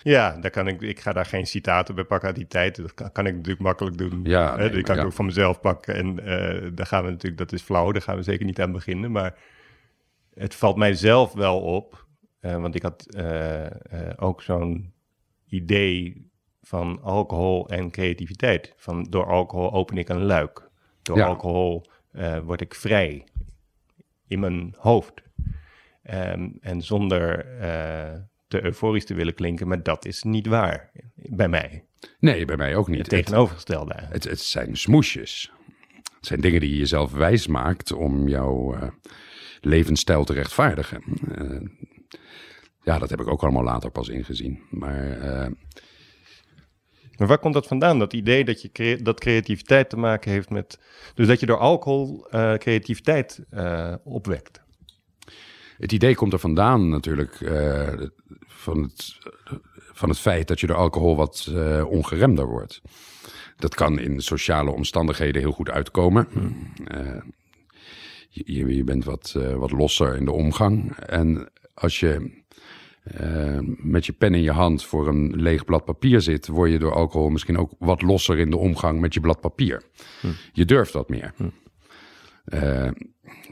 Ja, 0.03 0.37
daar 0.41 0.51
kan 0.51 0.69
ik, 0.69 0.81
ik 0.81 1.01
ga 1.01 1.13
daar 1.13 1.27
geen 1.27 1.47
citaten 1.47 1.95
bij 1.95 2.05
pakken 2.05 2.29
uit 2.29 2.37
die 2.37 2.47
tijd. 2.47 2.77
Dat 2.77 2.95
kan, 2.95 3.13
kan 3.13 3.27
ik 3.27 3.35
natuurlijk 3.35 3.63
makkelijk 3.63 3.99
doen. 3.99 4.21
Ja, 4.25 4.57
nee, 4.57 4.71
die 4.71 4.83
kan 4.83 4.95
ja. 4.95 5.01
ik 5.01 5.07
ook 5.07 5.13
van 5.13 5.25
mezelf 5.25 5.61
pakken. 5.61 5.95
En 5.95 6.19
eh, 6.19 6.71
daar 6.75 6.87
gaan 6.87 7.05
we 7.05 7.11
natuurlijk, 7.11 7.39
dat 7.39 7.53
is 7.53 7.63
flauw, 7.63 7.93
daar 7.93 8.03
gaan 8.03 8.17
we 8.17 8.23
zeker 8.23 8.45
niet 8.45 8.61
aan 8.61 8.73
beginnen. 8.73 9.11
Maar 9.11 9.39
het 10.35 10.55
valt 10.55 10.77
mij 10.77 10.95
zelf 10.95 11.33
wel 11.33 11.61
op, 11.61 12.07
eh, 12.41 12.61
want 12.61 12.75
ik 12.75 12.83
had 12.83 13.07
ook 14.17 14.43
zo'n 14.43 14.93
idee 15.47 16.30
van 16.71 17.03
alcohol 17.03 17.69
en 17.69 17.91
creativiteit. 17.91 18.73
Van 18.77 19.07
door 19.11 19.27
alcohol 19.27 19.73
open 19.73 19.97
ik 19.99 20.09
een 20.09 20.23
luik. 20.25 20.69
Door 21.03 21.17
Ja. 21.17 21.27
alcohol 21.27 21.87
eh, 22.13 22.39
word 22.39 22.61
ik 22.61 22.75
vrij 22.75 23.25
in 24.27 24.41
mijn 24.41 24.75
hoofd. 24.79 25.13
Ehm, 26.03 26.49
en 26.61 26.83
zonder 26.83 27.47
eh, 27.59 28.19
te 28.49 28.65
euforisch 28.65 29.05
te 29.05 29.15
willen 29.15 29.35
klinken, 29.35 29.69
maar 29.69 29.83
dat 29.83 30.05
is 30.05 30.23
niet 30.23 30.47
waar 30.47 30.91
bij 31.15 31.49
mij. 31.49 31.85
Nee, 32.19 32.45
bij 32.45 32.57
mij 32.57 32.77
ook 32.77 32.89
niet. 32.89 32.99
Het 32.99 33.09
tegenovergestelde 33.09 33.95
het, 33.97 34.25
het 34.25 34.41
zijn 34.41 34.77
smoesjes. 34.77 35.53
Het 36.17 36.27
zijn 36.27 36.41
dingen 36.41 36.61
die 36.61 36.71
je 36.71 36.79
jezelf 36.79 37.13
wijs 37.13 37.47
maakt 37.47 37.93
om 37.93 38.29
jouw 38.29 38.75
eh, 38.75 38.89
levensstijl 39.61 40.25
te 40.25 40.33
rechtvaardigen. 40.33 41.03
Ja, 42.83 42.99
dat 42.99 43.11
heb 43.11 43.21
ik 43.21 43.29
ook 43.29 43.43
allemaal 43.43 43.65
later 43.65 43.91
pas 43.91 44.09
ingezien. 44.09 44.63
Maar 44.71 45.19
Maar 47.21 47.29
waar 47.29 47.39
komt 47.39 47.55
dat 47.55 47.67
vandaan? 47.67 47.99
Dat 47.99 48.13
idee 48.13 48.45
dat, 48.45 48.63
je 48.63 48.73
crea- 48.73 48.97
dat 49.03 49.21
creativiteit 49.21 49.91
te 49.91 49.97
maken 49.97 50.31
heeft 50.31 50.51
met... 50.51 50.79
Dus 51.15 51.27
dat 51.27 51.41
je 51.41 51.47
door 51.47 51.59
alcohol 51.59 52.27
eh, 52.31 52.55
creativiteit 52.55 53.45
eh, 53.51 53.95
opwekt. 54.05 54.61
Het 55.79 55.93
idee 55.93 56.15
komt 56.15 56.33
er 56.33 56.39
vandaan 56.39 56.89
natuurlijk 56.89 57.41
eh, 57.41 57.93
van, 58.47 58.83
het, 58.83 59.17
van 59.93 60.09
het 60.09 60.19
feit 60.19 60.49
dat 60.49 60.61
je 60.61 60.67
door 60.67 60.77
alcohol 60.77 61.17
wat 61.17 61.53
ongeremder 61.89 62.47
wordt. 62.47 62.81
Dat 63.57 63.75
kan 63.75 63.99
in 63.99 64.21
sociale 64.21 64.71
omstandigheden 64.71 65.43
heel 65.43 65.53
goed 65.53 65.71
uitkomen. 65.71 66.29
Eh, 66.85 67.23
je, 68.29 68.75
je- 68.77 68.85
bent 68.85 69.05
wat, 69.05 69.33
wat 69.57 69.71
losser 69.71 70.17
in 70.17 70.25
de 70.25 70.33
omgang. 70.33 70.97
En 70.97 71.51
als 71.75 72.01
je 72.01 72.40
eh, 73.03 73.59
met 73.77 74.07
je 74.07 74.13
pen 74.13 74.35
in 74.35 74.43
je 74.43 74.51
hand 74.51 74.85
voor 74.85 75.09
een 75.09 75.37
leeg 75.37 75.65
blad 75.65 75.85
papier 75.85 76.21
zit, 76.21 76.47
word 76.47 76.71
je 76.71 76.79
door 76.79 76.95
alcohol 76.95 77.29
misschien 77.29 77.59
ook 77.59 77.73
wat 77.79 78.03
losser 78.03 78.39
in 78.39 78.51
de 78.51 78.57
omgang 78.57 79.01
met 79.01 79.15
je 79.15 79.21
blad 79.21 79.41
papier. 79.41 79.83
Je 80.53 80.65
durft 80.65 80.93
wat 80.93 81.09
meer. 81.09 81.35
Eh, 82.45 82.91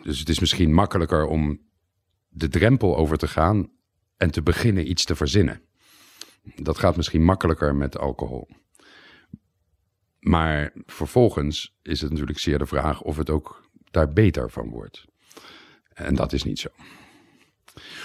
dus 0.02 0.18
het 0.18 0.28
is 0.28 0.40
misschien 0.40 0.74
makkelijker 0.74 1.26
om 1.26 1.60
de 2.28 2.48
drempel 2.48 2.96
over 2.96 3.18
te 3.18 3.28
gaan 3.28 3.70
en 4.16 4.30
te 4.30 4.42
beginnen 4.42 4.90
iets 4.90 5.04
te 5.04 5.16
verzinnen. 5.16 5.60
Dat 6.56 6.78
gaat 6.78 6.96
misschien 6.96 7.24
makkelijker 7.24 7.74
met 7.74 7.98
alcohol. 7.98 8.48
Maar 10.20 10.72
vervolgens 10.86 11.78
is 11.82 12.00
het 12.00 12.10
natuurlijk 12.10 12.38
zeer 12.38 12.58
de 12.58 12.66
vraag 12.66 13.02
of 13.02 13.16
het 13.16 13.30
ook 13.30 13.68
daar 13.90 14.12
beter 14.12 14.50
van 14.50 14.68
wordt. 14.68 15.04
En 15.94 16.14
dat 16.14 16.32
is 16.32 16.44
niet 16.44 16.58
zo. 16.58 16.68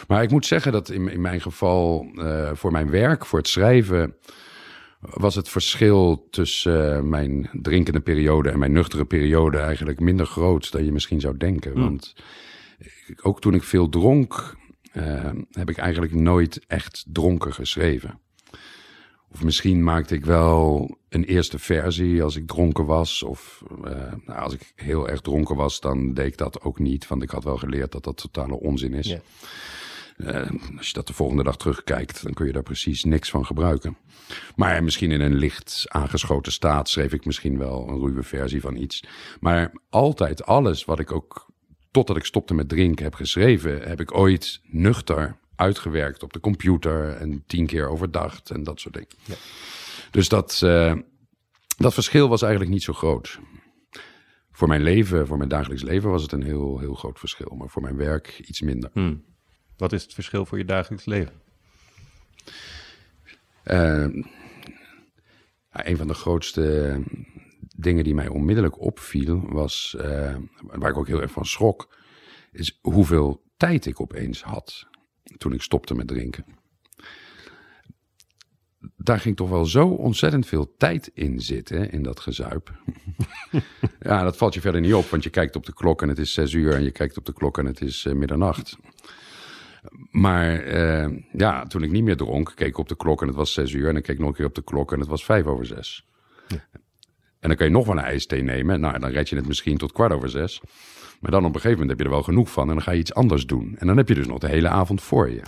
Maar 0.08 0.24
ik 0.24 0.32
moet 0.32 0.46
zeggen 0.46 0.72
dat 0.72 0.90
in, 0.90 1.08
in 1.08 1.22
mijn 1.22 1.42
geval, 1.42 2.08
eh, 2.16 2.52
voor 2.54 2.72
mijn 2.72 2.90
werk, 2.90 3.26
voor 3.26 3.40
het 3.40 3.48
schrijven, 3.48 4.16
was 5.00 5.36
het 5.36 5.50
verschil 5.50 6.28
tussen 6.32 6.96
eh, 6.98 7.02
mijn 7.02 7.50
drinkende 7.62 8.00
periode 8.00 8.50
en 8.50 8.60
mijn 8.60 8.72
nuchtere 8.72 9.06
periode 9.06 9.58
eigenlijk 9.58 10.00
minder 10.00 10.26
groot 10.26 10.72
dan 10.72 10.86
je 10.86 10.92
misschien 10.92 11.20
zou 11.20 11.38
denken. 11.38 11.74
Want 11.80 12.14
ik- 13.08 13.20
ook 13.28 13.42
toen 13.42 13.54
ik 13.54 13.64
veel 13.64 13.90
dronk, 13.90 14.56
eh, 14.92 15.30
heb 15.52 15.70
ik 15.70 15.78
eigenlijk 15.78 16.14
nooit 16.14 16.62
echt 16.68 17.06
dronken 17.08 17.54
geschreven. 17.54 18.20
Of 19.34 19.44
misschien 19.44 19.84
maakte 19.84 20.16
ik 20.16 20.26
wel 20.26 20.90
een 21.10 21.24
eerste 21.24 21.60
versie 21.60 22.24
als 22.24 22.36
ik 22.36 22.48
dronken 22.48 22.86
was. 22.86 23.24
Of 23.24 23.64
eh, 23.84 24.14
nou, 24.26 24.40
als 24.40 24.54
ik 24.54 24.74
heel 24.76 25.10
erg 25.10 25.22
dronken 25.22 25.56
was, 25.56 25.80
dan 25.80 26.14
deed 26.14 26.26
ik 26.26 26.38
dat 26.38 26.62
ook 26.62 26.80
niet. 26.80 27.08
Want 27.08 27.24
ik 27.24 27.30
had 27.30 27.44
wel 27.44 27.58
geleerd 27.58 27.92
dat 27.92 28.04
dat 28.04 28.18
totale 28.18 28.60
onzin 28.60 28.94
is. 28.94 29.18
Eh, 30.18 30.50
als 30.78 30.88
je 30.88 30.94
dat 30.94 31.08
de 31.08 31.14
volgende 31.14 31.44
dag 31.44 31.58
terugkijkt, 31.58 32.24
dan 32.24 32.34
kun 32.34 32.46
je 32.46 32.54
daar 32.54 32.64
precies 32.64 33.04
niks 33.04 33.30
van 33.30 33.46
gebruiken. 33.46 33.98
Maar 34.56 34.84
misschien 34.84 35.12
in 35.12 35.22
een 35.22 35.36
licht 35.36 35.86
aangeschoten 35.88 36.52
staat 36.52 36.90
schreef 36.90 37.14
ik 37.14 37.26
misschien 37.26 37.58
wel 37.58 37.88
een 37.88 38.00
ruwe 38.00 38.24
versie 38.24 38.62
van 38.62 38.76
iets. 38.76 39.04
Maar 39.40 39.72
altijd 39.90 40.46
alles 40.46 40.86
wat 40.86 41.00
ik 41.00 41.12
ook 41.12 41.52
totdat 41.92 42.18
ik 42.18 42.26
stopte 42.26 42.54
met 42.54 42.70
drinken 42.70 43.04
heb 43.04 43.14
geschreven, 43.14 43.82
heb 43.82 44.00
ik 44.00 44.18
ooit 44.18 44.62
nuchter 44.64 45.38
uitgewerkt 45.56 46.24
op 46.24 46.34
de 46.34 46.40
computer 46.40 47.16
en 47.16 47.44
tien 47.48 47.66
keer 47.66 47.88
overdacht 47.88 48.50
en 48.50 48.64
dat 48.64 48.80
soort 48.80 48.94
dingen. 48.94 49.40
Dus 50.12 50.30
dat, 50.30 50.62
eh, 50.64 50.96
dat 51.78 51.94
verschil 51.94 52.30
was 52.30 52.42
eigenlijk 52.42 52.72
niet 52.72 52.84
zo 52.84 52.94
groot. 52.94 53.40
Voor 54.52 54.68
mijn 54.68 54.84
leven, 54.84 55.28
voor 55.28 55.38
mijn 55.38 55.50
dagelijks 55.50 55.84
leven 55.84 56.10
was 56.10 56.22
het 56.22 56.32
een 56.32 56.44
heel, 56.44 56.80
heel 56.80 56.94
groot 56.94 57.20
verschil. 57.20 57.56
Maar 57.56 57.70
voor 57.70 57.82
mijn 57.82 57.98
werk 57.98 58.40
iets 58.46 58.62
minder. 58.62 58.92
Wat 59.78 59.94
is 59.94 60.04
het 60.04 60.14
verschil 60.14 60.46
voor 60.46 60.58
je 60.58 60.66
dagelijks 60.66 61.06
leven? 61.06 61.42
Ja, 65.74 65.88
een 65.88 65.98
van 65.98 66.08
de 66.08 66.14
grootste 66.14 67.00
dingen 67.76 68.04
die 68.04 68.14
mij 68.14 68.28
onmiddellijk 68.28 68.82
opviel 68.82 69.52
was, 69.52 69.96
eh, 70.00 70.36
waar 70.62 70.90
ik 70.90 70.98
ook 70.98 71.08
heel 71.08 71.22
erg 71.22 71.32
van 71.32 71.46
schrok, 71.46 71.96
is 72.52 72.80
hoeveel 72.82 73.44
tijd 73.58 73.86
ik 73.86 74.02
opeens 74.02 74.42
had 74.42 74.88
toen 75.38 75.54
ik 75.54 75.62
stopte 75.62 75.96
met 75.96 76.08
drinken. 76.08 76.46
Daar 78.98 79.20
ging 79.20 79.36
toch 79.36 79.50
wel 79.50 79.66
zo 79.66 79.88
ontzettend 79.88 80.48
veel 80.48 80.76
tijd 80.78 81.12
in 81.14 81.40
zitten, 81.40 81.92
in 81.92 82.04
dat 82.04 82.20
gezuip. 82.20 82.72
ja, 84.00 84.24
dat 84.24 84.38
valt 84.38 84.54
je 84.54 84.62
verder 84.62 84.82
niet 84.82 84.94
op, 84.94 85.06
want 85.06 85.24
je 85.24 85.30
kijkt 85.30 85.56
op 85.56 85.66
de 85.66 85.74
klok 85.74 86.02
en 86.02 86.10
het 86.10 86.20
is 86.20 86.34
zes 86.34 86.54
uur 86.54 86.74
en 86.74 86.84
je 86.84 86.92
kijkt 86.92 87.18
op 87.18 87.26
de 87.26 87.34
klok 87.34 87.58
en 87.58 87.66
het 87.66 87.82
is 87.82 88.06
eh, 88.06 88.14
middernacht. 88.14 88.78
Maar 90.12 90.60
eh, 90.60 91.10
ja, 91.32 91.66
toen 91.66 91.84
ik 91.84 91.92
niet 91.92 92.04
meer 92.04 92.18
dronk, 92.18 92.52
keek 92.56 92.68
ik 92.68 92.78
op 92.78 92.88
de 92.88 92.96
klok 92.96 93.22
en 93.22 93.28
het 93.28 93.36
was 93.36 93.54
zes 93.54 93.72
uur. 93.72 93.88
En 93.88 93.94
dan 93.94 94.02
keek 94.02 94.16
ik 94.16 94.20
nog 94.20 94.30
een 94.30 94.36
keer 94.36 94.46
op 94.46 94.56
de 94.56 94.64
klok 94.64 94.92
en 94.92 95.00
het 95.00 95.08
was 95.08 95.26
vijf 95.26 95.46
over 95.46 95.66
zes. 95.66 96.06
En 97.40 97.50
dan 97.50 97.56
kan 97.56 97.68
je 97.68 97.74
nog 97.74 97.86
wel 97.86 97.98
een 97.98 98.04
ijsthee 98.04 98.42
nemen. 98.42 98.80
Nou, 98.80 99.00
dan 99.00 99.10
red 99.10 99.30
je 99.30 99.36
het 99.36 99.48
misschien 99.48 99.78
tot 99.78 99.92
kwart 99.92 100.12
over 100.12 100.30
zes. 100.30 100.62
Maar 101.24 101.32
dan 101.32 101.46
op 101.46 101.56
een 101.56 101.62
gegeven 101.62 101.80
moment 101.80 101.90
heb 101.90 102.00
je 102.00 102.06
er 102.06 102.20
wel 102.20 102.24
genoeg 102.24 102.52
van 102.52 102.68
en 102.68 102.74
dan 102.74 102.84
ga 102.84 102.92
je 102.92 103.00
iets 103.00 103.14
anders 103.14 103.46
doen. 103.46 103.76
En 103.78 103.88
dan 103.88 103.98
heb 103.98 104.08
je 104.08 104.14
dus 104.14 104.28
nog 104.28 104.40
de 104.40 104.48
hele 104.48 104.68
avond 104.68 105.02
voor 105.02 105.30
je. 105.30 105.42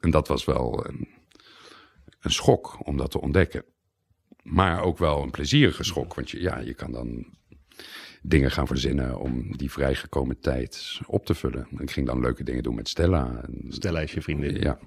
En 0.00 0.10
dat 0.10 0.28
was 0.28 0.44
wel 0.44 0.86
een, 0.86 1.08
een 2.20 2.30
schok 2.30 2.86
om 2.86 2.96
dat 2.96 3.10
te 3.10 3.20
ontdekken. 3.20 3.64
Maar 4.42 4.82
ook 4.82 4.98
wel 4.98 5.22
een 5.22 5.30
plezierige 5.30 5.84
schok. 5.84 6.14
Want 6.14 6.30
je, 6.30 6.40
ja, 6.40 6.58
je 6.58 6.74
kan 6.74 6.92
dan 6.92 7.26
dingen 8.22 8.50
gaan 8.50 8.66
verzinnen 8.66 9.18
om 9.18 9.56
die 9.56 9.70
vrijgekomen 9.70 10.40
tijd 10.40 11.00
op 11.06 11.26
te 11.26 11.34
vullen. 11.34 11.68
Ik 11.78 11.90
ging 11.90 12.06
dan 12.06 12.20
leuke 12.20 12.42
dingen 12.44 12.62
doen 12.62 12.74
met 12.74 12.88
Stella. 12.88 13.42
En, 13.42 13.64
Stella 13.68 14.00
is 14.00 14.12
je 14.12 14.22
vriendin. 14.22 14.60
ja. 14.60 14.78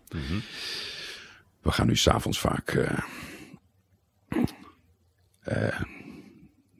We 1.62 1.72
gaan 1.72 1.88
nu 1.88 1.96
s'avonds 1.96 2.40
vaak 2.40 2.70
eh, 2.70 3.00
eh, 5.40 5.82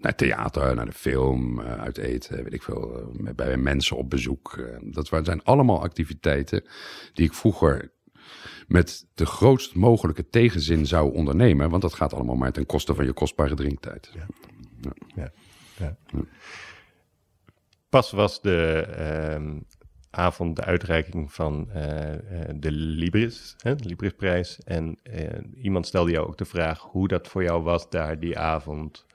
naar 0.02 0.16
theater, 0.16 0.76
naar 0.76 0.86
de 0.86 0.92
film, 0.92 1.60
eh, 1.62 1.80
uit 1.82 1.98
eten, 1.98 2.44
weet 2.44 2.54
ik 2.54 2.64
veel. 2.64 3.00
eh, 3.00 3.06
met- 3.12 3.36
bij 3.36 3.58
mensen 3.58 3.98
op 3.98 4.10
bezoek. 4.10 4.58
Eh, 4.58 4.78
dat 4.82 5.08
zijn 5.24 5.44
allemaal 5.44 5.82
activiteiten 5.82 6.64
die 7.14 7.26
ik 7.26 7.34
vroeger 7.34 7.92
met 8.68 9.08
de 9.14 9.26
grootst 9.26 9.76
mogelijke 9.76 10.30
tegenzin 10.30 10.86
zou 10.86 11.14
ondernemen. 11.14 11.70
Want 11.70 11.82
dat 11.82 11.94
gaat 11.94 12.14
allemaal 12.14 12.36
maar 12.36 12.52
ten 12.52 12.66
koste 12.66 12.96
van 12.96 13.06
je 13.06 13.14
kostbare 13.14 13.56
drinktijd. 13.56 14.12
Ja. 15.16 15.32
Ja. 15.78 15.98
Pas 17.90 18.12
was 18.12 18.42
de 18.42 18.86
ehm, 18.96 19.60
avond 20.10 20.56
de 20.56 20.64
uitreiking 20.64 21.34
van 21.34 21.70
de 22.56 22.72
Libris, 22.72 23.56
hè, 23.58 23.76
de 23.76 23.86
Librisprijs. 23.88 24.60
En 24.64 25.00
iemand 25.62 25.88
stelde 25.88 26.12
jou 26.12 26.28
ook 26.28 26.38
de 26.38 26.46
vraag 26.46 26.80
hoe 26.82 27.08
dat 27.08 27.28
voor 27.28 27.44
jou 27.44 27.64
was 27.64 27.90
daar 27.90 28.20
die 28.20 28.38
avond 28.38 29.06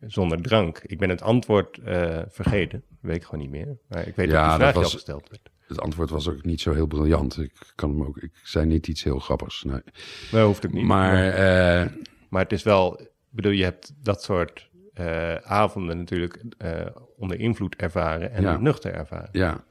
zonder 0.00 0.42
drank. 0.42 0.78
Ik 0.86 0.98
ben 0.98 1.08
het 1.08 1.22
antwoord 1.22 1.78
eh, 1.78 2.18
vergeten, 2.28 2.82
weet 3.00 3.16
ik 3.16 3.24
gewoon 3.24 3.40
niet 3.40 3.50
meer. 3.50 3.78
Maar 3.88 4.06
ik 4.06 4.16
weet 4.16 4.30
Ja, 4.30 4.40
dat 4.40 4.48
die 4.50 4.58
vraag 4.58 4.74
dat 4.74 4.82
was- 4.82 4.92
gesteld 4.92 5.28
werd. 5.28 5.50
Het 5.66 5.80
antwoord 5.80 6.10
was 6.10 6.28
ook 6.28 6.44
niet 6.44 6.60
zo 6.60 6.72
heel 6.72 6.86
briljant. 6.86 7.38
Ik, 7.38 7.72
kan 7.74 7.90
hem 7.90 8.02
ook, 8.04 8.16
ik 8.16 8.30
zei 8.42 8.66
niet 8.66 8.88
iets 8.88 9.02
heel 9.04 9.18
grappigs. 9.18 9.62
Nee. 9.64 9.80
Dat 10.30 10.46
hoeft 10.46 10.66
ook 10.66 10.72
niet. 10.72 10.84
Maar 10.84 11.28
eh, 11.28 11.86
Maar 12.28 12.42
het 12.42 12.52
is 12.52 12.62
wel, 12.62 13.00
ik 13.00 13.08
bedoel, 13.30 13.52
je 13.52 13.64
hebt 13.64 13.92
dat 14.02 14.22
soort 14.22 14.70
eh, 14.94 15.34
avonden 15.34 15.96
natuurlijk 15.98 16.42
onder 17.16 17.38
invloed 17.40 17.76
ervaren 17.76 18.32
en 18.32 18.42
Ja. 18.42 18.56
nuchter 18.58 18.92
ervaren. 18.94 19.28
ja, 19.32 19.64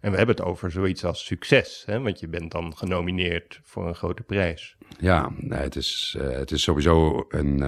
En 0.00 0.10
we 0.10 0.16
hebben 0.16 0.36
het 0.36 0.44
over 0.44 0.70
zoiets 0.70 1.04
als 1.04 1.24
succes, 1.26 1.82
hè? 1.86 2.00
want 2.00 2.20
je 2.20 2.28
bent 2.28 2.50
dan 2.52 2.76
genomineerd 2.76 3.60
voor 3.62 3.86
een 3.88 3.94
grote 3.94 4.22
prijs. 4.22 4.76
Ja, 5.00 5.30
nee, 5.36 5.58
het, 5.60 5.76
is, 5.76 6.16
het 6.20 6.50
is 6.50 6.62
sowieso 6.62 7.24
een, 7.28 7.62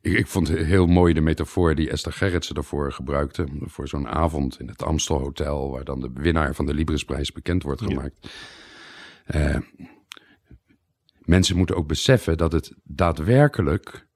ik, 0.00 0.12
ik 0.12 0.26
vond 0.26 0.48
heel 0.48 0.86
mooi 0.86 1.14
de 1.14 1.20
metafoor 1.20 1.74
die 1.74 1.90
Esther 1.90 2.12
Gerritsen 2.12 2.54
daarvoor 2.54 2.92
gebruikte. 2.92 3.46
Voor 3.60 3.88
zo'n 3.88 4.08
avond 4.08 4.60
in 4.60 4.68
het 4.68 4.82
Amstel 4.82 5.18
Hotel, 5.18 5.70
waar 5.70 5.84
dan 5.84 6.00
de 6.00 6.10
winnaar 6.14 6.54
van 6.54 6.66
de 6.66 6.74
Librisprijs 6.74 7.32
bekend 7.32 7.62
wordt 7.62 7.82
gemaakt. 7.82 8.28
Uh, 9.34 9.56
mensen 11.18 11.56
moeten 11.56 11.76
ook 11.76 11.86
beseffen 11.86 12.36
dat 12.36 12.52
het 12.52 12.74
daadwerkelijk 12.84 14.06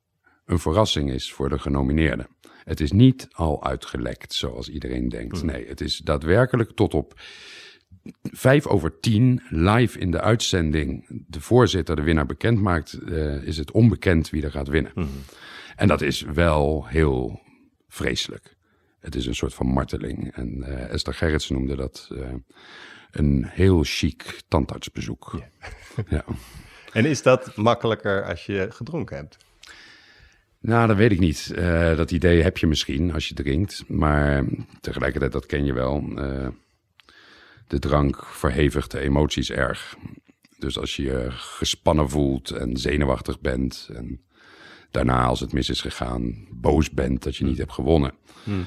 een 0.44 0.58
verrassing 0.58 1.10
is 1.10 1.32
voor 1.32 1.48
de 1.48 1.58
genomineerden. 1.58 2.28
Het 2.64 2.80
is 2.80 2.92
niet 2.92 3.28
al 3.32 3.64
uitgelekt 3.64 4.34
zoals 4.34 4.68
iedereen 4.68 5.08
denkt. 5.08 5.42
Nee, 5.42 5.66
het 5.66 5.80
is 5.80 5.96
daadwerkelijk 5.96 6.70
tot 6.70 6.94
op 6.94 7.20
vijf 8.22 8.66
over 8.66 9.00
tien 9.00 9.42
live 9.48 9.98
in 9.98 10.10
de 10.10 10.20
uitzending 10.20 11.06
de 11.08 11.40
voorzitter 11.40 11.96
de 11.96 12.02
winnaar 12.02 12.26
bekend 12.26 12.60
maakt, 12.60 12.98
uh, 13.02 13.42
is 13.42 13.56
het 13.56 13.70
onbekend 13.70 14.30
wie 14.30 14.42
er 14.42 14.50
gaat 14.50 14.68
winnen. 14.68 14.92
Hmm. 14.94 15.08
En 15.76 15.88
dat 15.88 16.02
is 16.02 16.20
wel 16.20 16.86
heel 16.86 17.40
vreselijk. 17.88 18.56
Het 19.00 19.14
is 19.14 19.26
een 19.26 19.34
soort 19.34 19.54
van 19.54 19.66
marteling. 19.66 20.32
En 20.34 20.56
uh, 20.58 20.90
Esther 20.90 21.14
Gerritsen 21.14 21.54
noemde 21.54 21.76
dat 21.76 22.08
uh, 22.12 22.28
een 23.10 23.46
heel 23.48 23.82
chic 23.84 24.40
tandartsbezoek. 24.48 25.40
ja. 26.08 26.24
En 26.92 27.04
is 27.04 27.22
dat 27.22 27.56
makkelijker 27.56 28.24
als 28.24 28.46
je 28.46 28.66
gedronken 28.70 29.16
hebt? 29.16 29.36
Nou, 30.60 30.86
dat 30.86 30.96
weet 30.96 31.12
ik 31.12 31.18
niet. 31.18 31.54
Dat 31.96 32.10
idee 32.10 32.42
heb 32.42 32.58
je 32.58 32.66
misschien 32.66 33.12
als 33.12 33.28
je 33.28 33.34
drinkt. 33.34 33.84
Maar 33.88 34.44
tegelijkertijd, 34.80 35.32
dat 35.32 35.46
ken 35.46 35.64
je 35.64 35.72
wel. 35.72 36.02
De 37.66 37.78
drank 37.78 38.26
verhevigt 38.26 38.90
de 38.90 39.00
emoties 39.00 39.50
erg. 39.50 39.96
Dus 40.58 40.78
als 40.78 40.96
je 40.96 41.02
je 41.02 41.26
gespannen 41.30 42.10
voelt 42.10 42.50
en 42.50 42.76
zenuwachtig 42.76 43.40
bent... 43.40 43.88
en 43.94 44.24
daarna, 44.90 45.24
als 45.24 45.40
het 45.40 45.52
mis 45.52 45.68
is 45.68 45.80
gegaan, 45.80 46.46
boos 46.50 46.90
bent 46.90 47.22
dat 47.22 47.36
je 47.36 47.44
niet 47.44 47.58
hebt 47.58 47.72
gewonnen... 47.72 48.14
Hmm. 48.44 48.64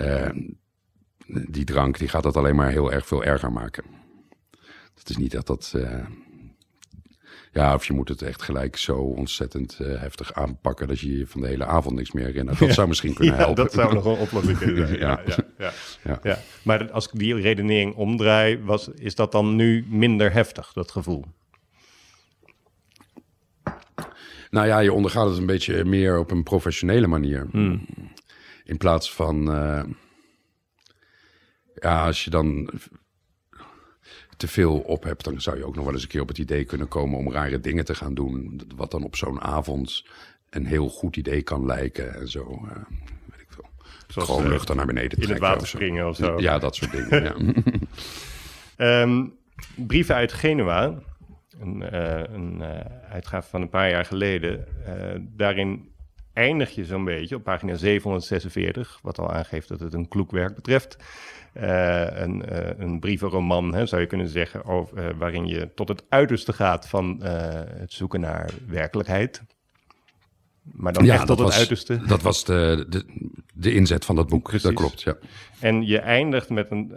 Uh, 0.00 0.28
die 1.26 1.64
drank 1.64 1.98
die 1.98 2.08
gaat 2.08 2.22
dat 2.22 2.36
alleen 2.36 2.56
maar 2.56 2.70
heel 2.70 2.92
erg 2.92 3.06
veel 3.06 3.24
erger 3.24 3.52
maken. 3.52 3.84
Het 4.94 5.10
is 5.10 5.16
niet 5.16 5.32
dat 5.32 5.46
dat 5.46 5.74
ja, 7.52 7.74
of 7.74 7.84
je 7.84 7.92
moet 7.92 8.08
het 8.08 8.22
echt 8.22 8.42
gelijk 8.42 8.76
zo 8.76 8.96
ontzettend 8.96 9.78
uh, 9.80 10.00
heftig 10.00 10.32
aanpakken 10.32 10.88
dat 10.88 11.00
je 11.00 11.18
je 11.18 11.26
van 11.26 11.40
de 11.40 11.46
hele 11.46 11.64
avond 11.64 11.94
niks 11.94 12.12
meer 12.12 12.24
herinnert. 12.24 12.58
Dat 12.58 12.72
zou 12.72 12.88
misschien 12.88 13.14
kunnen 13.14 13.36
helpen. 13.44 13.54
dat 13.54 13.72
zou 13.72 13.94
nog 13.94 14.04
een 14.04 14.18
oplossing 14.18 14.58
kunnen 14.58 14.86
zijn. 14.86 15.00
ja. 15.06 15.20
Ja, 15.58 15.72
ja, 16.04 16.18
ja, 16.22 16.38
Maar 16.62 16.90
als 16.90 17.06
ik 17.06 17.18
die 17.18 17.34
redenering 17.34 17.94
omdraai, 17.94 18.62
was, 18.62 18.88
is 18.88 19.14
dat 19.14 19.32
dan 19.32 19.56
nu 19.56 19.86
minder 19.88 20.32
heftig, 20.32 20.72
dat 20.72 20.90
gevoel? 20.90 21.24
Nou 24.50 24.66
ja, 24.66 24.78
je 24.78 24.92
ondergaat 24.92 25.28
het 25.28 25.38
een 25.38 25.46
beetje 25.46 25.84
meer 25.84 26.18
op 26.18 26.30
een 26.30 26.42
professionele 26.42 27.06
manier. 27.06 27.46
Hmm. 27.50 27.86
In 28.64 28.76
plaats 28.76 29.12
van. 29.12 29.54
Uh, 29.54 29.82
ja, 31.74 32.04
als 32.06 32.24
je 32.24 32.30
dan 32.30 32.70
te 34.42 34.48
veel 34.48 34.78
op 34.78 35.02
hebt, 35.02 35.24
dan 35.24 35.40
zou 35.40 35.56
je 35.56 35.64
ook 35.64 35.74
nog 35.74 35.84
wel 35.84 35.92
eens 35.92 36.02
een 36.02 36.08
keer 36.08 36.20
op 36.20 36.28
het 36.28 36.38
idee 36.38 36.64
kunnen 36.64 36.88
komen 36.88 37.18
om 37.18 37.32
rare 37.32 37.60
dingen 37.60 37.84
te 37.84 37.94
gaan 37.94 38.14
doen. 38.14 38.60
Wat 38.76 38.90
dan 38.90 39.04
op 39.04 39.16
zo'n 39.16 39.40
avond 39.40 40.04
een 40.50 40.66
heel 40.66 40.88
goed 40.88 41.16
idee 41.16 41.42
kan 41.42 41.66
lijken 41.66 42.14
en 42.14 42.28
zo. 42.28 42.50
Uh, 42.64 42.70
weet 43.30 43.40
ik 43.40 43.46
veel. 43.48 43.64
Zoals, 44.06 44.28
Gewoon 44.28 44.48
lucht 44.48 44.66
dan 44.66 44.76
naar 44.76 44.86
beneden 44.86 45.10
trekken. 45.10 45.36
In 45.36 45.42
het 45.42 45.50
water 45.52 45.66
springen 45.66 46.08
of 46.08 46.16
zo. 46.16 46.40
Ja, 46.40 46.58
dat 46.58 46.76
soort 46.76 46.90
dingen. 46.92 47.22
ja. 48.76 49.02
um, 49.02 49.38
brieven 49.90 50.14
uit 50.14 50.32
Genua. 50.32 50.98
Een, 51.60 51.80
uh, 51.92 52.22
een 52.22 52.58
uh, 52.60 52.68
uitgave 53.10 53.48
van 53.48 53.60
een 53.60 53.68
paar 53.68 53.90
jaar 53.90 54.04
geleden. 54.04 54.66
daarin 55.36 55.92
eindig 56.32 56.70
je 56.70 56.84
zo'n 56.84 57.04
beetje 57.04 57.36
op 57.36 57.42
pagina 57.42 57.74
746, 57.74 58.98
wat 59.02 59.18
al 59.18 59.32
aangeeft 59.32 59.68
dat 59.68 59.80
het 59.80 59.94
een 59.94 60.08
kloek 60.08 60.30
werk 60.30 60.54
betreft. 60.54 60.96
Uh, 61.56 62.20
een, 62.20 62.44
uh, 62.52 62.78
een 62.78 63.00
brievenroman, 63.00 63.74
hè, 63.74 63.86
zou 63.86 64.00
je 64.00 64.06
kunnen 64.06 64.28
zeggen, 64.28 64.64
over, 64.64 64.98
uh, 64.98 65.18
waarin 65.18 65.46
je 65.46 65.70
tot 65.74 65.88
het 65.88 66.04
uiterste 66.08 66.52
gaat 66.52 66.88
van 66.88 67.22
het 67.22 67.92
zoeken 67.92 68.20
naar 68.20 68.50
werkelijkheid. 68.66 69.42
Maar 70.62 70.92
dan 70.92 71.04
ja, 71.04 71.14
echt 71.14 71.26
tot 71.26 71.38
het 71.38 71.52
uiterste. 71.52 72.00
Dat 72.06 72.22
was 72.22 72.44
de, 72.44 72.86
de, 72.88 73.04
de 73.54 73.72
inzet 73.74 74.04
van 74.04 74.16
dat 74.16 74.28
boek, 74.28 74.42
Precies. 74.42 74.62
dat 74.62 74.74
klopt, 74.74 75.02
ja. 75.02 75.16
En 75.60 75.86
je 75.86 75.98
eindigt 75.98 76.48
met 76.48 76.70
een, 76.70 76.92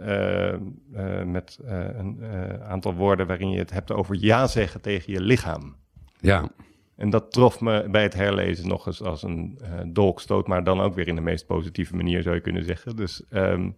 met, 1.32 1.58
een 1.62 2.18
aantal 2.62 2.94
woorden 2.94 3.26
waarin 3.26 3.50
je 3.50 3.58
het 3.58 3.70
hebt 3.70 3.92
over 3.92 4.16
ja 4.20 4.46
zeggen 4.46 4.80
tegen 4.80 5.12
je 5.12 5.20
lichaam. 5.20 5.76
Ja. 6.20 6.50
En 6.96 7.10
dat 7.10 7.32
trof 7.32 7.60
me 7.60 7.88
bij 7.90 8.02
het 8.02 8.14
herlezen 8.14 8.68
nog 8.68 8.86
eens 8.86 9.02
als 9.02 9.22
een 9.22 9.58
dolkstoot, 9.92 10.46
maar 10.46 10.64
dan 10.64 10.80
ook 10.80 10.94
weer 10.94 11.08
in 11.08 11.14
de 11.14 11.20
meest 11.20 11.46
positieve 11.46 11.96
manier 11.96 12.22
zou 12.22 12.34
je 12.34 12.40
kunnen 12.40 12.64
zeggen. 12.64 12.96
Dus 12.96 13.22
um, 13.30 13.76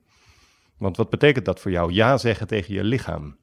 want 0.78 0.96
wat 0.96 1.10
betekent 1.10 1.44
dat 1.44 1.60
voor 1.60 1.70
jou? 1.70 1.92
Ja 1.92 2.18
zeggen 2.18 2.46
tegen 2.46 2.74
je 2.74 2.84
lichaam. 2.84 3.36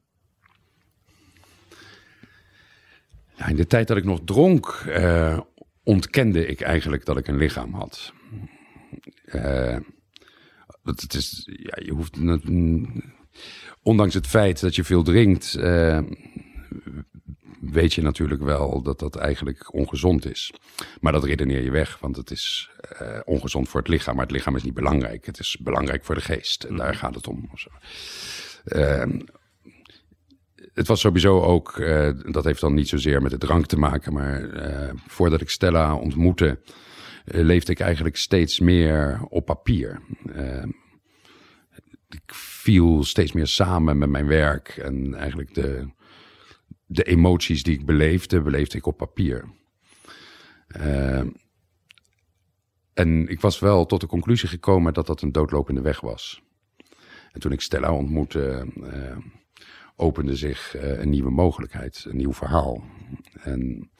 Ja, 3.36 3.46
in 3.46 3.56
de 3.56 3.66
tijd 3.66 3.88
dat 3.88 3.96
ik 3.96 4.04
nog 4.04 4.20
dronk, 4.24 4.84
uh, 4.88 5.40
ontkende 5.82 6.46
ik 6.46 6.60
eigenlijk 6.60 7.04
dat 7.04 7.16
ik 7.16 7.28
een 7.28 7.36
lichaam 7.36 7.74
had. 7.74 8.12
Uh, 9.26 9.76
het 10.82 11.14
is, 11.14 11.42
ja, 11.44 11.78
je 11.84 11.92
hoeft, 11.92 12.16
ondanks 13.82 14.14
het 14.14 14.26
feit 14.26 14.60
dat 14.60 14.74
je 14.74 14.84
veel 14.84 15.02
drinkt, 15.02 15.56
uh, 15.58 15.98
weet 17.70 17.94
je 17.94 18.02
natuurlijk 18.02 18.42
wel 18.42 18.82
dat 18.82 18.98
dat 18.98 19.16
eigenlijk 19.16 19.74
ongezond 19.74 20.30
is. 20.30 20.52
Maar 21.00 21.12
dat 21.12 21.24
redeneer 21.24 21.62
je 21.62 21.70
weg, 21.70 21.98
want 22.00 22.16
het 22.16 22.30
is 22.30 22.70
uh, 23.02 23.20
ongezond 23.24 23.68
voor 23.68 23.80
het 23.80 23.88
lichaam. 23.88 24.14
Maar 24.14 24.24
het 24.24 24.34
lichaam 24.34 24.56
is 24.56 24.62
niet 24.62 24.74
belangrijk. 24.74 25.26
Het 25.26 25.38
is 25.38 25.58
belangrijk 25.60 26.04
voor 26.04 26.14
de 26.14 26.20
geest. 26.20 26.64
En 26.64 26.76
daar 26.76 26.88
mhm. 26.88 26.98
gaat 26.98 27.14
het 27.14 27.26
om. 27.26 27.50
Uh, 28.64 29.02
het 30.74 30.86
was 30.86 31.00
sowieso 31.00 31.40
ook, 31.40 31.76
uh, 31.76 32.10
dat 32.30 32.44
heeft 32.44 32.60
dan 32.60 32.74
niet 32.74 32.88
zozeer 32.88 33.22
met 33.22 33.30
de 33.30 33.38
drank 33.38 33.66
te 33.66 33.78
maken, 33.78 34.12
maar 34.12 34.40
uh, 34.42 34.90
voordat 35.06 35.40
ik 35.40 35.50
Stella 35.50 35.94
ontmoette, 35.94 36.58
leefde 37.24 37.72
ik 37.72 37.80
eigenlijk 37.80 38.16
steeds 38.16 38.60
meer 38.60 39.20
op 39.28 39.44
papier. 39.46 40.00
ik 42.08 42.34
viel 42.34 43.04
steeds 43.04 43.32
meer 43.32 43.46
samen 43.46 43.98
met 43.98 44.08
mijn 44.08 44.26
werk 44.26 44.68
en 44.68 45.14
eigenlijk 45.14 45.54
de, 45.54 45.88
de 46.86 47.02
emoties 47.02 47.62
die 47.62 47.78
ik 47.78 47.86
beleefde, 47.86 48.42
beleefde 48.42 48.78
ik 48.78 48.86
op 48.86 48.96
papier. 48.96 49.44
Uh, 50.76 51.22
en 52.92 53.28
ik 53.28 53.40
was 53.40 53.58
wel 53.58 53.86
tot 53.86 54.00
de 54.00 54.06
conclusie 54.06 54.48
gekomen 54.48 54.94
dat 54.94 55.06
dat 55.06 55.22
een 55.22 55.32
doodlopende 55.32 55.80
weg 55.80 56.00
was. 56.00 56.42
En 57.32 57.40
toen 57.40 57.52
ik 57.52 57.60
Stella 57.60 57.92
ontmoette, 57.92 58.66
uh, 58.76 59.16
opende 59.96 60.36
zich 60.36 60.76
uh, 60.76 60.98
een 60.98 61.10
nieuwe 61.10 61.30
mogelijkheid, 61.30 62.04
een 62.08 62.16
nieuw 62.16 62.32
verhaal. 62.32 62.84
En 63.40 63.90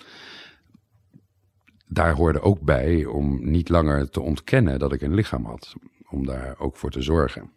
daar 1.86 2.14
hoorde 2.14 2.40
ook 2.40 2.60
bij 2.60 3.04
om 3.04 3.50
niet 3.50 3.68
langer 3.68 4.10
te 4.10 4.20
ontkennen 4.20 4.78
dat 4.78 4.92
ik 4.92 5.00
een 5.00 5.14
lichaam 5.14 5.44
had. 5.44 5.74
Om 6.10 6.26
daar 6.26 6.58
ook 6.58 6.76
voor 6.76 6.90
te 6.90 7.02
zorgen. 7.02 7.50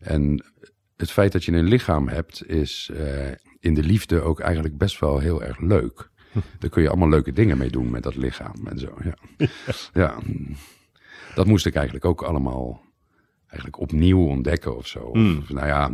En 0.00 0.44
het 0.96 1.10
feit 1.10 1.32
dat 1.32 1.44
je 1.44 1.52
een 1.52 1.68
lichaam 1.68 2.08
hebt, 2.08 2.46
is 2.46 2.90
in 3.62 3.74
de 3.74 3.82
liefde 3.82 4.20
ook 4.20 4.40
eigenlijk 4.40 4.78
best 4.78 5.00
wel 5.00 5.18
heel 5.18 5.42
erg 5.42 5.58
leuk. 5.58 6.10
Daar 6.58 6.70
kun 6.70 6.82
je 6.82 6.88
allemaal 6.88 7.08
leuke 7.08 7.32
dingen 7.32 7.58
mee 7.58 7.70
doen 7.70 7.90
met 7.90 8.02
dat 8.02 8.16
lichaam 8.16 8.66
en 8.66 8.78
zo. 8.78 8.96
Ja. 9.04 9.14
ja. 9.92 10.18
Dat 11.34 11.46
moest 11.46 11.66
ik 11.66 11.74
eigenlijk 11.74 12.04
ook 12.04 12.22
allemaal 12.22 12.82
eigenlijk 13.46 13.80
opnieuw 13.80 14.26
ontdekken 14.26 14.76
of 14.76 14.86
zo. 14.86 15.10
Mm. 15.12 15.44
nou 15.48 15.66
ja, 15.66 15.92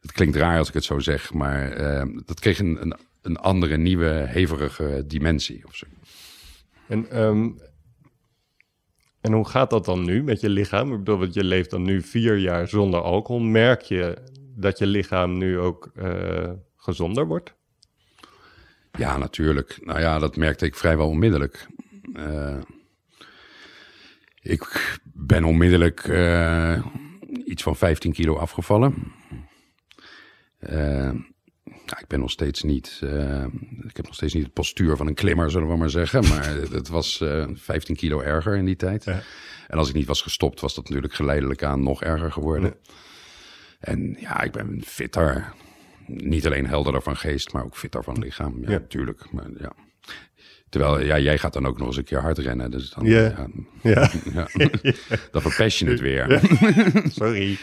het 0.00 0.12
klinkt 0.12 0.36
raar 0.36 0.58
als 0.58 0.68
ik 0.68 0.74
het 0.74 0.84
zo 0.84 0.98
zeg, 0.98 1.32
maar 1.32 1.80
uh, 1.80 2.16
dat 2.24 2.40
kreeg 2.40 2.58
een, 2.58 2.82
een, 2.82 2.96
een, 3.22 3.36
andere, 3.36 3.76
nieuwe, 3.76 4.24
hevige 4.28 5.04
dimensie 5.06 5.66
of 5.66 5.74
zo. 5.74 5.86
En, 6.88 7.20
um, 7.22 7.58
en 9.20 9.32
hoe 9.32 9.48
gaat 9.48 9.70
dat 9.70 9.84
dan 9.84 10.04
nu 10.04 10.22
met 10.22 10.40
je 10.40 10.48
lichaam? 10.48 10.92
Ik 10.92 10.98
bedoel, 10.98 11.18
want 11.18 11.34
je 11.34 11.44
leeft 11.44 11.70
dan 11.70 11.82
nu 11.82 12.02
vier 12.02 12.36
jaar 12.36 12.68
zonder 12.68 13.00
alcohol. 13.00 13.42
Merk 13.42 13.82
je 13.82 14.16
dat 14.60 14.78
je 14.78 14.86
lichaam 14.86 15.38
nu 15.38 15.58
ook 15.58 15.90
uh, 15.96 16.50
gezonder 16.76 17.26
wordt? 17.26 17.54
Ja, 18.98 19.16
natuurlijk. 19.16 19.78
Nou 19.82 20.00
ja, 20.00 20.18
dat 20.18 20.36
merkte 20.36 20.66
ik 20.66 20.74
vrijwel 20.74 21.08
onmiddellijk. 21.08 21.66
Uh, 22.12 22.58
ik 24.40 24.98
ben 25.04 25.44
onmiddellijk 25.44 26.06
uh, 26.06 26.84
iets 27.44 27.62
van 27.62 27.76
15 27.76 28.12
kilo 28.12 28.36
afgevallen. 28.36 28.94
Ik 31.98 32.06
ben 32.06 32.20
nog 32.20 32.30
steeds 32.30 32.62
niet. 32.62 33.00
Ik 33.88 33.96
heb 33.96 34.06
nog 34.06 34.14
steeds 34.14 34.34
niet 34.34 34.44
het 34.44 34.52
postuur 34.52 34.96
van 34.96 35.06
een 35.06 35.14
klimmer, 35.14 35.50
zullen 35.50 35.68
we 35.68 35.76
maar 35.76 35.90
zeggen. 35.90 36.28
Maar 36.28 36.54
het 36.78 36.88
was 36.88 37.24
15 37.54 37.96
kilo 37.96 38.20
erger 38.20 38.56
in 38.56 38.64
die 38.64 38.76
tijd. 38.76 39.04
Ja. 39.04 39.22
En 39.68 39.78
als 39.78 39.88
ik 39.88 39.94
niet 39.94 40.06
was 40.06 40.22
gestopt, 40.22 40.60
was 40.60 40.74
dat 40.74 40.84
natuurlijk 40.84 41.14
geleidelijk 41.14 41.62
aan 41.62 41.82
nog 41.82 42.02
erger 42.02 42.32
geworden. 42.32 42.74
Ja. 42.82 42.92
En 43.80 44.16
ja, 44.18 44.42
ik 44.42 44.52
ben 44.52 44.82
fitter 44.84 45.52
niet 46.06 46.46
alleen 46.46 46.66
helderder 46.66 47.02
van 47.02 47.16
geest, 47.16 47.52
maar 47.52 47.64
ook 47.64 47.76
fitter 47.76 48.04
van 48.04 48.18
lichaam. 48.18 48.58
Ja, 48.60 48.70
natuurlijk. 48.70 49.32
Maar 49.32 49.46
ja. 49.58 49.72
Terwijl 50.68 51.00
ja, 51.00 51.18
jij 51.18 51.38
gaat 51.38 51.52
dan 51.52 51.66
ook 51.66 51.78
nog 51.78 51.86
eens 51.86 51.96
een 51.96 52.04
keer 52.04 52.20
hard 52.20 52.38
rennen. 52.38 52.70
Dus 52.70 52.90
dan, 52.90 53.06
Ja. 53.06 53.48
ja, 53.82 54.10
Ja, 54.32 54.48
dan 55.32 55.42
verpest 55.42 55.78
je 55.78 55.86
het 55.86 56.00
weer. 56.00 56.40
sorry. 57.20 57.58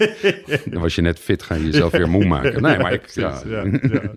Dan 0.72 0.80
was 0.80 0.94
je 0.94 1.02
net 1.02 1.18
fit, 1.18 1.42
ga 1.42 1.54
je 1.54 1.64
jezelf 1.64 1.92
weer 1.92 2.08
moe 2.08 2.24
maken. 2.24 2.62
Nee, 2.62 2.78
maar 2.78 2.92
ik, 2.92 3.08
ja, 3.08 3.40
Precies, 3.40 3.50
ja, 3.50 4.00
ja. 4.02 4.10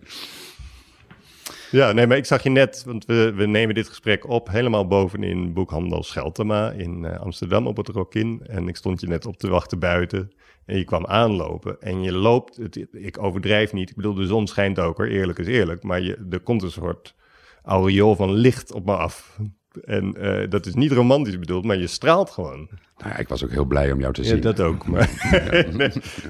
Ja, 1.71 1.91
nee, 1.91 2.08
maar 2.08 2.17
ik 2.17 2.25
zag 2.25 2.43
je 2.43 2.49
net, 2.49 2.84
want 2.86 3.06
we, 3.06 3.34
we 3.36 3.45
nemen 3.45 3.75
dit 3.75 3.88
gesprek 3.88 4.27
op 4.29 4.49
helemaal 4.49 4.88
bovenin 4.88 5.53
boekhandel 5.53 6.03
Scheltema 6.03 6.71
in 6.71 7.06
eh, 7.06 7.19
Amsterdam 7.19 7.67
op 7.67 7.77
het 7.77 7.88
Rokin. 7.88 8.41
En 8.45 8.67
ik 8.67 8.75
stond 8.75 9.01
je 9.01 9.08
net 9.08 9.25
op 9.25 9.38
te 9.38 9.49
wachten 9.49 9.79
buiten 9.79 10.32
en 10.65 10.78
je 10.78 10.84
kwam 10.84 11.06
aanlopen. 11.06 11.82
En 11.82 12.04
je 12.04 12.12
loopt, 12.12 12.58
het, 12.58 12.88
ik 12.91 13.23
overdrijf 13.23 13.73
niet, 13.73 13.89
ik 13.89 13.95
bedoel 13.95 14.13
de 14.13 14.26
zon 14.26 14.47
schijnt 14.47 14.80
ook 14.80 14.99
er, 14.99 15.12
eerlijk 15.12 15.39
is 15.39 15.47
eerlijk. 15.47 15.84
Maar 15.84 16.02
je, 16.02 16.26
er 16.30 16.39
komt 16.39 16.63
een 16.63 16.71
soort 16.71 17.15
aureool 17.63 18.15
van 18.15 18.32
licht 18.34 18.71
op 18.71 18.86
me 18.86 18.95
af. 18.95 19.39
En 19.84 20.15
eh, 20.15 20.49
dat 20.49 20.65
is 20.65 20.73
niet 20.73 20.91
romantisch 20.91 21.39
bedoeld, 21.39 21.65
maar 21.65 21.78
je 21.78 21.88
straalt 21.88 22.30
gewoon. 22.30 22.69
Nou 22.97 23.10
ja, 23.10 23.17
ik 23.17 23.28
was 23.28 23.43
ook 23.43 23.52
heel 23.52 23.65
blij 23.65 23.91
om 23.91 23.99
jou 23.99 24.13
te 24.13 24.21
Ja, 24.21 24.28
zien. 24.28 24.41
dat 24.41 24.60
ook. 24.60 24.88
Maar, 24.88 25.10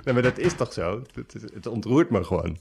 nee, 0.04 0.14
maar 0.14 0.22
dat 0.22 0.38
is 0.38 0.54
toch 0.54 0.74
zo? 0.74 1.02
Het, 1.14 1.36
het 1.54 1.68
ontroert 1.68 2.10
me 2.10 2.24
gewoon. 2.24 2.58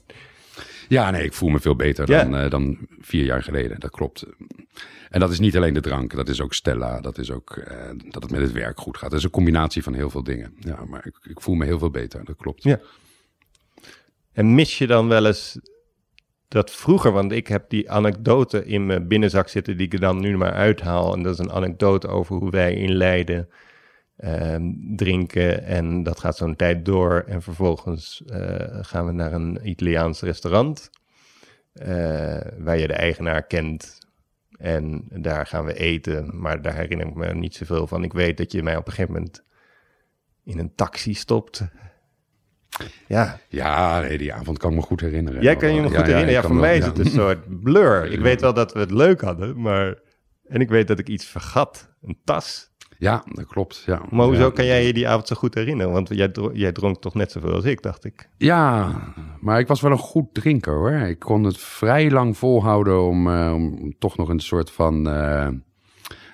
Ja, 0.87 1.11
nee, 1.11 1.23
ik 1.23 1.33
voel 1.33 1.49
me 1.49 1.59
veel 1.59 1.75
beter 1.75 2.09
Ja. 2.09 2.23
dan, 2.23 2.35
eh, 2.37 2.49
dan 2.49 2.77
vier 2.99 3.25
jaar 3.25 3.43
geleden. 3.43 3.79
Dat 3.79 3.91
klopt. 3.91 4.25
En 5.09 5.19
dat 5.19 5.31
is 5.31 5.39
niet 5.39 5.55
alleen 5.57 5.73
de 5.73 5.81
drank, 5.81 6.15
dat 6.15 6.29
is 6.29 6.41
ook 6.41 6.53
Stella, 6.53 7.01
dat 7.01 7.17
is 7.17 7.31
ook 7.31 7.51
eh, 7.51 7.77
dat 8.09 8.23
het 8.23 8.31
met 8.31 8.41
het 8.41 8.51
werk 8.51 8.79
goed 8.79 8.97
gaat. 8.97 9.09
Dat 9.09 9.19
is 9.19 9.25
een 9.25 9.31
combinatie 9.31 9.83
van 9.83 9.93
heel 9.93 10.09
veel 10.09 10.23
dingen. 10.23 10.53
Ja, 10.59 10.85
maar 10.85 11.05
ik, 11.05 11.19
ik 11.29 11.41
voel 11.41 11.55
me 11.55 11.65
heel 11.65 11.79
veel 11.79 11.91
beter, 11.91 12.25
dat 12.25 12.35
klopt. 12.35 12.63
Ja. 12.63 12.79
En 14.33 14.55
mis 14.55 14.77
je 14.77 14.87
dan 14.87 15.07
wel 15.07 15.25
eens 15.25 15.59
dat 16.47 16.71
vroeger, 16.71 17.11
want 17.11 17.31
ik 17.31 17.47
heb 17.47 17.69
die 17.69 17.91
anekdote 17.91 18.65
in 18.65 18.85
mijn 18.85 19.07
binnenzak 19.07 19.47
zitten 19.47 19.77
die 19.77 19.85
ik 19.85 19.93
er 19.93 19.99
dan 19.99 20.19
nu 20.19 20.37
maar 20.37 20.53
uithaal. 20.53 21.13
En 21.13 21.23
dat 21.23 21.33
is 21.33 21.39
een 21.39 21.51
anekdote 21.51 22.07
over 22.07 22.35
hoe 22.35 22.49
wij 22.49 22.73
in 22.73 22.93
Leiden 22.93 23.49
drinken 24.95 25.63
en 25.63 26.03
dat 26.03 26.19
gaat 26.19 26.37
zo'n 26.37 26.55
tijd 26.55 26.85
door. 26.85 27.23
En 27.27 27.41
vervolgens 27.41 28.23
eh, 28.25 28.77
gaan 28.81 29.05
we 29.05 29.11
naar 29.11 29.33
een 29.33 29.69
Italiaans 29.69 30.21
restaurant 30.21 30.89
eh, 31.73 31.87
waar 32.57 32.77
je 32.77 32.87
de 32.87 32.93
eigenaar 32.93 33.43
kent. 33.43 34.01
En 34.57 35.07
daar 35.09 35.45
gaan 35.45 35.65
we 35.65 35.73
eten, 35.73 36.39
maar 36.39 36.61
daar 36.61 36.75
herinner 36.75 37.07
ik 37.07 37.15
me 37.15 37.33
niet 37.33 37.55
zoveel 37.55 37.87
van. 37.87 38.03
Ik 38.03 38.13
weet 38.13 38.37
dat 38.37 38.51
je 38.51 38.63
mij 38.63 38.77
op 38.77 38.87
een 38.87 38.93
gegeven 38.93 39.13
moment 39.13 39.43
in 40.43 40.59
een 40.59 40.75
taxi 40.75 41.13
stopt. 41.13 41.63
Ja, 43.07 43.39
Ja, 43.49 43.99
nee, 43.99 44.17
die 44.17 44.33
avond 44.33 44.57
kan 44.57 44.69
ik 44.69 44.75
me 44.75 44.81
goed 44.81 45.01
herinneren. 45.01 45.41
Jij 45.41 45.55
kan 45.55 45.73
je 45.73 45.81
me 45.81 45.89
Ja, 45.89 45.97
goed 45.97 46.07
ja, 46.07 46.13
herinneren. 46.13 46.33
Ja, 46.33 46.39
ik 46.39 46.45
voor 46.45 46.55
mij 46.55 46.77
is 46.77 46.85
het 46.85 46.97
ja. 46.97 47.03
een 47.03 47.09
soort 47.09 47.61
blur. 47.63 48.11
Ik 48.11 48.19
weet 48.19 48.41
wel 48.41 48.53
dat 48.53 48.73
we 48.73 48.79
het 48.79 48.91
leuk 48.91 49.21
hadden, 49.21 49.61
maar... 49.61 50.01
En 50.43 50.61
ik 50.61 50.69
weet 50.69 50.87
dat 50.87 50.99
ik 50.99 51.07
iets 51.07 51.25
vergat. 51.25 51.89
Een 52.01 52.17
tas. 52.23 52.72
Ja, 53.03 53.23
dat 53.31 53.45
klopt. 53.45 53.83
Ja. 53.85 54.01
Maar 54.09 54.25
hoezo 54.25 54.43
ja. 54.43 54.51
kan 54.51 54.65
jij 54.65 54.85
je 54.85 54.93
die 54.93 55.07
avond 55.07 55.27
zo 55.27 55.35
goed 55.35 55.53
herinneren? 55.53 55.91
Want 55.91 56.09
jij, 56.09 56.31
jij 56.53 56.71
dronk 56.71 57.01
toch 57.01 57.13
net 57.13 57.31
zoveel 57.31 57.53
als 57.53 57.63
ik, 57.63 57.81
dacht 57.81 58.05
ik. 58.05 58.29
Ja, 58.37 58.91
maar 59.39 59.59
ik 59.59 59.67
was 59.67 59.81
wel 59.81 59.91
een 59.91 59.97
goed 59.97 60.33
drinker 60.33 60.73
hoor. 60.73 60.91
Ik 60.91 61.19
kon 61.19 61.43
het 61.43 61.57
vrij 61.57 62.11
lang 62.11 62.37
volhouden 62.37 63.01
om, 63.01 63.27
eh, 63.27 63.53
om 63.53 63.93
toch 63.99 64.17
nog 64.17 64.29
een 64.29 64.39
soort 64.39 64.71
van 64.71 65.09
eh, 65.09 65.47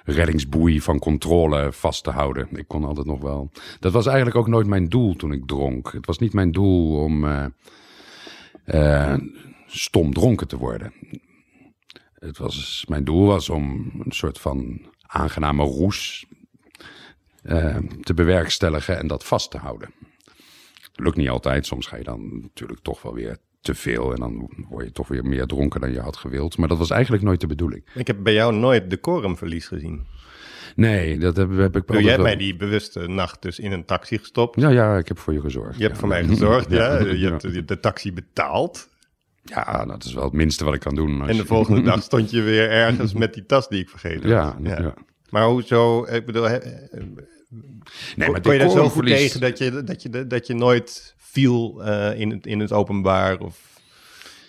reddingsboei 0.04 0.82
van 0.82 1.00
controle 1.00 1.72
vast 1.72 2.04
te 2.04 2.12
houden. 2.12 2.48
Ik 2.52 2.68
kon 2.68 2.84
altijd 2.84 3.06
nog 3.06 3.22
wel. 3.22 3.52
Dat 3.80 3.92
was 3.92 4.06
eigenlijk 4.06 4.38
ook 4.38 4.48
nooit 4.48 4.68
mijn 4.68 4.90
doel 4.90 5.16
toen 5.16 5.32
ik 5.32 5.48
dronk. 5.48 5.92
Het 5.92 6.06
was 6.06 6.20
niet 6.20 6.34
mijn 6.34 6.52
doel 6.52 7.04
om 7.04 7.26
eh, 8.66 9.16
stom 9.66 10.14
dronken 10.14 10.48
te 10.48 10.58
worden. 10.58 10.94
Het 12.14 12.38
was, 12.38 12.86
mijn 12.88 13.04
doel 13.04 13.26
was 13.26 13.50
om 13.50 13.92
een 14.06 14.12
soort 14.12 14.40
van 14.40 14.82
aangename 15.02 15.64
roes 15.64 16.28
eh, 17.44 17.78
te 18.02 18.14
bewerkstelligen 18.14 18.98
en 18.98 19.08
dat 19.08 19.24
vast 19.24 19.52
te 19.52 19.58
houden. 19.58 19.90
Lukt 20.96 21.18
niet 21.18 21.30
altijd. 21.30 21.66
Soms 21.66 21.88
ga 21.88 21.98
je 21.98 22.04
dan 22.04 22.40
natuurlijk 22.42 22.80
toch 22.82 23.02
wel 23.02 23.14
weer 23.14 23.38
te 23.62 23.76
veel. 23.76 24.14
En 24.14 24.20
dan 24.20 24.50
word 24.70 24.86
je 24.86 24.92
toch 24.92 25.08
weer 25.08 25.26
meer 25.26 25.46
dronken 25.46 25.82
dan 25.82 25.92
je 25.92 26.00
had 26.00 26.18
gewild. 26.18 26.58
Maar 26.58 26.68
dat 26.68 26.78
was 26.78 26.90
eigenlijk 26.90 27.24
nooit 27.24 27.42
de 27.42 27.48
bedoeling. 27.48 27.84
Ik 27.94 28.08
heb 28.08 28.18
bij 28.24 28.34
jou 28.34 28.54
nooit 28.56 28.90
decorumverlies 28.90 29.68
gezien. 29.68 30.06
Nee, 30.76 31.18
dat 31.18 31.36
heb, 31.38 31.58
heb 31.58 31.76
ik 31.76 31.84
jij 31.92 32.02
hebt 32.02 32.16
wel- 32.16 32.26
mij 32.26 32.36
die 32.36 32.56
bewuste 32.56 33.08
nacht 33.08 33.42
dus 33.42 33.60
in 33.60 33.72
een 33.72 33.86
taxi 33.86 34.18
gestopt. 34.18 34.60
Ja, 34.60 34.70
ja, 34.70 34.98
ik 34.98 35.08
heb 35.08 35.20
voor 35.20 35.34
je 35.34 35.42
gezorgd. 35.42 35.76
Je 35.78 35.82
hebt 35.84 35.94
ja. 35.94 36.00
voor 36.00 36.10
mij 36.10 36.24
gezorgd, 36.24 36.72
ja. 36.80 37.00
Je 37.00 37.20
Ja. 37.20 37.30
hebt 37.32 37.68
de, 37.68 37.80
taxi 37.80 38.14
betaald. 38.14 38.90
Ja, 39.44 39.86
dat 39.86 40.04
is 40.04 40.14
wel 40.14 40.24
het 40.24 40.34
minste 40.34 40.66
wat 40.66 40.74
ik 40.74 40.80
kan 40.80 40.96
doen. 40.96 41.22
als 41.22 41.30
En 41.30 41.38
de 41.38 41.46
volgende 41.46 41.82
dag 41.82 42.04
stond 42.10 42.32
je 42.32 42.42
weer 42.42 42.70
ergens 42.70 43.14
met 43.14 43.34
die 43.34 43.46
tas 43.46 43.68
die 43.68 43.82
ik 43.82 43.90
vergeten 43.90 44.30
Ja, 44.30 44.58
was. 44.62 44.72
ja. 44.78 44.94
Maar 45.30 45.46
hoezo, 45.46 46.06
ik 46.06 46.26
bedoel, 46.26 46.44
hè, 46.44 46.58
Nee, 48.16 48.30
maar 48.30 48.42
kon 48.42 48.54
je 48.54 48.60
daar 48.60 48.70
zo 48.70 48.90
goed 48.90 49.06
tegen 49.06 49.40
dat 49.40 49.58
je, 49.58 49.84
dat 49.84 50.02
je, 50.02 50.28
dat 50.28 50.48
je 50.48 50.54
nooit 50.54 51.16
viel 51.18 51.84
eh, 51.84 52.20
in, 52.20 52.30
het, 52.30 52.46
in 52.46 52.60
het 52.60 52.72
openbaar 52.72 53.40
of 53.40 53.70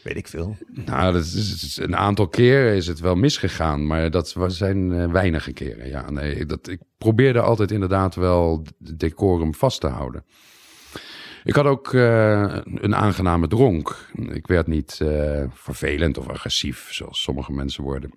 weet 0.02 0.16
ik 0.16 0.28
veel? 0.28 0.56
Nou, 0.68 1.12
dat 1.12 1.24
is, 1.24 1.78
een 1.82 1.96
aantal 1.96 2.28
keren 2.28 2.74
is 2.74 2.86
het 2.86 3.00
wel 3.00 3.14
misgegaan, 3.14 3.86
maar 3.86 4.10
dat 4.10 4.36
zijn 4.46 4.92
eh, 4.92 5.10
weinige 5.12 5.52
keren. 5.52 5.88
Ja, 5.88 6.10
nee, 6.10 6.46
dat, 6.46 6.68
ik 6.68 6.80
probeerde 6.98 7.40
altijd 7.40 7.70
inderdaad 7.70 8.14
wel 8.14 8.66
het 8.84 8.98
decorum 8.98 9.54
vast 9.54 9.80
te 9.80 9.88
houden. 9.88 10.24
Ik 11.44 11.54
had 11.54 11.64
ook 11.64 11.94
eh, 11.94 12.56
een 12.64 12.94
aangename 12.94 13.48
dronk. 13.48 14.08
Ik 14.32 14.46
werd 14.46 14.66
niet 14.66 14.98
eh, 15.02 15.44
vervelend 15.52 16.18
of 16.18 16.28
agressief, 16.28 16.92
zoals 16.92 17.22
sommige 17.22 17.52
mensen 17.52 17.84
worden. 17.84 18.10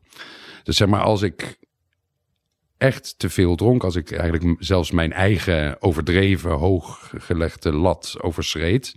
Dus 0.64 0.78
zeg 0.78 0.88
maar, 0.88 1.02
als 1.02 1.22
ik 1.22 1.58
echt 2.84 3.20
te 3.20 3.30
veel 3.30 3.56
dronk, 3.56 3.84
als 3.84 3.96
ik 3.96 4.12
eigenlijk 4.12 4.64
zelfs 4.64 4.92
mijn 4.92 5.14
eigen 5.14 5.82
overdreven 5.82 6.52
hooggelegde 6.52 7.72
lat 7.74 8.16
overschreed, 8.22 8.96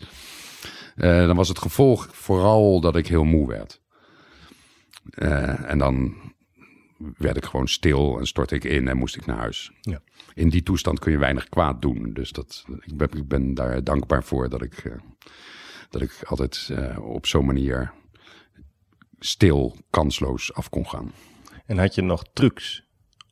eh, 0.97 1.27
dan 1.27 1.37
was 1.37 1.49
het 1.49 1.59
gevolg 1.59 2.09
vooral 2.13 2.81
dat 2.81 2.97
ik 2.97 3.07
heel 3.07 3.25
moe 3.25 3.49
werd. 3.49 3.81
Eh, 5.11 5.71
en 5.71 5.79
dan 5.79 6.15
werd 7.17 7.37
ik 7.37 7.45
gewoon 7.45 7.69
stil 7.69 8.19
en 8.19 8.27
stortte 8.27 8.55
ik 8.55 8.65
in 8.65 8.89
en 8.89 8.97
moest 8.97 9.17
ik 9.17 9.27
naar 9.27 9.39
huis. 9.39 9.71
Ja. 9.81 10.01
In 10.35 10.49
die 10.49 10.63
toestand 10.63 10.99
kun 10.99 11.13
je 11.13 11.19
weinig 11.19 11.49
kwaad 11.49 11.83
doen. 11.83 12.13
Dus 12.13 12.31
dat, 12.31 12.65
ik, 12.81 12.97
ben, 12.97 13.09
ik 13.13 13.29
ben 13.29 13.55
daar 13.55 13.85
dankbaar 13.85 14.25
voor 14.25 14.49
dat 14.49 14.63
ik, 14.63 14.75
eh, 14.75 14.93
dat 15.91 16.03
ik 16.03 16.23
altijd 16.25 16.71
op 17.01 17.27
zo'n 17.27 17.47
manier 17.47 17.93
stil, 19.19 19.77
kansloos 19.91 20.55
af 20.55 20.69
kon 20.69 20.87
gaan. 20.87 21.13
En 21.67 21.79
had 21.79 21.95
je 21.95 22.03
nog 22.03 22.25
trucs 22.33 22.86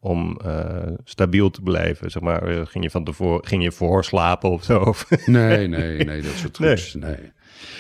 om 0.04 0.36
eh, 0.44 0.92
stabiel 1.04 1.50
te 1.50 1.62
blijven? 1.62 2.10
Zeg 2.10 2.22
maar, 2.22 2.42
eh, 2.42 2.66
ging 2.66 2.84
je 2.84 2.90
van 2.90 3.04
tevoren 3.04 3.46
ging 3.46 3.62
je 3.62 3.72
voorslapen 3.72 4.50
of 4.50 4.64
zo? 4.64 4.94
Nee, 5.26 5.66
nee, 5.66 6.04
nee, 6.04 6.22
dat 6.22 6.32
soort 6.32 6.54
trucs. 6.54 6.94
Nee. 6.94 7.32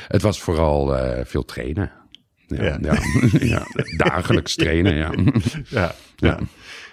Het 0.08 0.22
was 0.22 0.40
vooral 0.40 0.96
eh, 0.96 1.24
veel 1.24 1.44
trainen. 1.44 1.92
Ja, 2.46 2.62
Ja. 2.62 2.78
ja. 2.80 2.98
ja, 3.56 3.66
dagelijks 3.96 4.54
trainen, 4.54 4.94
ja. 4.94 5.14
ja, 5.68 5.94
ja, 6.16 6.38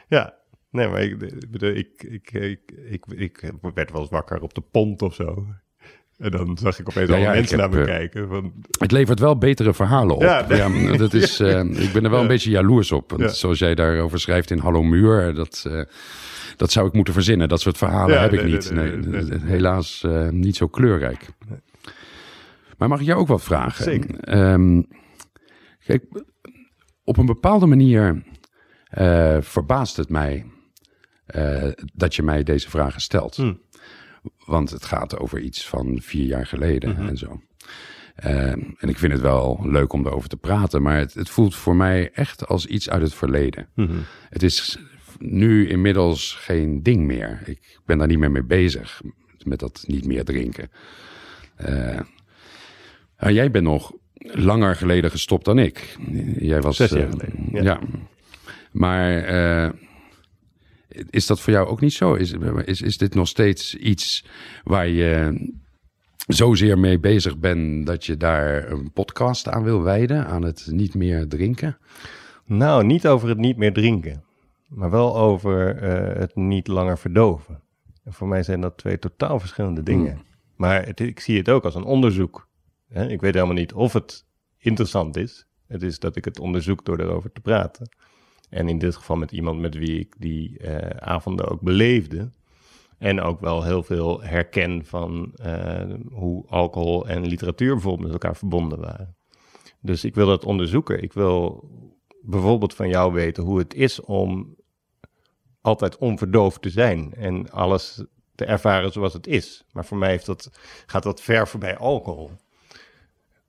ja. 0.08 0.34
Nee, 0.72 0.88
maar 0.88 1.02
ik, 1.02 1.22
ik, 1.22 1.52
bedoel, 1.52 1.70
ik, 1.74 2.04
ik, 2.04 2.32
ik, 2.32 2.72
ik, 2.90 3.06
ik 3.16 3.52
werd 3.74 3.92
wel 3.92 4.02
eens 4.02 4.10
wakker 4.10 4.42
op 4.42 4.54
de 4.54 4.62
pont 4.62 5.02
of 5.02 5.14
zo. 5.14 5.48
En 6.22 6.32
dan 6.32 6.58
zag 6.58 6.80
ik 6.80 6.90
opeens 6.90 7.10
Ja, 7.10 7.16
alle 7.16 7.24
ja, 7.24 7.32
mensen 7.32 7.58
naar 7.58 7.70
me 7.70 7.80
eh, 7.80 7.86
kijken. 7.86 8.28
Van, 8.28 8.54
Het 8.80 8.92
levert 8.92 9.20
wel 9.20 9.38
betere 9.38 9.74
verhalen 9.74 10.16
op. 10.16 10.22
Ja, 10.22 10.46
nee. 10.48 10.98
dat 10.98 11.14
is, 11.14 11.40
eh, 11.40 11.64
ik 11.64 11.94
ben 11.94 12.04
er 12.04 12.10
wel 12.10 12.22
een 12.22 12.28
beetje 12.28 12.50
jaloers 12.50 12.92
op. 12.92 13.12
Want. 13.12 13.36
Zoals 13.36 13.60
jij 13.60 13.76
daarover 13.76 14.20
schrijft 14.20 14.52
in 14.52 14.58
Hallo 14.58 14.84
Muur, 14.84 15.34
dat, 15.34 15.66
eh, 15.68 15.82
dat 16.56 16.72
zou 16.72 16.88
ik 16.88 16.94
moeten 16.94 17.14
verzinnen. 17.14 17.50
Dat 17.50 17.62
soort 17.62 17.78
verhalen 17.78 18.22
heb 18.22 18.34
ik 18.34 18.44
niet. 18.44 18.72
nee. 18.72 19.40
Helaas 19.42 20.06
niet 20.30 20.56
zo 20.56 20.68
kleurrijk. 20.68 21.28
Maar 22.78 22.88
mag 22.88 23.00
ik 23.00 23.06
jou 23.06 23.20
ook 23.20 23.28
wat 23.28 23.44
vragen? 23.44 23.84
Zeker. 23.84 24.20
Ehm, 24.20 24.82
kijk, 25.86 26.04
op 27.04 27.18
een 27.18 27.26
bepaalde 27.26 27.66
manier 27.66 28.24
verbaast 29.40 29.98
het 29.98 30.10
mij 30.10 30.46
dat 31.94 32.16
je 32.16 32.24
mij 32.24 32.44
deze 32.44 32.70
vragen 32.70 33.02
stelt. 33.02 33.36
Hm. 33.36 33.54
Want 34.46 34.70
het 34.70 34.86
gaat 34.86 35.18
over 35.20 35.40
iets 35.40 35.68
van 35.68 36.00
vier 36.02 36.26
jaar 36.26 36.46
geleden 36.46 36.90
Mhm. 36.90 37.08
en 37.08 37.18
zo. 37.18 37.42
Eh, 38.16 38.52
en 38.52 38.78
ik 38.90 38.98
vind 38.98 39.12
het 39.14 39.22
wel 39.22 39.60
leuk 39.64 39.94
om 39.94 40.06
erover 40.06 40.30
te 40.30 40.38
praten, 40.38 40.82
maar 40.82 40.98
het, 40.98 41.14
het 41.14 41.30
voelt 41.30 41.56
voor 41.56 41.76
mij 41.76 42.12
echt 42.14 42.48
als 42.48 42.66
iets 42.66 42.90
uit 42.90 43.02
het 43.02 43.14
verleden. 43.14 43.68
Mhm. 43.76 43.98
Het 44.30 44.44
is 44.44 44.78
nu 45.20 45.70
inmiddels 45.70 46.34
geen 46.40 46.84
ding 46.84 47.06
meer. 47.06 47.42
Ik 47.46 47.80
ben 47.86 47.98
daar 47.98 48.08
niet 48.08 48.20
meer 48.20 48.32
mee 48.32 48.44
bezig 48.44 49.02
met 49.44 49.60
dat 49.60 49.84
niet 49.88 50.06
meer 50.06 50.24
drinken. 50.26 50.72
Eh, 51.56 52.00
nou, 53.20 53.34
jij 53.34 53.52
bent 53.52 53.64
nog 53.66 53.92
langer 54.24 54.76
geleden 54.76 55.12
gestopt 55.12 55.46
dan 55.46 55.60
ik. 55.60 55.98
Jij 56.40 56.62
was 56.62 56.76
Zes 56.76 56.90
jaar 56.90 57.04
eh, 57.04 57.10
geleden, 57.10 57.48
Ja. 57.52 57.62
ja. 57.64 57.80
maar 58.72 59.24
is 61.10 61.28
dat 61.28 61.40
voor 61.40 61.54
jou 61.54 61.68
ook 61.68 61.82
niet 61.82 61.94
zo? 61.94 62.14
Is, 62.14 62.34
is, 62.66 62.82
is 62.82 62.98
dit 62.98 63.16
nog 63.16 63.28
steeds 63.28 63.76
iets 63.76 64.26
waar 64.64 64.88
je 64.88 65.40
zozeer 66.28 66.80
mee 66.80 67.00
bezig 67.00 67.38
bent 67.38 67.86
dat 67.86 68.06
je 68.06 68.18
daar 68.18 68.72
een 68.72 68.92
podcast 68.92 69.48
aan 69.48 69.64
wil 69.64 69.82
wijden, 69.82 70.26
aan 70.26 70.44
het 70.44 70.68
niet 70.72 70.96
meer 70.96 71.28
drinken? 71.28 71.78
Nou, 72.46 72.84
niet 72.84 73.08
over 73.08 73.30
het 73.30 73.38
niet 73.38 73.58
meer 73.58 73.74
drinken, 73.74 74.24
maar 74.68 74.90
wel 74.90 75.18
over 75.18 75.78
eh, 75.78 76.20
het 76.20 76.36
niet 76.36 76.68
langer 76.68 76.98
verdoven. 76.98 77.62
En 78.04 78.14
voor 78.14 78.28
mij 78.28 78.44
zijn 78.44 78.62
dat 78.62 78.78
twee 78.78 79.00
totaal 79.00 79.40
verschillende 79.40 79.84
dingen. 79.84 80.14
Hmm. 80.14 80.24
Maar 80.56 80.86
het, 80.86 81.00
ik 81.00 81.20
zie 81.20 81.38
het 81.38 81.50
ook 81.50 81.64
als 81.64 81.76
een 81.76 81.84
onderzoek. 81.84 82.48
Ik 82.90 83.22
weet 83.22 83.34
helemaal 83.34 83.56
niet 83.56 83.74
of 83.74 83.94
het 83.94 84.26
interessant 84.58 85.18
is. 85.18 85.46
Het 85.68 85.84
is 85.84 86.00
dat 86.00 86.16
ik 86.16 86.26
het 86.26 86.40
onderzoek 86.40 86.86
door 86.86 87.00
erover 87.00 87.32
te 87.32 87.42
praten. 87.42 87.90
En 88.52 88.70
in 88.70 88.78
dit 88.78 88.96
geval 88.96 89.16
met 89.16 89.32
iemand 89.32 89.60
met 89.60 89.76
wie 89.76 90.00
ik 90.00 90.16
die 90.18 90.58
eh, 90.58 91.08
avonden 91.08 91.48
ook 91.48 91.62
beleefde. 91.62 92.32
En 92.98 93.22
ook 93.22 93.40
wel 93.40 93.64
heel 93.64 93.84
veel 93.84 94.24
herken 94.24 94.86
van 94.86 95.32
eh, 95.36 95.94
hoe 96.12 96.48
alcohol 96.48 97.08
en 97.08 97.26
literatuur 97.26 97.74
bijvoorbeeld 97.74 98.04
met 98.04 98.12
elkaar 98.12 98.36
verbonden 98.36 98.80
waren. 98.80 99.16
Dus 99.80 100.04
ik 100.04 100.16
wil 100.16 100.28
dat 100.28 100.46
onderzoeken. 100.46 101.04
Ik 101.04 101.14
wil 101.14 101.70
bijvoorbeeld 102.22 102.74
van 102.74 102.90
jou 102.90 103.14
weten 103.14 103.44
hoe 103.44 103.58
het 103.58 103.74
is 103.74 104.02
om 104.02 104.56
altijd 105.62 105.98
onverdoofd 105.98 106.62
te 106.62 106.70
zijn 106.70 107.14
en 107.14 107.52
alles 107.52 108.06
te 108.36 108.46
ervaren 108.46 108.92
zoals 108.92 109.14
het 109.14 109.28
is. 109.28 109.66
Maar 109.72 109.86
voor 109.86 109.98
mij 109.98 110.10
heeft 110.10 110.26
dat, 110.26 110.52
gaat 110.86 111.04
dat 111.04 111.22
ver 111.22 111.48
voorbij 111.48 111.78
alcohol. 111.78 112.32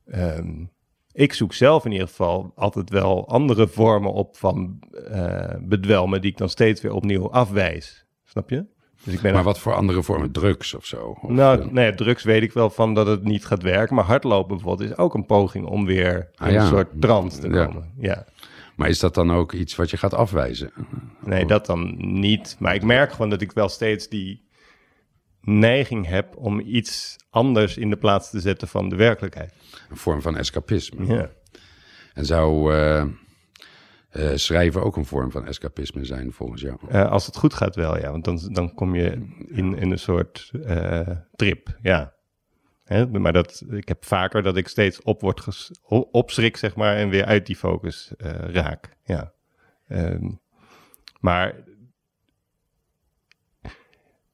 Ehm, 0.05 0.65
ik 1.13 1.33
zoek 1.33 1.53
zelf 1.53 1.85
in 1.85 1.93
ieder 1.93 2.09
geval 2.09 2.53
altijd 2.55 2.91
wel 2.91 3.29
andere 3.29 3.69
vormen 3.69 4.13
op 4.13 4.37
van 4.37 4.79
eh, 5.11 5.55
bedwelmen 5.61 6.21
die 6.21 6.31
ik 6.31 6.37
dan 6.37 6.49
steeds 6.49 6.81
weer 6.81 6.93
opnieuw 6.93 7.31
afwijs. 7.31 8.05
Snap 8.25 8.51
je? 8.51 8.65
Dus 9.05 9.15
ik 9.15 9.21
ben 9.21 9.33
Maar 9.33 9.43
wat 9.43 9.59
voor 9.59 9.75
andere 9.75 10.03
vormen? 10.03 10.33
Drugs 10.33 10.75
of 10.75 10.87
zo? 10.87 11.17
Of, 11.23 11.31
nou, 11.31 11.61
eh, 11.61 11.67
nee, 11.67 11.95
drugs 11.95 12.23
weet 12.23 12.43
ik 12.43 12.53
wel 12.53 12.71
van 12.71 12.95
dat 12.95 13.07
het 13.07 13.25
niet 13.25 13.47
gaat 13.47 13.63
werken. 13.63 13.95
Maar 13.95 14.05
hardlopen 14.05 14.57
bijvoorbeeld 14.57 14.91
is 14.91 14.97
ook 14.97 15.15
een 15.15 15.27
poging 15.27 15.67
om 15.67 15.87
weer 15.87 16.31
Ah, 16.35 16.49
in 16.49 16.55
ja. 16.55 16.61
een 16.63 16.69
soort 16.69 16.89
trance 17.01 17.39
te 17.39 17.49
komen. 17.49 17.93
Ja. 17.99 18.25
Maar 18.77 18.89
is 18.89 18.99
dat 18.99 19.15
dan 19.15 19.33
ook 19.33 19.53
iets 19.53 19.77
wat 19.77 19.91
je 19.91 19.97
gaat 19.97 20.15
afwijzen? 20.15 20.73
Nee, 21.25 21.47
dat 21.47 21.67
dan 21.67 21.95
niet. 22.21 22.57
Maar 22.59 22.75
ik 22.75 22.83
merk 22.85 23.11
gewoon 23.13 23.31
dat 23.31 23.41
ik 23.41 23.53
wel 23.53 23.69
steeds 23.69 24.09
die 24.09 24.43
neiging 25.43 26.07
heb 26.07 26.37
om 26.37 26.61
iets 26.61 27.17
anders 27.31 27.77
in 27.77 27.91
de 27.91 27.97
plaats 27.97 28.31
te 28.31 28.41
zetten 28.41 28.69
van 28.69 28.89
de 28.89 28.97
werkelijkheid. 28.97 29.55
Een 29.91 29.97
vorm 29.97 30.23
van 30.23 30.37
escapisme. 30.37 31.07
Ja. 31.07 31.31
En 32.15 32.27
zou 32.27 32.75
eh, 32.75 33.01
eh, 33.01 33.09
schrijven 34.35 34.83
ook 34.83 34.97
een 34.97 35.05
vorm 35.05 35.31
van 35.31 35.47
escapisme 35.47 36.05
zijn 36.05 36.33
volgens 36.33 36.61
jou? 36.61 36.79
Eh, 36.89 37.11
als 37.11 37.27
het 37.27 37.37
goed 37.37 37.55
gaat 37.55 37.75
wel, 37.75 37.99
ja. 37.99 38.11
Want 38.11 38.25
dan, 38.25 38.49
dan 38.53 38.75
kom 38.75 38.95
je 38.95 39.11
in, 39.47 39.79
in 39.79 39.91
een 39.91 39.99
soort 39.99 40.51
trip, 41.35 41.79
ja. 41.83 42.15
Hè? 42.85 43.07
Maar 43.07 43.33
dat, 43.33 43.65
ik 43.71 43.89
heb 43.89 44.05
vaker 44.05 44.43
dat 44.43 44.57
ik 44.57 44.69
steeds 44.69 45.03
op 45.03 45.21
word 45.21 45.41
ges, 45.41 45.81
opschrik, 46.11 46.57
zeg 46.57 46.77
maar, 46.77 46.97
en 46.97 47.09
weer 47.09 47.25
uit 47.25 47.47
die 47.47 47.57
focus 47.57 48.13
raak, 48.47 48.97
ja. 49.05 49.33
Ehm, 49.89 50.31
maar, 51.21 51.65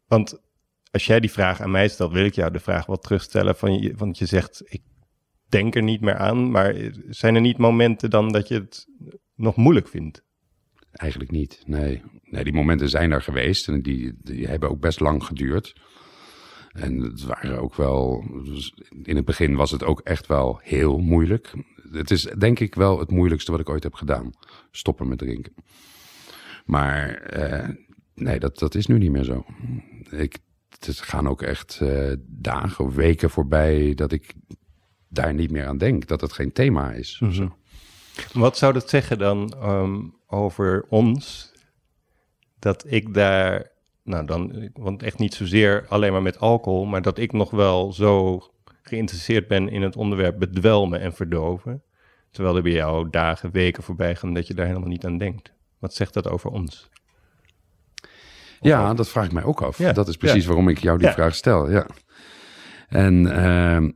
want 0.07 0.41
als 0.99 1.07
jij 1.07 1.21
die 1.21 1.31
vraag 1.31 1.61
aan 1.61 1.71
mij 1.71 1.89
stelt, 1.89 2.13
wil 2.13 2.25
ik 2.25 2.35
jou 2.35 2.51
de 2.51 2.59
vraag 2.59 2.87
wel 2.87 2.99
terugstellen. 2.99 3.57
Van 3.57 3.83
je, 3.83 3.95
want 3.97 4.19
je 4.19 4.27
zegt, 4.27 4.63
ik 4.65 4.83
denk 5.49 5.75
er 5.75 5.83
niet 5.83 6.01
meer 6.01 6.17
aan, 6.17 6.51
maar 6.51 6.75
zijn 7.09 7.35
er 7.35 7.41
niet 7.41 7.59
momenten 7.59 8.11
dan 8.11 8.33
dat 8.33 8.49
je 8.49 8.55
het 8.55 8.87
nog 9.35 9.57
moeilijk 9.57 9.89
vindt? 9.89 10.23
Eigenlijk 10.91 11.31
niet, 11.31 11.63
nee. 11.67 12.03
nee. 12.23 12.45
Die 12.45 12.53
momenten 12.53 12.89
zijn 12.89 13.13
er 13.13 13.23
geweest 13.23 13.69
en 13.69 13.83
die, 13.83 14.13
die 14.23 14.47
hebben 14.47 14.71
ook 14.71 14.81
best 14.81 15.01
lang 15.01 15.25
geduurd. 15.25 15.81
En 16.73 16.99
het 16.99 17.25
waren 17.25 17.61
ook 17.61 17.75
wel, 17.75 18.25
dus 18.45 18.75
in 19.03 19.17
het 19.17 19.25
begin 19.25 19.55
was 19.55 19.71
het 19.71 19.85
ook 19.85 20.01
echt 20.01 20.27
wel 20.27 20.61
heel 20.63 20.99
moeilijk. 20.99 21.53
Het 21.93 22.11
is 22.11 22.23
denk 22.23 22.61
ik 22.61 22.75
wel 22.75 22.99
het 22.99 23.11
moeilijkste 23.11 23.51
wat 23.51 23.61
ik 23.61 23.69
ooit 23.69 23.83
heb 23.83 23.95
gedaan. 23.95 24.31
Stoppen 24.71 25.09
met 25.09 25.19
drinken. 25.19 25.55
Maar 26.65 27.13
eh, 27.15 27.69
nee, 28.15 28.39
dat, 28.39 28.59
dat 28.59 28.75
is 28.75 28.87
nu 28.87 28.99
niet 28.99 29.11
meer 29.11 29.25
zo. 29.25 29.45
Ik, 30.11 30.39
het 30.87 31.01
gaan 31.01 31.29
ook 31.29 31.43
echt 31.43 31.81
eh, 31.81 32.13
dagen 32.27 32.85
of 32.85 32.95
weken 32.95 33.31
voorbij 33.31 33.95
dat 33.95 34.13
ik 34.13 34.35
daar 35.09 35.35
niet 35.35 35.51
meer 35.51 35.67
aan 35.67 35.79
denk. 35.79 36.07
Dat 36.07 36.21
het 36.21 36.33
geen 36.33 36.53
thema 36.53 36.93
is. 36.93 37.23
zo. 37.31 37.57
Wat 38.33 38.57
zou 38.57 38.73
dat 38.73 38.89
zeggen 38.89 39.19
dan 39.19 39.53
ehm, 39.53 40.01
over 40.27 40.87
ons? 40.89 41.53
Dat 42.59 42.85
ik 42.87 43.15
daar, 43.15 43.71
nou 44.03 44.27
dan, 44.27 44.71
want 44.73 45.03
echt 45.03 45.19
niet 45.19 45.35
zozeer 45.35 45.87
alleen 45.89 46.13
maar 46.13 46.23
met 46.23 46.39
alcohol, 46.39 46.85
maar 46.85 47.03
dat 47.03 47.19
ik 47.19 47.33
nog 47.33 47.51
wel 47.51 47.93
zo 47.93 48.43
geïnteresseerd 48.83 49.49
ben 49.49 49.69
in 49.69 49.83
het 49.83 49.97
onderwerp 49.97 50.39
bedwelmen 50.39 51.01
en 51.01 51.15
verdoven. 51.15 51.83
Terwijl 52.31 52.57
er 52.57 52.63
bij 52.63 52.73
jou 52.73 53.11
dagen, 53.11 53.51
weken 53.51 53.83
voorbij 53.83 54.17
gaan 54.17 54.35
dat 54.35 54.47
je 54.47 54.55
daar 54.55 54.67
helemaal 54.67 54.89
niet 54.89 55.05
aan 55.05 55.19
denkt. 55.19 55.53
Wat 55.79 55.95
zegt 55.95 56.15
dat 56.15 56.29
over 56.29 56.51
ons? 56.51 56.89
Ja, 58.61 58.95
dat 58.95 59.09
vraag 59.09 59.25
ik 59.25 59.33
mij 59.33 59.43
ook 59.45 59.63
af. 59.63 59.79
Ja, 59.79 59.93
Dat 59.93 60.09
is 60.09 60.17
precies 60.17 60.43
ja. 60.43 60.49
waarom 60.49 60.69
ik 60.69 60.79
jou 60.79 60.99
die 60.99 61.07
Ja. 61.07 61.13
vraag 61.13 61.35
stel. 61.35 61.71
Ja. 61.71 61.87
En 62.89 63.27
ehm, 63.37 63.91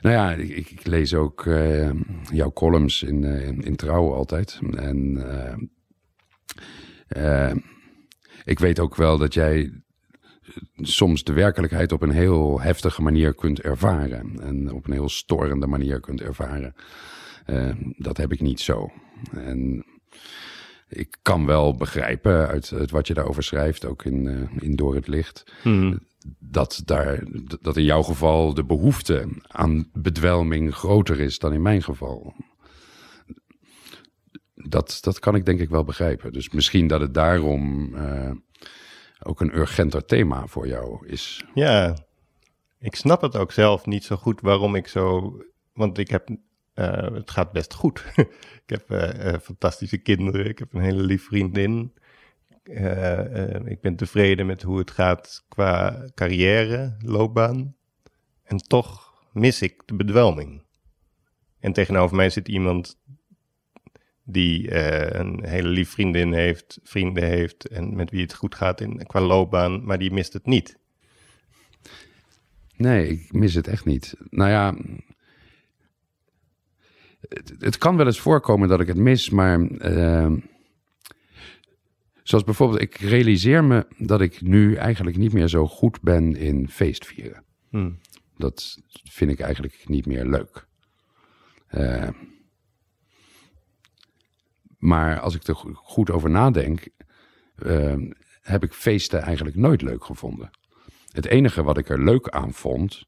nou 0.00 0.14
ja, 0.14 0.32
ik, 0.32 0.70
ik- 0.70 0.86
lees 0.86 1.14
ook 1.14 1.46
eh, 1.46 1.90
jouw 2.32 2.52
columns 2.52 3.02
in, 3.02 3.24
eh, 3.24 3.46
in, 3.46 3.62
in 3.62 3.76
Trouw 3.76 4.12
altijd. 4.14 4.58
En 4.76 5.16
eh, 7.08 7.48
eh, 7.48 7.56
ik 8.44 8.58
weet 8.58 8.78
ook 8.78 8.96
wel 8.96 9.18
dat 9.18 9.34
jij 9.34 9.82
soms 10.76 11.24
de 11.24 11.32
werkelijkheid 11.32 11.92
op 11.92 12.02
een 12.02 12.10
heel 12.10 12.60
heftige 12.60 13.02
manier 13.02 13.34
kunt 13.34 13.60
ervaren. 13.60 14.40
En 14.40 14.72
op 14.72 14.86
een 14.86 14.92
heel 14.92 15.08
storende 15.08 15.66
manier 15.66 16.00
kunt 16.00 16.20
ervaren. 16.20 16.74
Eh, 17.46 17.70
dat 17.96 18.16
heb 18.16 18.32
ik 18.32 18.40
niet 18.40 18.60
zo. 18.60 18.90
En 19.32 19.84
ik 20.94 21.16
kan 21.22 21.46
wel 21.46 21.76
begrijpen 21.76 22.48
uit, 22.48 22.72
uit 22.74 22.90
wat 22.90 23.06
je 23.06 23.14
daarover 23.14 23.42
schrijft, 23.42 23.84
ook 23.84 24.04
in, 24.04 24.28
eh, 24.28 24.62
in 24.62 24.76
Door 24.76 24.94
het 24.94 25.06
Licht, 25.06 25.52
dat, 26.38 26.82
daar, 26.84 27.22
dat 27.60 27.76
in 27.76 27.84
jouw 27.84 28.02
geval 28.02 28.54
de 28.54 28.64
behoefte 28.64 29.28
aan 29.46 29.90
bedwelming 29.92 30.74
groter 30.74 31.20
is 31.20 31.38
dan 31.38 31.52
in 31.52 31.62
mijn 31.62 31.82
geval. 31.82 32.34
Dat, 34.54 34.98
dat 35.00 35.18
kan 35.18 35.34
ik 35.34 35.44
denk 35.44 35.60
ik 35.60 35.68
wel 35.68 35.84
begrijpen. 35.84 36.32
Dus 36.32 36.50
misschien 36.50 36.86
dat 36.86 37.00
het 37.00 37.14
daarom 37.14 37.94
eh, 37.94 38.30
ook 39.22 39.40
een 39.40 39.56
urgenter 39.56 40.04
thema 40.04 40.46
voor 40.46 40.66
jou 40.66 41.06
is. 41.06 41.44
Ja, 41.54 41.96
ik 42.78 42.94
snap 42.94 43.20
het 43.20 43.36
ook 43.36 43.52
zelf 43.52 43.86
niet 43.86 44.04
zo 44.04 44.16
goed 44.16 44.40
waarom 44.40 44.74
ik 44.74 44.88
zo. 44.88 45.36
Want 45.72 45.98
ik 45.98 46.08
heb. 46.10 46.28
Eh, 46.74 47.12
het 47.12 47.30
gaat 47.30 47.52
best 47.52 47.74
goed. 47.74 48.04
ik 48.64 48.66
heb 48.66 48.90
eh, 48.90 49.34
eh, 49.34 49.40
fantastische 49.40 49.98
kinderen. 49.98 50.46
Ik 50.46 50.58
heb 50.58 50.74
een 50.74 50.80
hele 50.80 51.02
lief 51.02 51.24
vriendin. 51.24 51.92
Ik 53.64 53.80
ben 53.80 53.96
tevreden 53.96 54.46
met 54.46 54.62
hoe 54.62 54.78
het 54.78 54.90
gaat 54.90 55.44
qua 55.48 56.04
carrière, 56.14 56.96
loopbaan. 56.98 57.76
En 58.42 58.56
toch 58.56 59.14
mis 59.32 59.62
ik 59.62 59.82
de 59.84 59.94
bedwelming. 59.94 60.62
En 61.60 61.72
tegenover 61.72 62.16
mij 62.16 62.30
zit 62.30 62.48
iemand 62.48 62.98
die 64.22 64.74
een 65.18 65.44
hele 65.44 65.68
lief 65.68 65.90
vriendin 65.90 66.32
heeft, 66.32 66.80
vrienden 66.82 67.24
heeft 67.24 67.68
en 67.68 67.96
met 67.96 68.10
wie 68.10 68.22
het 68.22 68.34
goed 68.34 68.54
gaat 68.54 68.80
in, 68.80 69.06
qua 69.06 69.20
loopbaan, 69.20 69.84
maar 69.84 69.98
die 69.98 70.12
mist 70.12 70.32
het 70.32 70.46
niet. 70.46 70.78
Nee, 72.76 73.08
ik 73.08 73.32
mis 73.32 73.54
het 73.54 73.68
echt 73.68 73.84
niet. 73.84 74.14
Nou 74.30 74.50
ja, 74.50 74.74
het, 77.28 77.54
het 77.58 77.78
kan 77.78 77.96
wel 77.96 78.06
eens 78.06 78.20
voorkomen 78.20 78.68
dat 78.68 78.80
ik 78.80 78.86
het 78.86 78.96
mis, 78.96 79.30
maar 79.30 79.60
eh, 79.60 80.32
zoals 82.22 82.44
bijvoorbeeld, 82.44 82.80
ik 82.80 82.96
realiseer 82.96 83.64
me 83.64 83.86
dat 83.98 84.20
ik 84.20 84.40
nu 84.40 84.74
eigenlijk 84.74 85.16
niet 85.16 85.32
meer 85.32 85.48
zo 85.48 85.66
goed 85.66 86.00
ben 86.00 86.36
in 86.36 86.68
feestvieren. 86.68 87.44
Hmm. 87.68 87.98
Dat 88.36 88.78
vind 89.10 89.30
ik 89.30 89.40
eigenlijk 89.40 89.88
niet 89.88 90.06
meer 90.06 90.26
leuk. 90.26 90.66
Eh, 91.66 92.08
maar 94.78 95.20
als 95.20 95.34
ik 95.34 95.42
er 95.42 95.54
go- 95.56 95.72
goed 95.74 96.10
over 96.10 96.30
nadenk, 96.30 96.88
eh, 97.56 97.96
heb 98.42 98.62
ik 98.62 98.72
feesten 98.72 99.22
eigenlijk 99.22 99.56
nooit 99.56 99.82
leuk 99.82 100.04
gevonden. 100.04 100.50
Het 101.10 101.26
enige 101.26 101.62
wat 101.62 101.78
ik 101.78 101.88
er 101.88 102.04
leuk 102.04 102.28
aan 102.28 102.52
vond, 102.52 103.04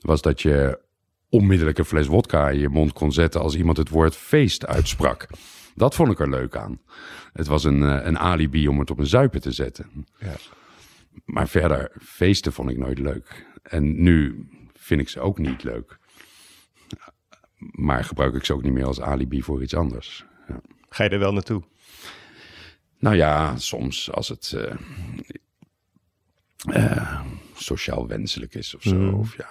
was 0.00 0.22
dat 0.22 0.42
je 0.42 0.82
onmiddellijk 1.28 1.78
een 1.78 1.84
fles 1.84 2.06
wodka 2.06 2.50
in 2.50 2.58
je 2.58 2.68
mond 2.68 2.92
kon 2.92 3.12
zetten 3.12 3.40
als 3.40 3.56
iemand 3.56 3.76
het 3.76 3.88
woord 3.88 4.16
feest 4.16 4.66
uitsprak. 4.66 5.26
Dat 5.74 5.94
vond 5.94 6.10
ik 6.10 6.20
er 6.20 6.30
leuk 6.30 6.56
aan. 6.56 6.80
Het 7.32 7.46
was 7.46 7.64
een, 7.64 7.82
eh, 7.82 8.06
een 8.06 8.18
alibi 8.18 8.68
om 8.68 8.78
het 8.78 8.90
op 8.90 8.98
een 8.98 9.06
zuipen 9.06 9.40
te 9.40 9.52
zetten. 9.52 10.06
Ja. 10.18 10.34
Maar 11.24 11.48
verder, 11.48 11.92
feesten 12.02 12.52
vond 12.52 12.70
ik 12.70 12.78
nooit 12.78 12.98
leuk. 12.98 13.46
En 13.62 14.02
nu 14.02 14.48
vind 14.74 15.00
ik 15.00 15.08
ze 15.08 15.20
ook 15.20 15.38
niet 15.38 15.62
leuk. 15.62 15.98
Maar 17.58 18.04
gebruik 18.04 18.34
ik 18.34 18.44
ze 18.44 18.52
ook 18.52 18.62
niet 18.62 18.72
meer 18.72 18.86
als 18.86 19.00
alibi 19.00 19.42
voor 19.42 19.62
iets 19.62 19.74
anders. 19.74 20.24
Ja. 20.48 20.60
Ga 20.88 21.04
je 21.04 21.10
er 21.10 21.18
wel 21.18 21.32
naartoe? 21.32 21.62
Nou 22.98 23.16
ja, 23.16 23.56
soms 23.56 24.12
als 24.12 24.28
het 24.28 24.52
eh, 24.52 24.76
eh, 26.66 27.20
sociaal 27.56 28.06
wenselijk 28.06 28.54
is 28.54 28.74
of 28.74 28.82
zo. 28.82 28.94
Mm. 28.94 29.14
Of 29.14 29.36
ja, 29.36 29.50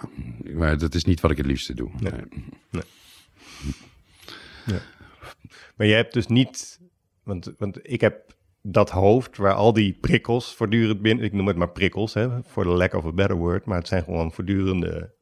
maar 0.53 0.77
dat 0.77 0.95
is 0.95 1.03
niet 1.03 1.21
wat 1.21 1.31
ik 1.31 1.37
het 1.37 1.45
liefste 1.45 1.73
doe. 1.73 1.89
Nee. 1.99 2.11
Nee. 2.69 2.83
Ja. 4.65 4.81
Maar 5.75 5.87
je 5.87 5.93
hebt 5.93 6.13
dus 6.13 6.27
niet, 6.27 6.79
want, 7.23 7.53
want 7.57 7.79
ik 7.81 8.01
heb 8.01 8.35
dat 8.61 8.89
hoofd 8.89 9.37
waar 9.37 9.53
al 9.53 9.73
die 9.73 9.97
prikkels 10.01 10.55
voortdurend 10.55 11.01
binnen, 11.01 11.25
ik 11.25 11.33
noem 11.33 11.47
het 11.47 11.57
maar 11.57 11.71
prikkels, 11.71 12.13
hè, 12.13 12.43
voor 12.43 12.63
the 12.63 12.69
lack 12.69 12.93
of 12.93 13.05
a 13.05 13.11
better 13.11 13.37
word, 13.37 13.65
maar 13.65 13.77
het 13.77 13.87
zijn 13.87 14.03
gewoon 14.03 14.31
voortdurende 14.31 15.13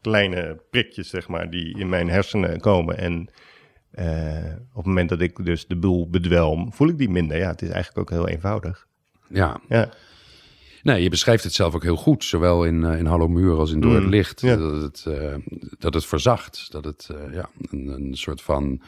kleine 0.00 0.62
prikjes, 0.70 1.08
zeg 1.08 1.28
maar, 1.28 1.50
die 1.50 1.78
in 1.78 1.88
mijn 1.88 2.08
hersenen 2.08 2.60
komen. 2.60 2.98
En 2.98 3.28
eh, 3.90 4.52
op 4.70 4.76
het 4.76 4.86
moment 4.86 5.08
dat 5.08 5.20
ik 5.20 5.44
dus 5.44 5.66
de 5.66 5.76
boel 5.76 6.10
bedwelm, 6.10 6.72
voel 6.72 6.88
ik 6.88 6.98
die 6.98 7.10
minder. 7.10 7.36
Ja, 7.36 7.50
het 7.50 7.62
is 7.62 7.68
eigenlijk 7.68 7.98
ook 7.98 8.18
heel 8.18 8.28
eenvoudig. 8.28 8.86
Ja. 9.28 9.60
Ja, 9.68 9.90
Nee, 10.86 11.02
je 11.02 11.08
beschrijft 11.10 11.44
het 11.44 11.52
zelf 11.52 11.74
ook 11.74 11.82
heel 11.82 11.96
goed, 11.96 12.24
zowel 12.24 12.64
in, 12.64 12.84
eh, 12.84 12.98
in 12.98 13.06
Hallo 13.06 13.28
Muur 13.28 13.56
als 13.56 13.72
in 13.72 13.80
Door 13.80 13.94
het 13.94 14.04
Mm, 14.04 14.08
Licht. 14.10 14.40
ja. 14.40 14.56
Dat, 14.56 14.82
het, 14.82 15.04
eh, 15.06 15.34
dat 15.78 15.94
het 15.94 16.06
verzacht, 16.06 16.72
dat 16.72 16.84
het 16.84 17.08
eh, 17.10 17.32
ja, 17.34 17.48
een, 17.70 17.88
een 17.88 18.14
soort 18.16 18.42
van 18.42 18.82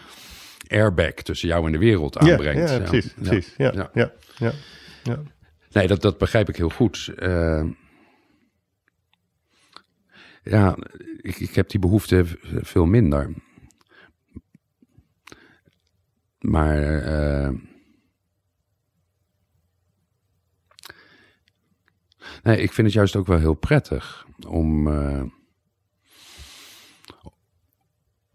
airbag 0.69 1.13
tussen 1.13 1.49
jou 1.49 1.67
en 1.67 1.73
de 1.73 1.79
wereld 1.79 2.19
aanbrengt. 2.19 2.71
Ja, 2.71 2.77
ja, 2.77 2.89
precies, 2.89 3.13
precies. 3.15 3.55
Ja, 3.57 3.73
Ja. 3.75 3.91
ja. 3.95 4.13
Ja, 4.37 4.53
ja. 5.03 5.23
Nee, 5.73 5.87
dat, 5.87 6.03
dat 6.03 6.19
begrijp 6.19 6.49
ik 6.49 6.57
heel 6.57 6.69
goed. 6.71 7.13
Ja, 10.43 10.77
ik, 11.21 11.37
ik 11.39 11.55
heb 11.55 11.69
die 11.71 11.81
behoefte 11.81 12.25
veel 12.63 12.87
minder. 12.87 13.33
Maar 16.39 16.81
nee, 22.43 22.61
ik 22.61 22.73
vind 22.73 22.87
het 22.87 22.97
juist 22.97 23.17
ook 23.17 23.27
wel 23.27 23.39
heel 23.39 23.55
prettig 23.55 24.27
om, 24.49 24.89
eh, 24.89 25.23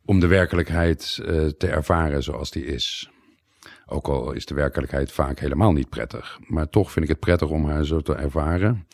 om 0.05 0.19
de 0.19 0.27
werkelijkheid 0.27 1.19
eh, 1.25 1.45
te 1.45 1.67
ervaren 1.67 2.23
zoals 2.23 2.51
die 2.51 2.65
is. 2.65 3.11
Ook 3.85 4.07
al 4.07 4.31
is 4.31 4.45
de 4.45 4.53
werkelijkheid 4.53 5.11
vaak 5.11 5.39
helemaal 5.39 5.71
niet 5.71 5.89
prettig. 5.89 6.39
Maar 6.47 6.69
toch 6.69 6.91
vind 6.91 7.05
ik 7.05 7.11
het 7.11 7.19
prettig 7.19 7.49
om 7.49 7.65
haar 7.65 7.85
zo 7.85 8.01
te 8.01 8.13
ervaren. 8.13 8.87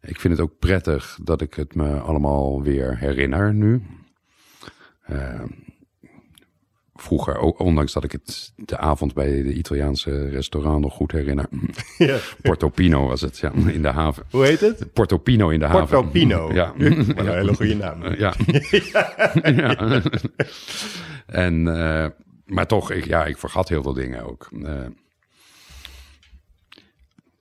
Ik 0.00 0.20
vind 0.20 0.36
het 0.36 0.42
ook 0.42 0.58
prettig 0.58 1.18
dat 1.22 1.40
ik 1.40 1.54
het 1.54 1.74
me 1.74 2.00
allemaal 2.00 2.62
weer 2.62 2.98
herinner 2.98 3.54
nu. 3.54 3.82
Eh, 5.02 5.42
vroeger, 7.02 7.38
ondanks 7.38 7.92
dat 7.92 8.04
ik 8.04 8.12
het 8.12 8.52
de 8.56 8.78
avond 8.78 9.14
bij 9.14 9.42
de 9.42 9.52
Italiaanse 9.52 10.28
restaurant 10.28 10.80
nog 10.80 10.94
goed 10.94 11.12
herinner. 11.12 11.46
Ja. 11.98 12.16
Portofino 12.42 13.06
was 13.08 13.20
het, 13.20 13.38
ja, 13.38 13.52
in 13.52 13.82
de 13.82 13.88
haven. 13.88 14.24
Hoe 14.30 14.44
heet 14.44 14.60
het? 14.60 14.92
Portofino 14.92 15.48
in 15.48 15.58
de 15.58 15.66
haven. 15.66 15.86
Portofino. 15.96 16.52
Ja. 16.54 16.72
Wat 16.76 17.26
een 17.26 17.28
hele 17.28 17.54
goede 17.54 17.74
naam. 17.76 18.14
Ja. 18.14 18.34
ja. 19.62 20.02
En, 21.26 21.68
eh, 21.76 22.06
maar 22.46 22.66
toch, 22.66 22.90
ik, 22.90 23.04
ja, 23.04 23.24
ik 23.24 23.38
vergat 23.38 23.68
heel 23.68 23.82
veel 23.82 23.92
dingen 23.92 24.26
ook. 24.26 24.48
Eh, 24.62 24.86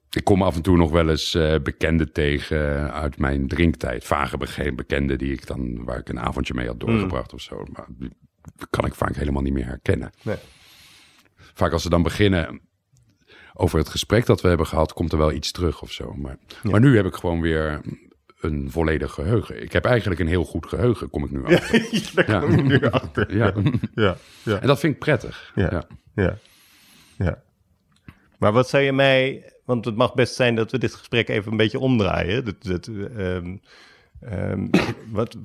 ik 0.09 0.23
kom 0.23 0.41
af 0.43 0.55
en 0.55 0.61
toe 0.61 0.77
nog 0.77 0.91
wel 0.91 1.09
eens 1.09 1.35
eh, 1.35 1.55
bekenden 1.63 2.11
tegen 2.11 2.93
uit 2.93 3.17
mijn 3.17 3.47
drinktijd. 3.47 4.03
Vage 4.03 4.37
be- 4.37 4.71
bekenden 4.75 5.17
die 5.17 5.31
ik 5.31 5.47
dan, 5.47 5.83
waar 5.83 5.97
ik 5.97 6.09
een 6.09 6.19
avondje 6.19 6.53
mee 6.53 6.67
had 6.67 6.79
doorgebracht 6.79 7.33
of 7.33 7.41
zo. 7.41 7.63
Maar 7.73 7.85
kan 8.69 8.85
ik 8.85 8.95
vaak 8.95 9.15
helemaal 9.15 9.41
niet 9.41 9.53
meer 9.53 9.65
herkennen. 9.65 10.11
Nee. 10.21 10.37
Vaak 11.35 11.71
als 11.71 11.81
ze 11.81 11.89
dan 11.89 12.03
beginnen 12.03 12.61
over 13.53 13.79
het 13.79 13.89
gesprek 13.89 14.25
dat 14.25 14.41
we 14.41 14.47
hebben 14.47 14.67
gehad, 14.67 14.93
komt 14.93 15.11
er 15.11 15.17
wel 15.17 15.31
iets 15.31 15.51
terug 15.51 15.81
of 15.81 15.91
zo. 15.91 16.13
Maar, 16.13 16.37
maar 16.63 16.79
nu 16.79 16.95
heb 16.95 17.05
ik 17.05 17.15
gewoon 17.15 17.41
weer 17.41 17.81
een 18.39 18.71
volledig 18.71 19.11
geheugen. 19.11 19.61
Ik 19.61 19.71
heb 19.71 19.85
eigenlijk 19.85 20.19
een 20.21 20.27
heel 20.27 20.43
goed 20.43 20.65
geheugen, 20.65 21.09
kom 21.09 21.23
ik 21.23 21.31
nu 21.31 21.45
achter. 21.55 22.25
Daar 22.25 22.41
kom 22.41 22.53
ik 22.53 22.63
nu 22.63 22.89
achter. 22.89 23.35
Ja. 23.35 23.53
Ja, 23.95 24.17
ja, 24.43 24.59
En 24.59 24.67
dat 24.67 24.79
vind 24.79 24.93
ik 24.93 24.99
prettig. 24.99 25.51
Ja. 25.55 25.69
Ja. 25.71 25.87
ja, 26.15 26.37
ja. 27.17 27.43
Maar 28.37 28.51
wat 28.51 28.69
zou 28.69 28.83
je 28.83 28.93
mij... 28.93 29.45
Want 29.65 29.85
het 29.85 29.95
mag 29.95 30.13
best 30.13 30.35
zijn 30.35 30.55
dat 30.55 30.71
we 30.71 30.77
dit 30.77 30.93
gesprek 30.95 31.29
even 31.29 31.51
een 31.51 31.57
beetje 31.57 31.79
omdraaien. 31.79 32.45
Dat, 32.45 32.63
dat, 32.63 32.87
ehm, 32.87 33.57
ehm, 34.19 34.67
wat, 35.11 35.37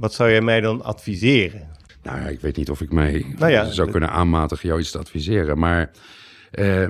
wat 0.00 0.14
zou 0.14 0.30
jij 0.30 0.40
mij 0.40 0.60
dan 0.60 0.82
adviseren? 0.82 1.68
Nou 2.02 2.20
ja, 2.20 2.26
ik 2.26 2.40
weet 2.40 2.56
niet 2.56 2.70
of 2.70 2.80
ik 2.80 2.92
mij 2.92 3.34
Nou 3.38 3.50
ja, 3.52 3.70
zou 3.70 3.90
kunnen 3.90 4.10
aanmatigen 4.10 4.68
jou 4.68 4.80
iets 4.80 4.90
te 4.90 4.98
adviseren. 4.98 5.58
Maar 5.58 5.90
eh, 6.50 6.88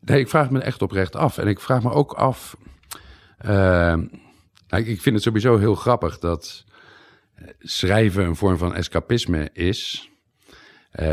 nee, 0.00 0.20
ik 0.20 0.28
vraag 0.28 0.50
me 0.50 0.60
echt 0.60 0.82
oprecht 0.82 1.16
af. 1.16 1.38
En 1.38 1.46
ik 1.46 1.60
vraag 1.60 1.82
me 1.82 1.90
ook 1.90 2.12
af... 2.12 2.56
eh, 3.38 3.48
nou, 4.68 4.84
ik- 4.84 5.00
vind 5.00 5.14
het 5.14 5.24
sowieso 5.24 5.56
heel 5.58 5.74
grappig 5.74 6.18
dat 6.18 6.64
eh, 7.34 7.48
schrijven 7.58 8.24
een 8.24 8.36
vorm 8.36 8.58
van 8.58 8.74
escapisme 8.74 9.50
is... 9.52 10.02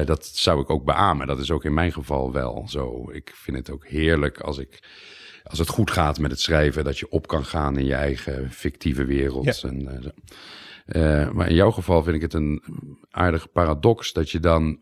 Dat 0.05 0.25
zou 0.25 0.61
ik 0.61 0.69
ook 0.69 0.85
beamen. 0.85 1.27
Dat 1.27 1.39
is 1.39 1.51
ook 1.51 1.63
in 1.65 1.73
mijn 1.73 1.91
geval 1.91 2.31
wel 2.31 2.65
zo. 2.69 3.09
Ik 3.11 3.31
vind 3.35 3.57
het 3.57 3.69
ook 3.69 3.85
heerlijk 3.87 4.39
als 4.39 4.57
ik... 4.57 4.83
Als 5.43 5.59
het 5.59 5.69
goed 5.69 5.91
gaat 5.91 6.19
met 6.19 6.31
het 6.31 6.39
schrijven, 6.39 6.83
dat 6.83 6.97
je 6.99 7.09
op 7.09 7.27
kan 7.27 7.45
gaan 7.45 7.77
in 7.77 7.85
je 7.85 7.93
eigen 7.93 8.51
fictieve 8.51 9.05
wereld. 9.05 9.61
Ja. 9.61 9.69
En, 9.69 10.13
Eh, 10.85 11.29
maar 11.31 11.49
in 11.49 11.55
jouw 11.55 11.71
geval 11.71 12.03
vind 12.03 12.15
ik 12.15 12.21
het 12.21 12.33
een 12.33 12.63
aardige 13.09 13.47
paradox 13.47 14.13
dat 14.13 14.31
je 14.31 14.39
dan, 14.39 14.79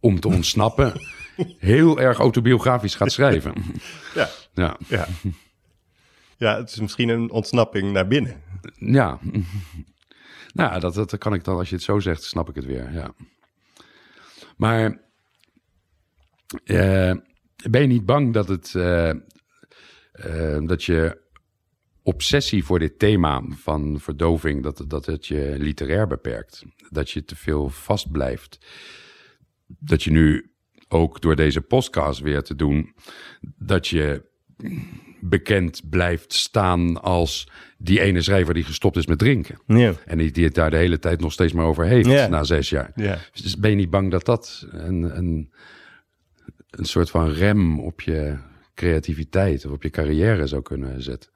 om 0.00 0.20
te 0.20 0.28
ontsnappen, 0.28 0.92
heel 1.58 2.00
erg 2.00 2.18
autobiografisch 2.18 2.94
gaat 2.94 3.12
schrijven. 3.12 3.54
Ja, 4.14 4.28
Ja, 4.54 4.76
ja. 4.88 5.06
Ja, 6.36 6.56
het 6.56 6.70
is 6.70 6.80
misschien 6.80 7.08
een 7.08 7.30
ontsnapping 7.30 7.92
naar 7.92 8.06
binnen. 8.06 8.42
ja. 8.78 9.18
Nou, 10.52 10.80
dat, 10.80 10.94
dat 10.94 11.18
kan 11.18 11.34
ik 11.34 11.44
dan, 11.44 11.56
als 11.56 11.68
je 11.68 11.74
het 11.74 11.84
zo 11.84 11.98
zegt, 11.98 12.22
snap 12.22 12.48
ik 12.48 12.54
het 12.54 12.64
weer. 12.64 12.92
Ja. 12.92 13.14
Maar 14.56 15.00
eh, 16.64 17.14
ben 17.70 17.80
je 17.80 17.86
niet 17.86 18.06
bang 18.06 18.32
dat 18.32 18.48
het, 18.48 18.74
eh, 18.74 19.12
dat 20.66 20.84
je 20.84 21.22
obsessie 22.04 22.64
voor 22.64 22.78
dit 22.78 22.98
thema 22.98 23.42
van 23.48 24.00
verdoving, 24.00 24.62
dat, 24.62 24.84
dat 24.88 25.06
het 25.06 25.26
je 25.26 25.54
literair 25.58 26.06
beperkt? 26.06 26.64
Dat 26.88 27.10
je 27.10 27.24
te 27.24 27.36
veel 27.36 27.68
vastblijft? 27.68 28.58
Dat 29.66 30.02
je 30.02 30.10
nu 30.10 30.52
ook 30.88 31.20
door 31.20 31.36
deze 31.36 31.60
podcast 31.60 32.20
weer 32.20 32.42
te 32.42 32.54
doen, 32.54 32.94
dat 33.58 33.88
je 33.88 34.32
bekend 35.20 35.88
blijft 35.90 36.32
staan 36.32 37.02
als 37.02 37.48
die 37.78 38.00
ene 38.00 38.22
schrijver 38.22 38.54
die 38.54 38.64
gestopt 38.64 38.96
is 38.96 39.06
met 39.06 39.18
drinken. 39.18 39.58
En 40.06 40.18
die, 40.18 40.30
die 40.30 40.44
het 40.44 40.54
daar 40.54 40.70
de 40.70 40.76
hele 40.76 40.98
tijd 40.98 41.20
nog 41.20 41.32
steeds 41.32 41.52
maar 41.52 41.66
over 41.66 41.84
heeft 41.84 42.28
na 42.28 42.44
zes 42.44 42.70
jaar. 42.70 42.92
Ja. 42.94 43.18
Dus 43.32 43.56
ben 43.56 43.70
je 43.70 43.76
niet 43.76 43.90
bang 43.90 44.10
dat 44.10 44.24
dat 44.24 44.66
een, 44.70 45.16
een, 45.16 45.52
een 46.70 46.84
soort 46.84 47.10
van 47.10 47.30
rem 47.30 47.80
op 47.80 48.00
je 48.00 48.36
creativiteit 48.74 49.64
of 49.66 49.72
op 49.72 49.82
je 49.82 49.90
carrière 49.90 50.46
zou 50.46 50.62
kunnen 50.62 51.02
zetten? 51.02 51.30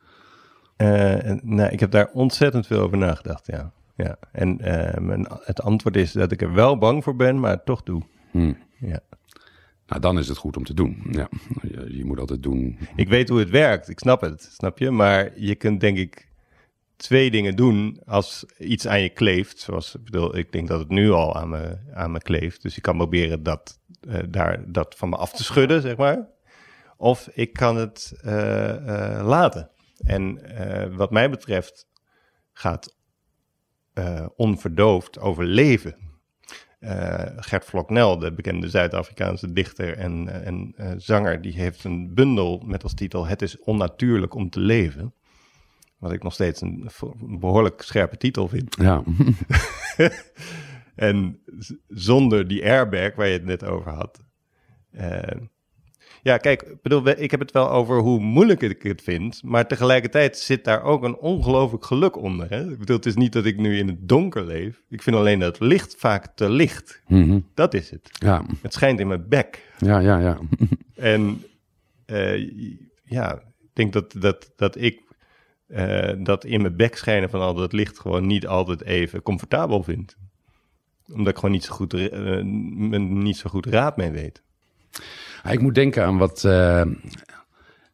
Eh, 0.78 1.32
nou, 1.42 1.70
ik 1.70 1.80
heb 1.80 1.90
daar 1.90 2.10
ontzettend 2.12 2.66
veel 2.66 2.80
over 2.80 2.98
nagedacht, 2.98 3.46
ja. 3.46 3.72
ja. 3.96 4.16
En 4.32 4.60
eh, 4.60 5.00
mijn, 5.00 5.26
het 5.30 5.62
antwoord 5.62 5.96
is 5.96 6.12
dat 6.12 6.32
ik 6.32 6.42
er 6.42 6.52
wel 6.52 6.78
bang 6.78 7.04
voor 7.04 7.16
ben, 7.16 7.40
maar 7.40 7.50
het 7.50 7.64
toch 7.64 7.82
doe. 7.82 8.02
Hm. 8.30 8.52
Ja. 8.78 9.00
Nou, 9.86 10.00
dan 10.00 10.18
is 10.18 10.28
het 10.28 10.36
goed 10.36 10.56
om 10.56 10.64
te 10.64 10.74
doen. 10.74 11.02
Ja, 11.10 11.28
je, 11.62 11.96
je 11.96 12.04
moet 12.04 12.20
altijd 12.20 12.42
doen. 12.42 12.78
Ik 12.96 13.08
weet 13.08 13.28
hoe 13.28 13.38
het 13.38 13.50
werkt, 13.50 13.88
ik 13.88 13.98
snap 13.98 14.20
het, 14.20 14.50
snap 14.52 14.78
je? 14.78 14.90
Maar 14.90 15.30
je 15.40 15.54
kunt 15.54 15.80
denk 15.80 15.98
ik 15.98 16.28
twee 16.96 17.30
dingen 17.30 17.56
doen 17.56 18.00
als 18.06 18.44
iets 18.58 18.86
aan 18.86 19.02
je 19.02 19.08
kleeft. 19.08 19.58
Zoals, 19.58 19.94
ik 19.94 20.04
bedoel, 20.04 20.36
ik 20.36 20.52
denk 20.52 20.68
dat 20.68 20.78
het 20.78 20.88
nu 20.88 21.10
al 21.10 21.36
aan 21.36 21.48
me, 21.48 21.78
aan 21.94 22.12
me 22.12 22.18
kleeft. 22.18 22.62
Dus 22.62 22.76
ik 22.76 22.82
kan 22.82 22.96
proberen 22.96 23.42
dat, 23.42 23.78
eh, 24.08 24.18
daar, 24.28 24.72
dat 24.72 24.94
van 24.96 25.08
me 25.08 25.16
af 25.16 25.32
te 25.32 25.44
schudden, 25.44 25.82
zeg 25.82 25.96
maar. 25.96 26.28
Of 26.96 27.28
ik 27.34 27.52
kan 27.52 27.76
het 27.76 28.12
laten. 29.22 29.70
En 29.98 30.56
eh, 30.56 30.96
wat 30.96 31.10
mij 31.10 31.30
betreft 31.30 31.86
gaat 32.52 32.96
eh, 33.92 34.26
onverdoofd 34.36 35.18
over 35.18 35.44
leven. 35.44 35.96
Eh, 36.78 37.26
Gert 37.36 37.64
Floknel, 37.64 38.18
de 38.18 38.32
bekende 38.32 38.68
Zuid-Afrikaanse 38.68 39.52
dichter 39.52 39.96
en, 39.96 40.44
en 40.44 40.74
zanger, 40.96 41.42
die 41.42 41.52
heeft 41.52 41.84
een 41.84 42.14
bundel 42.14 42.62
met 42.66 42.82
als 42.82 42.94
titel 42.94 43.26
Het 43.26 43.42
is 43.42 43.58
onnatuurlijk 43.58 44.34
om 44.34 44.50
te 44.50 44.60
leven. 44.60 45.14
Wat 45.98 46.12
ik 46.12 46.22
nog 46.22 46.32
steeds 46.32 46.60
een, 46.60 46.90
een 47.00 47.38
behoorlijk 47.38 47.82
scherpe 47.82 48.16
titel 48.16 48.48
vind. 48.48 48.76
Ja, 48.78 49.02
En 50.98 51.40
zonder 51.88 52.48
die 52.48 52.64
airbag 52.64 53.14
waar 53.14 53.26
je 53.26 53.32
het 53.32 53.44
net 53.44 53.64
over 53.64 53.92
had. 53.92 54.20
Eh, 56.28 56.34
ja, 56.34 56.40
kijk, 56.40 56.62
ik 56.62 56.82
bedoel, 56.82 57.08
ik 57.08 57.30
heb 57.30 57.40
het 57.40 57.50
wel 57.50 57.70
over 57.70 57.98
hoe 57.98 58.20
moeilijk 58.20 58.62
ik 58.62 58.82
het 58.82 59.02
vind. 59.02 59.42
Maar 59.42 59.66
tegelijkertijd 59.66 60.38
zit 60.38 60.64
daar 60.64 60.82
ook 60.82 61.02
een 61.02 61.16
ongelooflijk 61.16 61.84
geluk 61.84 62.16
onder. 62.16 62.50
Hè? 62.50 62.70
Ik 62.70 62.78
bedoel, 62.78 62.96
het 62.96 63.06
is 63.06 63.16
niet 63.16 63.32
dat 63.32 63.44
ik 63.44 63.56
nu 63.56 63.78
in 63.78 63.86
het 63.86 64.08
donker 64.08 64.44
leef. 64.44 64.82
Ik 64.88 65.02
vind 65.02 65.16
alleen 65.16 65.38
dat 65.38 65.60
licht 65.60 65.94
vaak 65.98 66.26
te 66.34 66.50
licht. 66.50 67.02
Mhm. 67.06 67.40
Dat 67.54 67.74
is 67.74 67.90
het. 67.90 68.10
ja, 68.12 68.44
Het 68.62 68.72
schijnt 68.72 69.00
in 69.00 69.06
mijn 69.06 69.28
bek. 69.28 69.72
ja, 69.78 69.98
ja. 69.98 70.18
ja. 70.18 70.38
En 70.94 71.42
eh, 72.06 72.50
ja, 73.04 73.34
ik 73.60 73.70
denk 73.72 73.92
dat, 73.92 74.14
dat, 74.18 74.52
dat 74.56 74.76
ik 74.80 75.00
eh, 75.66 76.12
dat 76.18 76.44
in 76.44 76.62
mijn 76.62 76.76
bek 76.76 76.96
schijnen 76.96 77.30
van 77.30 77.40
al 77.40 77.54
dat 77.54 77.72
licht 77.72 77.98
gewoon 77.98 78.26
niet 78.26 78.46
altijd 78.46 78.82
even 78.82 79.22
comfortabel 79.22 79.82
vind. 79.82 80.16
Omdat 81.12 81.28
ik 81.28 81.34
gewoon 81.34 81.50
niet 81.50 81.64
zo 81.64 81.74
goed, 81.74 81.94
uh, 81.94 82.42
niet 82.98 83.36
zo 83.36 83.50
goed 83.50 83.66
raad 83.66 83.96
mee 83.96 84.10
weet. 84.10 84.42
Ik 85.50 85.60
moet 85.60 85.74
denken 85.74 86.04
aan 86.04 86.18
wat 86.18 86.44
uh, 86.44 86.82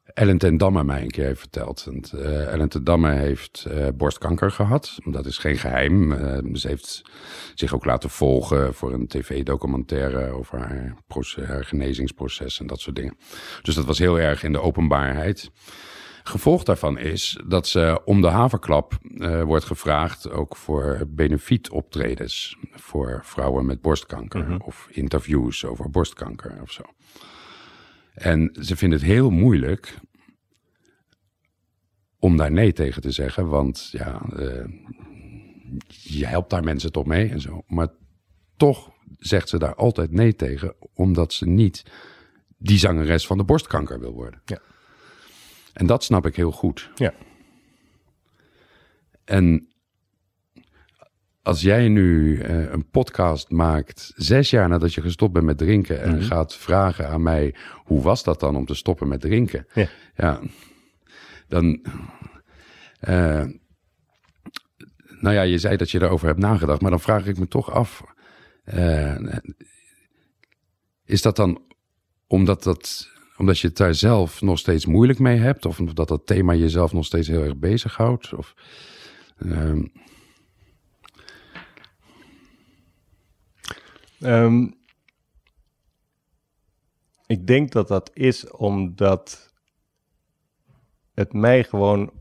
Ellen 0.05 0.39
ten 0.39 0.57
Damme 0.57 0.85
mij 0.85 1.03
een 1.03 1.11
keer 1.11 1.25
heeft 1.25 1.41
verteld. 1.41 1.89
Uh, 2.15 2.47
Ellen 2.47 2.69
ten 2.69 2.85
Damme 2.85 3.13
heeft 3.13 3.67
borstkanker 3.95 4.51
gehad. 4.51 4.99
Dat 5.05 5.27
is 5.27 5.39
geen 5.39 5.57
geheim. 5.57 6.57
ze 6.57 6.69
heeft 6.69 7.03
zich 7.55 7.75
ook 7.75 7.85
laten 7.85 8.11
volgen 8.11 8.75
voor 8.75 8.93
een 8.93 9.07
tv-documentaire 9.07 10.33
over 10.33 10.59
haar, 10.59 10.97
haar 11.47 11.65
genezingsproces 11.65 12.61
en 12.61 12.67
dat 12.67 12.81
soort 12.81 12.97
dingen. 12.97 13.17
Dus 13.63 13.75
dat 13.75 13.85
was 13.85 13.99
heel 13.99 14.21
erg 14.21 14.43
in 14.43 14.53
de 14.53 14.61
openbaarheid. 14.61 15.51
Gevolg 16.27 16.63
daarvan 16.63 16.99
is 16.99 17.41
dat 17.47 17.67
ze 17.67 18.01
om 18.05 18.21
de 18.21 18.29
haverklap 18.29 18.99
uh, 19.03 19.43
wordt 19.43 19.65
gevraagd 19.65 20.31
ook 20.31 20.57
voor 20.57 21.05
benefietoptredens 21.09 22.57
voor 22.71 23.21
vrouwen 23.25 23.67
met 23.67 23.81
borstkanker 23.81 24.45
mhm. 24.45 24.57
of 24.61 24.89
interviews 24.91 25.65
over 25.65 25.91
borstkanker 25.91 26.59
of 26.63 26.71
zo. 26.71 26.83
En 28.15 28.57
ze 28.61 28.77
vinden 28.77 28.99
het 28.99 29.09
heel 29.09 29.31
moeilijk 29.31 29.99
om 32.19 32.37
daar 32.37 32.53
nee 32.53 32.73
tegen 32.73 33.03
te 33.03 33.11
zeggen, 33.11 33.49
want 33.49 33.89
ja, 33.93 34.23
uh, 34.37 34.65
je 35.89 36.27
helpt 36.27 36.51
daar 36.51 36.65
mensen 36.65 36.93
toch 36.93 37.07
mee 37.07 37.31
en 37.31 37.41
zo. 37.41 37.63
Maar 37.67 37.89
toch 38.57 38.93
zegt 39.19 39.49
ze 39.49 39.59
daar 39.59 39.75
altijd 39.75 40.11
nee 40.11 40.35
tegen, 40.35 40.75
omdat 40.95 41.33
ze 41.33 41.47
niet 41.47 41.83
die 42.59 42.79
zangeres 42.79 43.27
van 43.27 43.39
de 43.39 43.45
borstkanker 43.45 44.01
wil 44.01 44.13
worden. 44.13 44.43
Ja. 44.45 44.59
En 45.73 45.87
dat 45.87 46.05
snap 46.05 46.27
ik 46.27 46.37
heel 46.37 46.53
goed. 46.53 46.91
Ja. 46.95 47.15
En 49.25 49.74
als 51.45 51.61
jij 51.61 51.89
nu 51.89 52.39
uh, 52.39 52.71
een 52.73 52.91
podcast 52.91 53.51
maakt, 53.51 54.13
zes 54.17 54.51
jaar 54.51 54.69
nadat 54.69 54.95
je 54.95 55.01
gestopt 55.01 55.33
bent 55.33 55.45
met 55.45 55.59
drinken, 55.59 56.03
en 56.03 56.17
mhm. 56.17 56.25
gaat 56.25 56.55
vragen 56.55 57.09
aan 57.09 57.23
mij: 57.23 57.55
hoe 57.85 58.03
was 58.03 58.25
dat 58.25 58.41
dan 58.41 58.57
om 58.57 58.67
te 58.67 58.75
stoppen 58.75 59.09
met 59.09 59.21
drinken? 59.21 59.67
Ja, 59.75 59.89
ja 60.17 60.41
dan. 61.49 61.87
Uh, 63.09 63.45
nou 65.21 65.35
ja, 65.35 65.43
je 65.43 65.59
zei 65.59 65.77
dat 65.77 65.91
je 65.91 66.03
erover 66.03 66.27
hebt 66.27 66.39
nagedacht, 66.39 66.81
maar 66.81 66.91
dan 66.91 67.01
vraag 67.01 67.27
ik 67.27 67.39
me 67.39 67.49
toch 67.49 67.71
af: 67.71 68.03
uh, 68.75 69.17
is 71.05 71.23
dat 71.23 71.37
dan 71.37 71.63
omdat 72.27 72.63
dat 72.63 73.13
omdat 73.37 73.59
je 73.59 73.67
het 73.67 73.77
daar 73.77 73.95
zelf 73.95 74.41
nog 74.41 74.59
steeds 74.59 74.87
moeilijk 74.87 75.19
mee 75.19 75.39
hebt? 75.39 75.67
Of 75.67 75.79
omdat 75.79 76.09
dat 76.09 76.27
thema 76.27 76.55
jezelf 76.55 76.93
nog 76.93 77.05
steeds 77.05 77.29
heel 77.29 77.43
erg 77.43 77.57
bezighoudt? 77.57 78.35
Of, 78.35 78.55
Um, 84.25 84.75
ik 87.27 87.47
denk 87.47 87.73
dat 87.73 87.89
dat 87.89 88.11
is 88.13 88.51
omdat 88.51 89.53
het 91.15 91.33
mij 91.33 91.65
gewoon 91.65 92.13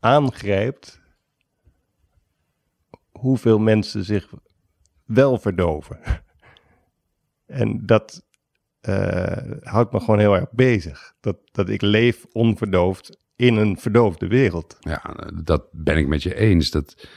aangrijpt 0.00 1.00
hoeveel 3.10 3.58
mensen 3.58 4.04
zich 4.04 4.32
wel 5.04 5.38
verdoven. 5.38 6.00
En 7.46 7.86
dat 7.86 8.24
uh, 8.88 9.50
houdt 9.60 9.92
me 9.92 10.00
gewoon 10.00 10.18
heel 10.18 10.34
erg 10.34 10.50
bezig. 10.50 11.14
Dat, 11.20 11.36
dat 11.52 11.68
ik 11.68 11.82
leef 11.82 12.26
onverdoofd 12.32 13.18
in 13.36 13.56
een 13.56 13.78
verdoofde 13.78 14.26
wereld. 14.26 14.76
Ja, 14.80 15.02
dat 15.42 15.68
ben 15.72 15.96
ik 15.96 16.06
met 16.06 16.22
je 16.22 16.34
eens. 16.34 16.70
Dat 16.70 17.08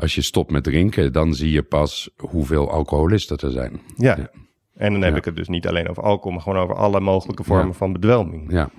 als 0.00 0.14
je 0.14 0.22
stopt 0.22 0.50
met 0.50 0.64
drinken, 0.64 1.12
dan 1.12 1.34
zie 1.34 1.50
je 1.50 1.62
pas 1.62 2.10
hoeveel 2.16 2.70
alcoholisten 2.70 3.36
er 3.38 3.50
zijn. 3.50 3.80
Ja. 3.96 4.16
ja. 4.16 4.30
En 4.74 4.92
dan 4.92 5.02
heb 5.02 5.16
ik 5.16 5.24
het 5.24 5.36
dus 5.36 5.48
niet 5.48 5.66
alleen 5.66 5.88
over 5.88 6.02
alcohol, 6.02 6.32
maar 6.32 6.42
gewoon 6.42 6.58
over 6.58 6.74
alle 6.74 7.00
mogelijke 7.00 7.44
vormen 7.44 7.74
van 7.74 7.92
bedwelming. 7.92 8.52
Ja. 8.52 8.70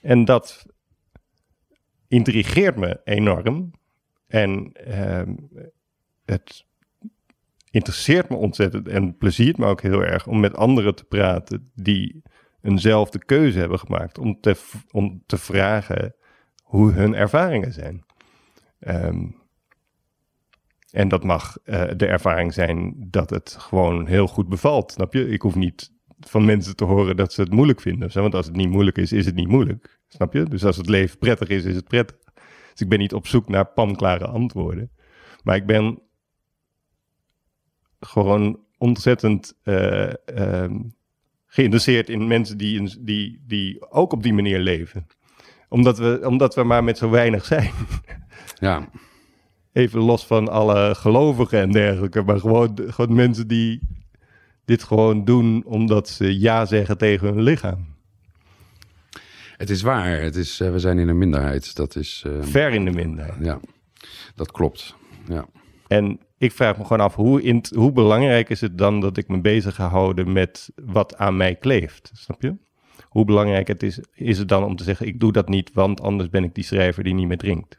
En 0.00 0.24
dat 0.24 0.66
intrigeert 2.08 2.76
me 2.76 3.00
enorm. 3.04 3.70
En 4.26 4.72
uh, 4.88 5.22
het 6.24 6.66
interesseert 7.70 8.28
me 8.28 8.36
ontzettend 8.36 8.88
en 8.88 9.16
pleziert 9.16 9.58
me 9.58 9.66
ook 9.66 9.82
heel 9.82 10.04
erg 10.04 10.26
om 10.26 10.40
met 10.40 10.56
anderen 10.56 10.94
te 10.94 11.04
praten 11.04 11.70
die 11.74 12.22
eenzelfde 12.62 13.24
keuze 13.24 13.58
hebben 13.58 13.78
gemaakt. 13.78 14.18
Om 14.18 14.40
te, 14.40 14.56
om 14.90 15.22
te 15.26 15.38
vragen 15.38 16.14
hoe 16.62 16.92
hun 16.92 17.14
ervaringen 17.14 17.72
zijn. 17.72 18.04
Ehm, 18.78 19.26
en 20.94 21.08
dat 21.08 21.24
mag 21.24 21.56
uh, 21.64 21.84
de 21.96 22.06
ervaring 22.06 22.52
zijn 22.52 22.94
dat 23.10 23.30
het 23.30 23.56
gewoon 23.58 24.06
heel 24.06 24.26
goed 24.26 24.48
bevalt. 24.48 24.92
Snap 24.92 25.12
je? 25.12 25.28
Ik 25.28 25.42
hoef 25.42 25.54
niet 25.54 25.92
van 26.20 26.44
mensen 26.44 26.76
te 26.76 26.84
horen 26.84 27.16
dat 27.16 27.32
ze 27.32 27.40
het 27.40 27.52
moeilijk 27.52 27.80
vinden. 27.80 28.10
Want 28.12 28.34
als 28.34 28.46
het 28.46 28.56
niet 28.56 28.68
moeilijk 28.68 28.98
is, 28.98 29.12
is 29.12 29.26
het 29.26 29.34
niet 29.34 29.48
moeilijk. 29.48 30.00
Snap 30.08 30.32
je? 30.32 30.44
Dus 30.44 30.64
als 30.64 30.76
het 30.76 30.88
leven 30.88 31.18
prettig 31.18 31.48
is, 31.48 31.64
is 31.64 31.74
het 31.74 31.88
prettig. 31.88 32.16
Dus 32.70 32.80
ik 32.80 32.88
ben 32.88 32.98
niet 32.98 33.12
op 33.12 33.26
zoek 33.26 33.48
naar 33.48 33.66
panklare 33.66 34.26
antwoorden. 34.26 34.90
Maar 35.42 35.56
ik 35.56 35.66
ben 35.66 36.02
gewoon 38.00 38.60
ontzettend 38.78 39.54
uh, 39.64 40.12
geïnteresseerd 41.46 42.08
in 42.08 42.26
mensen 42.26 42.58
die, 42.58 43.04
die, 43.04 43.42
die 43.46 43.90
ook 43.90 44.12
op 44.12 44.22
die 44.22 44.34
manier 44.34 44.58
leven. 44.58 45.06
Omdat 45.68 45.98
we, 45.98 46.20
omdat 46.24 46.54
we 46.54 46.62
maar 46.62 46.84
met 46.84 46.98
zo 46.98 47.10
weinig 47.10 47.44
zijn. 47.44 47.72
Ja. 48.58 48.88
Even 49.74 50.00
los 50.00 50.26
van 50.26 50.48
alle 50.48 50.94
gelovigen 50.94 51.60
en 51.60 51.70
dergelijke, 51.70 52.22
maar 52.22 52.40
gewoon, 52.40 52.78
gewoon 52.86 53.14
mensen 53.14 53.48
die 53.48 53.80
dit 54.64 54.82
gewoon 54.82 55.24
doen 55.24 55.64
omdat 55.64 56.08
ze 56.08 56.38
ja 56.38 56.64
zeggen 56.64 56.98
tegen 56.98 57.26
hun 57.26 57.42
lichaam. 57.42 57.86
Het 59.56 59.70
is 59.70 59.82
waar, 59.82 60.20
het 60.20 60.36
is, 60.36 60.60
uh, 60.60 60.70
we 60.70 60.78
zijn 60.78 60.98
in 60.98 61.08
een 61.08 61.18
minderheid. 61.18 61.76
Dat 61.76 61.96
is, 61.96 62.24
uh, 62.26 62.42
Ver 62.42 62.72
in 62.72 62.84
de 62.84 62.90
minderheid. 62.90 63.44
Ja, 63.44 63.60
dat 64.34 64.52
klopt. 64.52 64.94
Ja. 65.28 65.46
En 65.86 66.20
ik 66.38 66.52
vraag 66.52 66.76
me 66.76 66.82
gewoon 66.82 67.00
af, 67.00 67.14
hoe, 67.14 67.42
in, 67.42 67.64
hoe 67.74 67.92
belangrijk 67.92 68.50
is 68.50 68.60
het 68.60 68.78
dan 68.78 69.00
dat 69.00 69.16
ik 69.16 69.28
me 69.28 69.40
bezig 69.40 69.74
ga 69.74 69.88
houden 69.88 70.32
met 70.32 70.70
wat 70.84 71.16
aan 71.16 71.36
mij 71.36 71.54
kleeft? 71.54 72.10
Snap 72.14 72.42
je? 72.42 72.56
Hoe 73.08 73.24
belangrijk 73.24 73.68
het 73.68 73.82
is, 73.82 74.00
is 74.14 74.38
het 74.38 74.48
dan 74.48 74.64
om 74.64 74.76
te 74.76 74.84
zeggen, 74.84 75.06
ik 75.06 75.20
doe 75.20 75.32
dat 75.32 75.48
niet, 75.48 75.70
want 75.72 76.00
anders 76.00 76.30
ben 76.30 76.44
ik 76.44 76.54
die 76.54 76.64
schrijver 76.64 77.04
die 77.04 77.14
niet 77.14 77.28
meer 77.28 77.38
drinkt? 77.38 77.76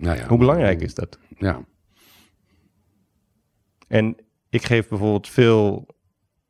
Nou 0.00 0.16
ja, 0.16 0.26
hoe 0.26 0.38
belangrijk 0.38 0.80
is 0.80 0.94
dat? 0.94 1.18
Ja. 1.38 1.64
En 3.88 4.16
ik 4.50 4.64
geef 4.64 4.88
bijvoorbeeld 4.88 5.28
veel, 5.28 5.86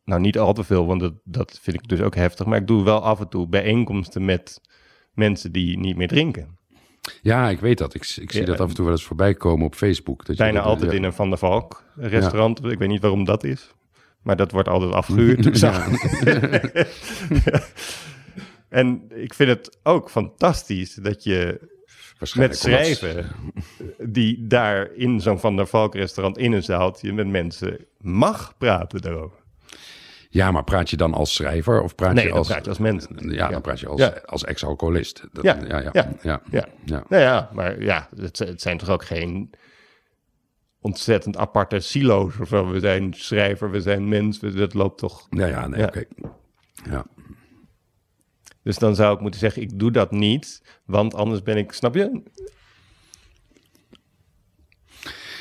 nou 0.05 0.21
niet 0.21 0.39
al 0.39 0.53
te 0.53 0.65
veel, 0.65 0.87
want 0.87 1.01
dat, 1.01 1.15
dat 1.25 1.59
vind 1.63 1.77
ik 1.77 1.89
dus 1.89 2.01
ook 2.01 2.15
heftig, 2.15 2.47
maar 2.47 2.59
ik 2.59 2.67
doe 2.67 2.85
wel 2.85 3.03
af 3.03 3.21
en 3.21 3.29
toe 3.29 3.49
bijeenkomsten 3.49 4.25
met 4.25 4.61
mensen 5.15 5.53
die 5.53 5.79
niet 5.79 5.97
meer 5.97 6.09
drinken. 6.09 6.59
Ja, 7.23 7.49
ik 7.49 7.61
weet 7.61 7.79
dat. 7.79 7.95
Ik, 7.95 8.17
ik 8.17 8.33
zie 8.33 8.45
dat 8.45 8.61
af 8.61 8.69
en 8.69 8.75
toe 8.75 8.85
wel 8.85 8.95
eens 8.95 9.05
voorbij 9.05 9.35
komen 9.35 9.67
op 9.67 9.75
Facebook. 9.75 10.27
Dat 10.27 10.37
Bijna 10.37 10.61
altijd 10.61 10.93
in 10.93 11.03
een 11.03 11.13
Van 11.13 11.29
der 11.29 11.39
Valk 11.39 11.85
restaurant. 11.97 12.65
Ik 12.65 12.79
weet 12.79 12.89
niet 12.89 13.01
waarom 13.01 13.25
dat 13.25 13.45
is. 13.45 13.75
Maar 14.23 14.37
dat 14.37 14.53
wordt 14.53 14.69
altijd 14.69 14.93
afgehuurd. 14.93 15.47
en 18.69 19.03
ik 19.15 19.35
vind 19.35 19.49
het 19.49 19.79
ook 19.83 20.11
fantastisch 20.11 20.95
dat 20.95 21.25
je 21.25 21.69
met 22.35 22.59
schrijven, 22.59 23.27
die 23.99 24.47
daar 24.47 24.93
in 24.95 25.21
zo'n 25.21 25.41
Van 25.41 25.57
der 25.57 25.67
Valk 25.67 25.95
restaurant 25.95 26.39
in 26.39 26.53
een 26.53 26.63
zaaltje 26.63 27.13
met 27.13 27.27
mensen 27.27 27.87
mag 27.99 28.55
praten 28.59 29.01
daarover. 29.01 29.39
Ja, 30.33 30.51
maar 30.51 30.65
praat 30.65 30.91
je 30.91 30.97
dan 30.97 31.15
als 31.15 31.35
schrijver 31.35 31.83
of 31.83 31.95
praat 31.95 32.15
nee, 32.15 32.27
je 32.27 32.33
als... 32.33 32.49
praat 32.49 32.65
je 32.65 32.71
als 32.71 32.79
mens. 32.79 33.07
Ja, 33.17 33.49
dan 33.49 33.61
praat 33.61 33.81
je 33.81 33.87
als, 33.87 34.25
als 34.27 34.45
ex-alcoholist. 34.45 35.25
Ja. 35.43 35.57
Ja, 35.69 35.81
ja, 35.81 35.91
ja, 35.93 36.41
ja, 36.51 36.69
ja. 36.85 37.05
Nou 37.09 37.23
ja, 37.23 37.51
maar 37.53 37.83
ja, 37.83 38.09
het, 38.17 38.39
het 38.39 38.61
zijn 38.61 38.79
toch 38.79 38.89
ook 38.89 39.05
geen 39.05 39.51
ontzettend 40.81 41.37
aparte 41.37 41.81
silo's 41.81 42.39
of 42.41 42.49
zo. 42.49 42.71
We 42.71 42.81
zijn 42.81 43.15
schrijver, 43.15 43.71
we 43.71 43.81
zijn 43.81 44.09
mens, 44.09 44.39
dat 44.39 44.75
loopt 44.75 44.99
toch... 44.99 45.27
Ja, 45.31 45.47
ja, 45.47 45.69
nee, 45.69 45.87
oké. 45.87 46.05
Ja. 46.91 47.07
Dus 48.63 48.79
dan 48.79 48.95
zou 48.95 49.15
ik 49.15 49.21
moeten 49.21 49.41
zeggen, 49.41 49.63
ik 49.63 49.79
doe 49.79 49.91
dat 49.91 50.11
niet, 50.11 50.63
want 50.85 51.15
anders 51.15 51.43
ben 51.43 51.57
ik, 51.57 51.73
snap 51.73 51.95
je? 51.95 52.23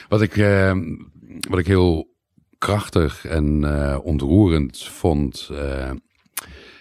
Wat 0.08 0.22
ik, 0.22 0.36
uh, 0.36 0.78
wat 1.50 1.60
ik 1.60 1.68
heel 1.68 2.18
krachtig 2.58 3.26
en 3.26 3.62
uh, 3.64 4.00
ontroerend 4.04 4.84
vond 4.84 5.50
uh, 5.52 5.92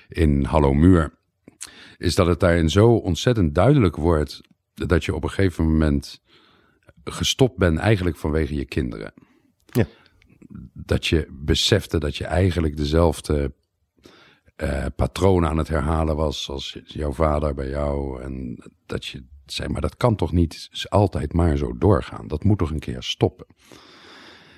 in 0.09 0.45
Hallo 0.45 0.75
Muur, 0.75 1.19
is 1.97 2.15
dat 2.15 2.27
het 2.27 2.41
daarin 2.41 2.71
zo 2.71 2.95
ontzettend 2.95 3.55
duidelijk 3.55 3.97
wordt 3.97 4.41
dat 4.75 5.05
je 5.05 5.15
op 5.15 5.23
een 5.23 5.31
gegeven 5.31 5.65
moment 5.65 6.21
gestopt 7.05 7.57
bent 7.57 7.79
eigenlijk 7.79 8.17
vanwege 8.17 8.55
je 8.55 8.65
kinderen. 8.65 9.13
Ja. 9.67 9.87
Dat 10.73 11.07
je 11.07 11.27
besefte 11.31 11.99
dat 11.99 12.17
je 12.17 12.25
eigenlijk 12.25 12.77
dezelfde 12.77 13.55
uh, 14.63 14.87
patronen 14.97 15.49
aan 15.49 15.59
het 15.59 15.69
herhalen 15.69 16.17
was 16.17 16.51
als 16.51 16.81
jouw 16.85 17.13
vader 17.13 17.55
bij 17.55 17.69
jou. 17.69 18.23
En 18.23 18.59
dat 18.87 19.07
je 19.07 19.25
zei, 19.47 19.69
maar 19.69 19.81
dat 19.81 19.97
kan 19.97 20.17
toch 20.17 20.33
niet 20.33 20.69
altijd 20.89 21.33
maar 21.33 21.57
zo 21.57 21.79
doorgaan. 21.79 22.29
Dat 22.29 22.45
moet 22.45 22.59
toch 22.59 22.71
een 22.71 22.79
keer 22.79 23.03
stoppen. 23.03 23.47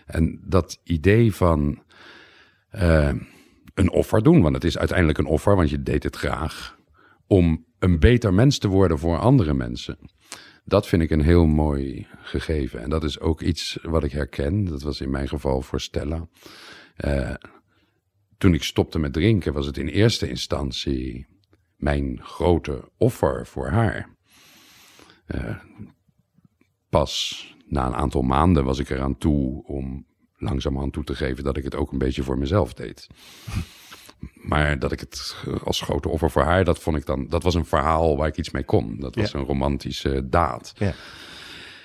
En 0.06 0.40
dat 0.44 0.80
idee 0.84 1.34
van 1.34 1.82
eh, 2.70 3.12
een 3.74 3.90
offer 3.90 4.22
doen, 4.22 4.42
want 4.42 4.54
het 4.54 4.64
is 4.64 4.78
uiteindelijk 4.78 5.18
een 5.18 5.26
offer, 5.26 5.56
want 5.56 5.70
je 5.70 5.82
deed 5.82 6.02
het 6.02 6.16
graag, 6.16 6.78
om 7.26 7.64
een 7.78 7.98
beter 7.98 8.34
mens 8.34 8.58
te 8.58 8.68
worden 8.68 8.98
voor 8.98 9.18
andere 9.18 9.54
mensen. 9.54 9.98
Dat 10.64 10.86
vind 10.86 11.02
ik 11.02 11.10
een 11.10 11.22
heel 11.22 11.46
mooi 11.46 12.06
gegeven. 12.22 12.82
En 12.82 12.90
dat 12.90 13.04
is 13.04 13.20
ook 13.20 13.40
iets 13.40 13.78
wat 13.82 14.04
ik 14.04 14.12
herken. 14.12 14.64
Dat 14.64 14.82
was 14.82 15.00
in 15.00 15.10
mijn 15.10 15.28
geval 15.28 15.62
voor 15.62 15.80
Stella. 15.80 16.28
Uh, 17.04 17.34
toen 18.40 18.54
ik 18.54 18.62
stopte 18.62 18.98
met 18.98 19.12
drinken, 19.12 19.52
was 19.52 19.66
het 19.66 19.76
in 19.76 19.88
eerste 19.88 20.28
instantie 20.28 21.26
mijn 21.76 22.20
grote 22.22 22.90
offer 22.96 23.46
voor 23.46 23.68
haar. 23.68 24.08
Uh, 25.26 25.56
pas 26.88 27.44
na 27.66 27.86
een 27.86 27.94
aantal 27.94 28.22
maanden 28.22 28.64
was 28.64 28.78
ik 28.78 28.90
eraan 28.90 29.18
toe 29.18 29.64
om 29.66 30.06
langzamerhand 30.36 30.92
toe 30.92 31.04
te 31.04 31.14
geven 31.14 31.44
dat 31.44 31.56
ik 31.56 31.64
het 31.64 31.74
ook 31.74 31.92
een 31.92 31.98
beetje 31.98 32.22
voor 32.22 32.38
mezelf 32.38 32.74
deed. 32.74 33.06
Maar 34.34 34.78
dat 34.78 34.92
ik 34.92 35.00
het 35.00 35.44
als 35.64 35.80
grote 35.80 36.08
offer 36.08 36.30
voor 36.30 36.42
haar, 36.42 36.64
dat 36.64 36.78
vond 36.78 36.96
ik 36.96 37.06
dan, 37.06 37.28
dat 37.28 37.42
was 37.42 37.54
een 37.54 37.64
verhaal 37.64 38.16
waar 38.16 38.28
ik 38.28 38.36
iets 38.36 38.50
mee 38.50 38.64
kon. 38.64 38.96
Dat 38.98 39.14
was 39.14 39.32
een 39.32 39.44
romantische 39.44 40.28
daad. 40.28 40.72
Ja. 40.76 40.94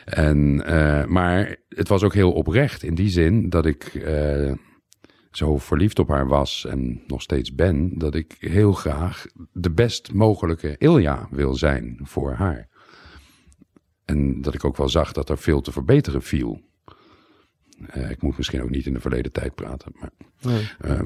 En, 0.05 0.63
uh, 0.65 1.05
maar 1.05 1.55
het 1.69 1.87
was 1.87 2.03
ook 2.03 2.13
heel 2.13 2.31
oprecht 2.31 2.83
in 2.83 2.95
die 2.95 3.09
zin 3.09 3.49
dat 3.49 3.65
ik 3.65 3.93
uh, 3.93 4.53
zo 5.37 5.57
verliefd 5.57 5.99
op 5.99 6.07
haar 6.07 6.27
was 6.27 6.65
en 6.65 7.01
nog 7.07 7.21
steeds 7.21 7.55
ben, 7.55 7.97
dat 7.97 8.15
ik 8.15 8.35
heel 8.39 8.73
graag 8.73 9.25
de 9.51 9.71
best 9.71 10.13
mogelijke 10.13 10.77
Ilja 10.77 11.27
wil 11.31 11.53
zijn 11.53 11.99
voor 12.03 12.33
haar. 12.33 12.67
En 14.05 14.41
dat 14.41 14.53
ik 14.53 14.65
ook 14.65 14.77
wel 14.77 14.89
zag 14.89 15.11
dat 15.11 15.29
er 15.29 15.37
veel 15.37 15.61
te 15.61 15.71
verbeteren 15.71 16.21
viel. 16.21 16.61
Uh, 17.95 18.09
ik 18.09 18.21
moet 18.21 18.37
misschien 18.37 18.61
ook 18.61 18.69
niet 18.69 18.85
in 18.85 18.93
de 18.93 18.99
verleden 18.99 19.31
tijd 19.31 19.55
praten. 19.55 19.91
Maar, 19.99 20.11
nee. 20.41 20.69
uh, 20.85 21.01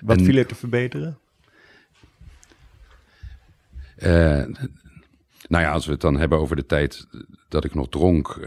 Wat 0.00 0.18
en, 0.18 0.24
viel 0.24 0.36
er 0.36 0.46
te 0.46 0.54
verbeteren? 0.54 1.18
Uh, 3.98 4.44
nou 5.48 5.64
ja, 5.64 5.72
als 5.72 5.86
we 5.86 5.92
het 5.92 6.00
dan 6.00 6.16
hebben 6.16 6.38
over 6.38 6.56
de 6.56 6.66
tijd 6.66 7.06
dat 7.48 7.64
ik 7.64 7.74
nog 7.74 7.88
dronk. 7.88 8.38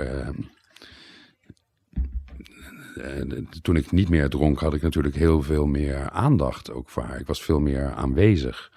Toen 3.61 3.75
ik 3.75 3.91
niet 3.91 4.09
meer 4.09 4.29
dronk, 4.29 4.59
had 4.59 4.73
ik 4.73 4.81
natuurlijk 4.81 5.15
heel 5.15 5.41
veel 5.41 5.65
meer 5.65 6.09
aandacht 6.09 6.71
ook 6.71 6.89
voor 6.89 7.03
haar. 7.03 7.19
Ik 7.19 7.27
was 7.27 7.43
veel 7.43 7.59
meer 7.59 7.93
aanwezig 7.93 8.71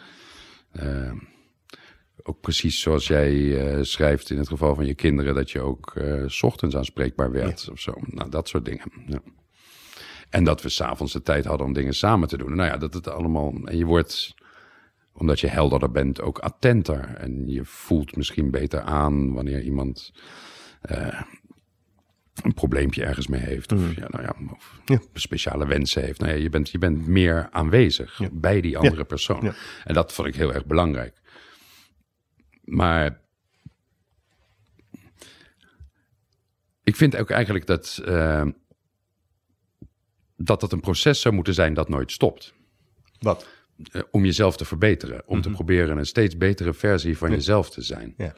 ook 2.28 2.40
precies 2.40 2.80
zoals 2.80 3.06
jij 3.06 3.32
uh, 3.32 3.82
schrijft 3.82 4.30
in 4.30 4.38
het 4.38 4.48
geval 4.48 4.74
van 4.74 4.86
je 4.86 4.94
kinderen, 4.94 5.34
dat 5.34 5.50
je 5.50 5.60
ook 5.60 5.94
uh, 5.98 6.22
s 6.26 6.42
ochtends 6.42 6.76
aanspreekbaar 6.76 7.30
werd 7.30 7.62
ja. 7.62 7.72
of 7.72 7.80
zo. 7.80 7.94
Nou, 8.06 8.30
dat 8.30 8.48
soort 8.48 8.64
dingen. 8.64 8.92
Ja. 9.06 9.20
En 10.30 10.44
dat 10.44 10.62
we 10.62 10.68
s'avonds 10.68 11.12
de 11.12 11.22
tijd 11.22 11.44
hadden 11.44 11.66
om 11.66 11.72
dingen 11.72 11.94
samen 11.94 12.28
te 12.28 12.36
doen. 12.36 12.56
Nou 12.56 12.70
ja, 12.70 12.76
dat 12.76 12.94
het 12.94 13.08
allemaal. 13.08 13.54
En 13.64 13.76
je 13.76 13.84
wordt, 13.84 14.34
omdat 15.12 15.40
je 15.40 15.46
helderder 15.46 15.90
bent, 15.90 16.20
ook 16.20 16.38
attenter. 16.38 17.14
En 17.14 17.48
je 17.48 17.64
voelt 17.64 18.16
misschien 18.16 18.50
beter 18.50 18.80
aan 18.80 19.32
wanneer 19.32 19.62
iemand. 19.62 20.12
Uh, 20.90 21.22
een 22.42 22.54
probleempje 22.54 23.04
ergens 23.04 23.26
mee 23.26 23.40
heeft. 23.40 23.72
Of, 23.72 23.78
mm. 23.78 23.92
ja, 23.96 24.06
nou 24.08 24.22
ja, 24.22 24.34
of 24.52 24.80
ja. 24.84 25.00
speciale 25.14 25.66
wensen 25.66 26.02
heeft. 26.02 26.20
Nou 26.20 26.32
ja, 26.32 26.38
je, 26.38 26.48
bent, 26.48 26.70
je 26.70 26.78
bent 26.78 27.06
meer 27.06 27.48
aanwezig 27.50 28.18
ja. 28.18 28.28
bij 28.32 28.60
die 28.60 28.78
andere 28.78 29.04
persoon. 29.04 29.54
En 29.84 29.94
dat 29.94 30.12
vond 30.12 30.28
ik 30.28 30.34
heel 30.34 30.54
erg 30.54 30.66
belangrijk. 30.66 31.20
Maar 32.64 33.20
ik 36.84 36.96
vind 36.96 37.16
ook 37.16 37.30
eigenlijk 37.30 37.66
dat, 37.66 38.02
uh, 38.08 38.46
dat 40.36 40.60
dat 40.60 40.72
een 40.72 40.80
proces 40.80 41.20
zou 41.20 41.34
moeten 41.34 41.54
zijn 41.54 41.74
dat 41.74 41.88
nooit 41.88 42.12
stopt. 42.12 42.54
Wat? 43.18 43.48
Uh, 43.92 44.02
om 44.10 44.24
jezelf 44.24 44.56
te 44.56 44.64
verbeteren. 44.64 45.14
Om 45.14 45.22
mm 45.26 45.32
-hmm. 45.32 45.42
te 45.42 45.48
mhm. 45.48 45.56
proberen 45.56 45.98
een 45.98 46.06
steeds 46.06 46.36
betere 46.36 46.74
versie 46.74 47.18
van 47.18 47.30
jezelf 47.30 47.70
te 47.70 47.82
zijn. 47.82 48.14
Ja. 48.16 48.34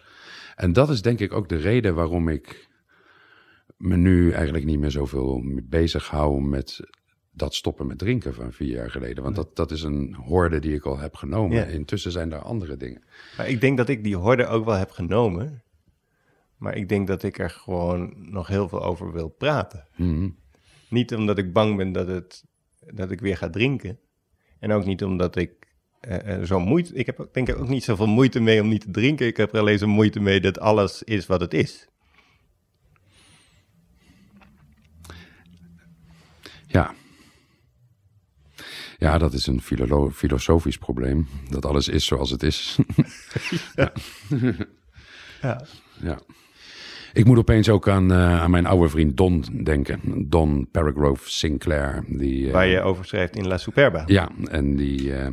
En 0.57 0.72
dat 0.72 0.90
is 0.90 1.03
denk 1.03 1.20
ik 1.20 1.32
ook 1.32 1.48
de 1.48 1.57
reden 1.57 1.94
waarom 1.94 2.28
ik 2.28 2.68
me 3.81 3.97
nu 3.97 4.33
eigenlijk 4.33 4.64
niet 4.64 4.78
meer 4.78 4.91
zoveel 4.91 5.43
bezig 5.62 6.09
hou 6.09 6.43
met 6.43 6.81
dat 7.33 7.55
stoppen 7.55 7.87
met 7.87 7.99
drinken 7.99 8.35
van 8.35 8.53
vier 8.53 8.74
jaar 8.74 8.91
geleden. 8.91 9.22
Want 9.22 9.37
dat, 9.37 9.57
dat 9.57 9.70
is 9.70 9.83
een 9.83 10.14
horde 10.14 10.59
die 10.59 10.74
ik 10.74 10.85
al 10.85 10.99
heb 10.99 11.14
genomen. 11.14 11.57
Ja. 11.57 11.64
Intussen 11.64 12.12
zijn 12.12 12.33
er 12.33 12.39
andere 12.39 12.76
dingen. 12.76 13.03
Maar 13.37 13.49
ik 13.49 13.61
denk 13.61 13.76
dat 13.76 13.89
ik 13.89 14.05
die 14.05 14.16
horde 14.16 14.47
ook 14.47 14.64
wel 14.64 14.74
heb 14.74 14.91
genomen. 14.91 15.62
Maar 16.57 16.76
ik 16.76 16.89
denk 16.89 17.07
dat 17.07 17.22
ik 17.22 17.39
er 17.39 17.51
gewoon 17.51 18.14
nog 18.16 18.47
heel 18.47 18.68
veel 18.68 18.83
over 18.83 19.12
wil 19.12 19.28
praten. 19.28 19.87
Mm 19.97 20.14
-hmm. 20.14 20.37
Niet 20.89 21.14
omdat 21.14 21.39
ik 21.39 21.53
bang 21.53 21.76
ben 21.76 21.93
dat, 21.93 22.07
het, 22.07 22.45
dat 22.95 23.11
ik 23.11 23.20
weer 23.20 23.37
ga 23.37 23.51
drinken. 23.51 23.99
En 24.59 24.72
ook 24.72 24.85
niet 24.85 25.05
omdat 25.05 25.37
ik 25.37 25.53
uh, 26.09 26.43
zo 26.43 26.61
moeite... 26.61 26.95
Ik 26.95 27.07
heb 27.07 27.28
denk 27.33 27.49
ik 27.49 27.57
ook 27.57 27.68
niet 27.68 27.85
zoveel 27.85 28.07
moeite 28.07 28.41
mee 28.41 28.61
om 28.61 28.68
niet 28.68 28.81
te 28.81 28.91
drinken. 28.91 29.26
Ik 29.26 29.37
heb 29.37 29.53
er 29.53 29.61
alleen 29.61 29.78
zo 29.78 29.87
moeite 29.87 30.20
mee 30.20 30.41
dat 30.41 30.59
alles 30.59 31.03
is 31.03 31.26
wat 31.26 31.41
het 31.41 31.55
is. 31.55 31.89
Ja, 36.73 36.95
ja, 39.01 39.18
dat 39.18 39.33
is 39.33 39.47
een 39.47 39.61
filosofisch 40.12 40.79
probleem. 40.79 41.27
Dat 41.49 41.66
alles 41.66 41.89
is 41.89 42.05
zoals 42.05 42.31
het 42.31 42.43
is. 42.43 42.79
ja. 43.75 43.93
ja. 45.41 45.61
ja. 46.01 46.18
Ik 47.12 47.25
moet 47.25 47.39
opeens 47.39 47.68
ook 47.68 47.89
aan, 47.89 48.12
uh, 48.12 48.41
aan 48.41 48.51
mijn 48.51 48.66
oude 48.66 48.89
vriend 48.89 49.16
Don 49.16 49.45
denken. 49.64 50.01
Don 50.29 50.68
Paragrove 50.71 51.31
Sinclair. 51.31 52.05
Die, 52.07 52.47
uh, 52.47 52.53
Waar 52.53 52.66
je 52.66 52.81
over 52.81 53.05
schrijft 53.05 53.37
in 53.37 53.47
La 53.47 53.57
Superba. 53.57 54.03
Ja, 54.07 54.29
en 54.45 54.77
die, 54.77 55.03
uh, 55.03 55.27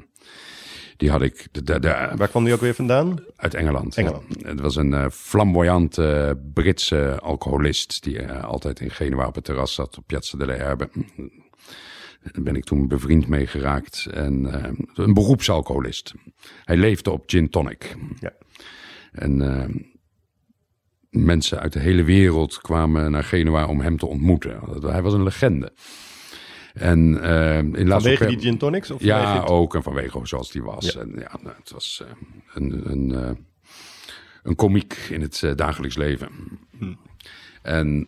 die 0.98 1.10
had 1.10 1.22
ik... 1.22 1.48
De, 1.52 1.64
de, 1.64 1.80
de, 1.80 2.10
Waar 2.16 2.28
kwam 2.28 2.44
die 2.44 2.54
ook 2.54 2.62
weer 2.62 2.74
vandaan? 2.74 3.20
Uit 3.36 3.54
Engeland. 3.54 3.98
Engeland. 3.98 4.24
Het 4.42 4.60
was 4.60 4.76
een 4.76 5.12
flamboyante 5.12 6.40
Britse 6.54 7.20
alcoholist... 7.22 8.04
die 8.04 8.32
altijd 8.32 8.80
in 8.80 8.92
Genua 8.92 9.28
op 9.28 9.36
het 9.36 9.44
terras 9.44 9.74
zat 9.74 9.98
op 9.98 10.04
Piazza 10.08 10.38
delle 10.38 10.54
Erbe 10.54 10.90
daar 12.32 12.44
ben 12.44 12.56
ik 12.56 12.64
toen 12.64 12.88
bevriend 12.88 13.28
mee 13.28 13.48
geraakt. 13.48 14.06
En 14.06 14.48
een 14.96 15.14
beroepsalcoholist. 15.14 16.14
Hij 16.64 16.78
leefde 16.78 17.12
op 17.12 17.24
gin 17.26 17.50
tonic. 17.50 17.96
Ja. 18.20 18.34
En 19.12 19.38
mensen 21.10 21.60
uit 21.60 21.74
de 21.74 21.80
hele 21.80 22.04
wereld 22.04 22.62
kwamen 22.62 23.12
naar 23.12 23.24
Genua 23.24 23.66
om 23.66 23.82
hem 23.82 23.98
te 23.98 24.06
ontmoeten. 24.06 24.60
Hij 24.82 25.02
was 25.02 25.14
een 25.14 25.24
legende. 25.24 25.74
En, 26.80 27.14
uh, 27.14 27.58
in 27.58 27.88
vanwege 27.88 28.26
die 28.26 28.40
gin 28.40 28.58
tonics? 28.58 28.92
Of 28.92 29.02
ja, 29.02 29.42
ook. 29.42 29.76
En 29.76 29.84
vanwege 29.84 30.20
zoals 30.24 30.52
die 30.52 30.64
was. 30.64 30.94
Ja. 30.94 31.00
En 31.00 31.12
ja, 31.16 31.38
nou, 31.42 31.56
het 31.56 31.72
was 31.72 32.04
een, 32.54 32.92
een, 32.92 33.38
een 34.44 34.56
komiek 34.56 34.94
in 34.94 35.22
het 35.22 35.44
dagelijks 35.56 35.98
leven. 35.98 36.30
Hm. 36.78 36.94
En 37.62 38.08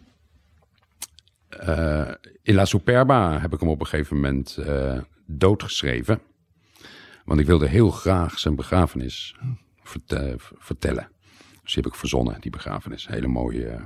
in 2.42 2.56
La 2.56 2.66
Superba 2.66 3.40
heb 3.40 3.54
ik 3.54 3.60
hem 3.60 3.70
op 3.70 3.80
een 3.80 3.88
gegeven 3.88 4.16
moment 4.16 4.58
doodgeschreven. 5.26 6.22
Want 7.26 7.40
ik 7.40 7.48
wilde 7.48 7.68
heel 7.68 7.92
graag 7.92 8.40
zijn 8.40 8.56
begrafenis 8.56 9.36
vert 9.84 10.14
vertellen. 10.58 11.12
Dus 11.64 11.74
die 11.74 11.84
heb 11.84 11.94
ik 11.94 12.00
verzonnen, 12.00 12.42
die 12.42 12.52
begrafenis. 12.52 13.08
Hele 13.08 13.28
mooie 13.28 13.86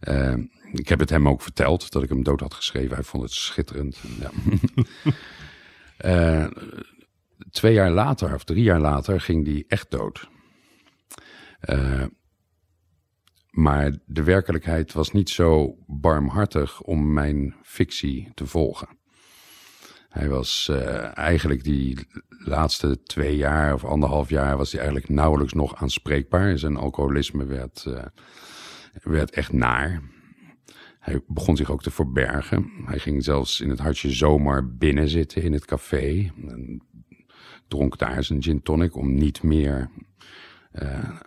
begrafenis. 0.00 0.48
ik 0.72 0.88
heb 0.88 0.98
het 0.98 1.10
hem 1.10 1.28
ook 1.28 1.42
verteld 1.42 1.92
dat 1.92 2.02
ik 2.02 2.08
hem 2.08 2.22
dood 2.22 2.40
had 2.40 2.54
geschreven. 2.54 2.94
Hij 2.94 3.04
vond 3.04 3.22
het 3.22 3.32
schitterend. 3.32 4.00
Ja. 4.20 4.30
twee 7.50 7.72
jaar 7.72 7.90
later, 7.90 8.34
of 8.34 8.44
drie 8.44 8.62
jaar 8.62 8.80
later, 8.80 9.20
ging 9.20 9.44
die 9.44 9.64
echt 9.68 9.90
dood. 9.90 10.28
Maar 13.50 13.96
de 14.06 14.22
werkelijkheid 14.22 14.92
was 14.92 15.12
niet 15.12 15.30
zo 15.30 15.76
barmhartig 15.86 16.80
om 16.80 17.12
mijn 17.12 17.54
fictie 17.62 18.30
te 18.34 18.46
volgen. 18.46 18.88
Hij 20.08 20.28
was 20.28 20.68
uh, 20.70 21.18
eigenlijk 21.18 21.64
die 21.64 22.06
laatste 22.28 23.02
twee 23.02 23.36
jaar 23.36 23.74
of 23.74 23.84
anderhalf 23.84 24.28
jaar 24.28 24.56
was 24.56 24.72
hij 24.72 24.80
eigenlijk 24.80 25.10
nauwelijks 25.10 25.52
nog 25.52 25.76
aanspreekbaar. 25.76 26.58
Zijn 26.58 26.76
alcoholisme 26.76 27.44
werd, 27.44 27.86
werd 29.02 29.30
echt 29.30 29.52
naar. 29.52 30.02
Hij 30.98 31.20
begon 31.26 31.56
zich 31.56 31.70
ook 31.70 31.82
te 31.82 31.90
verbergen. 31.90 32.70
Hij 32.84 32.98
ging 32.98 33.24
zelfs 33.24 33.60
in 33.60 33.70
het 33.70 33.78
hartje 33.78 34.10
zomaar 34.10 34.68
binnen 34.68 35.08
zitten 35.08 35.42
in 35.42 35.52
het 35.52 35.64
café. 35.64 36.32
En 36.48 36.82
dronk 37.68 37.98
daar 37.98 38.24
zijn 38.24 38.42
gin 38.42 38.62
tonic 38.62 38.96
om 38.96 39.14
niet 39.14 39.42
meer 39.42 39.90
uh, 40.72 41.20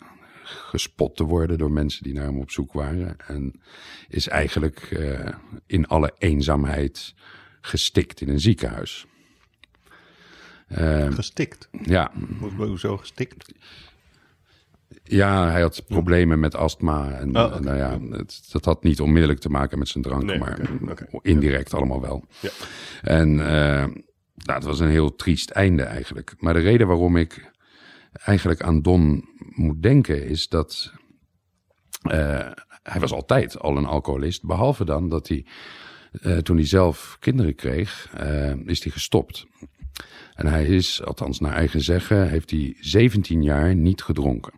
gespot 0.43 1.15
te 1.15 1.23
worden 1.23 1.57
door 1.57 1.71
mensen 1.71 2.03
die 2.03 2.13
naar 2.13 2.25
hem 2.25 2.39
op 2.39 2.51
zoek 2.51 2.73
waren. 2.73 3.17
En 3.27 3.61
is 4.07 4.27
eigenlijk 4.27 4.91
uh, 4.91 5.27
in 5.65 5.87
alle 5.87 6.13
eenzaamheid 6.17 7.13
gestikt 7.61 8.21
in 8.21 8.29
een 8.29 8.39
ziekenhuis. 8.39 9.05
Uh, 10.67 11.11
gestikt? 11.11 11.69
Ja. 11.81 12.11
Hoezo 12.55 12.97
gestikt? 12.97 13.53
Ja, 15.03 15.49
hij 15.49 15.61
had 15.61 15.83
problemen 15.87 16.39
met 16.39 16.55
astma. 16.55 17.11
En, 17.11 17.37
Oh, 17.37 17.55
en 17.55 17.63
nou 17.63 17.77
ja, 17.77 17.99
het, 18.17 18.47
dat 18.51 18.65
had 18.65 18.83
niet 18.83 19.01
onmiddellijk 19.01 19.39
te 19.39 19.49
maken 19.49 19.79
met 19.79 19.87
zijn 19.87 20.03
drank, 20.03 20.23
Nee, 20.23 20.39
maar 20.39 20.59
indirect 21.21 21.73
allemaal 21.73 22.01
wel. 22.01 22.25
Ja. 22.39 22.49
En 23.01 23.35
nou, 24.45 24.59
het 24.59 24.63
was 24.63 24.79
een 24.79 24.89
heel 24.89 25.15
triest 25.15 25.49
einde 25.49 25.83
eigenlijk. 25.83 26.33
Maar 26.39 26.53
de 26.53 26.59
reden 26.59 26.87
waarom 26.87 27.17
ik 27.17 27.51
eigenlijk 28.11 28.61
aan 28.61 28.81
Don 28.81 29.25
moet 29.37 29.81
denken 29.81 30.27
is 30.27 30.47
dat 30.47 30.93
eh, 32.01 32.49
hij 32.83 32.99
was 32.99 33.11
altijd 33.11 33.59
al 33.59 33.77
een 33.77 33.85
alcoholist. 33.85 34.43
Behalve 34.45 34.85
dan 34.85 35.09
dat 35.09 35.27
hij, 35.27 35.45
eh, 36.21 36.37
toen 36.37 36.55
hij 36.55 36.65
zelf 36.65 37.17
kinderen 37.19 37.55
kreeg, 37.55 38.13
is 38.65 38.83
hij 38.83 38.91
gestopt. 38.91 39.45
En 40.33 40.47
hij 40.47 40.65
is, 40.65 41.03
althans 41.03 41.39
naar 41.39 41.53
eigen 41.53 41.81
zeggen, 41.81 42.29
heeft 42.29 42.51
hij 42.51 42.75
17 42.79 43.43
jaar 43.43 43.75
niet 43.75 44.01
gedronken. 44.01 44.53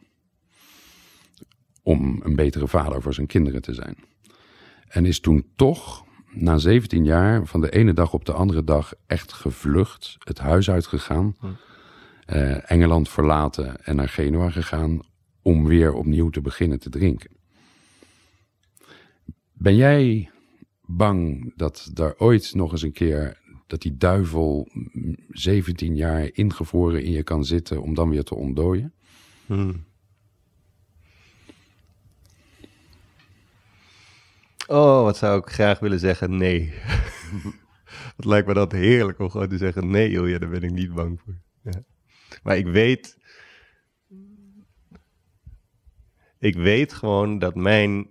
Om 1.86 2.20
een 2.24 2.36
betere 2.36 2.68
vader 2.68 3.02
voor 3.02 3.14
zijn 3.14 3.28
kinderen 3.28 3.62
te 3.62 3.74
zijn. 3.74 3.96
En 4.88 5.06
is 5.06 5.20
toen 5.20 5.46
toch, 5.56 6.06
na 6.32 6.58
17 6.58 7.06
jaar, 7.06 7.46
van 7.46 7.62
de 7.62 7.72
ene 7.72 7.94
dag 7.94 8.14
op 8.14 8.26
de 8.26 8.34
andere 8.34 8.64
dag 8.64 8.94
echt 9.08 9.34
gevlucht, 9.34 10.16
het 10.20 10.38
huis 10.38 10.70
uitgegaan, 10.70 11.36
eh, 12.26 12.72
Engeland 12.72 13.10
verlaten 13.10 13.86
en 13.86 13.96
naar 13.96 14.10
Genua 14.10 14.50
gegaan 14.50 15.00
om 15.42 15.66
weer 15.66 15.94
opnieuw 15.94 16.30
te 16.30 16.42
beginnen 16.42 16.80
te 16.80 16.90
drinken. 16.90 17.32
Ben 19.54 19.76
jij 19.76 20.30
bang 20.82 21.54
dat 21.56 21.90
daar 21.94 22.14
ooit 22.18 22.56
nog 22.56 22.72
eens 22.72 22.82
een 22.82 22.92
keer 22.92 23.40
dat 23.68 23.82
die 23.82 23.98
duivel 23.98 24.70
mm, 24.72 25.16
17 25.30 25.96
jaar 25.96 26.30
ingevroren 26.34 27.04
in 27.04 27.12
je 27.12 27.24
kan 27.24 27.46
zitten 27.46 27.82
om 27.82 27.94
dan 27.94 28.10
weer 28.10 28.24
te 28.24 28.36
ontdooien? 28.36 28.94
Oh, 34.68 35.04
wat 35.04 35.18
zou 35.18 35.40
ik 35.40 35.50
graag 35.50 35.80
willen 35.80 36.00
zeggen? 36.00 36.38
Nee. 36.38 36.74
Het 38.16 38.26
lijkt 38.26 38.48
me 38.48 38.54
dat 38.54 38.72
heerlijk 38.72 39.20
om 39.20 39.30
gewoon 39.30 39.50
te 39.50 39.58
zeggen: 39.58 39.90
nee, 39.90 40.10
Ilja, 40.10 40.38
daar 40.38 40.50
ben 40.50 40.64
ik 40.64 40.72
niet 40.72 40.94
bang 40.94 41.22
voor. 41.24 41.36
Ja. 41.62 41.84
Maar 42.44 42.58
ik 42.58 42.68
weet. 42.68 43.18
Ik 46.40 46.56
weet 46.56 46.94
gewoon 46.94 47.40
dat 47.40 47.56
mijn. 47.56 48.10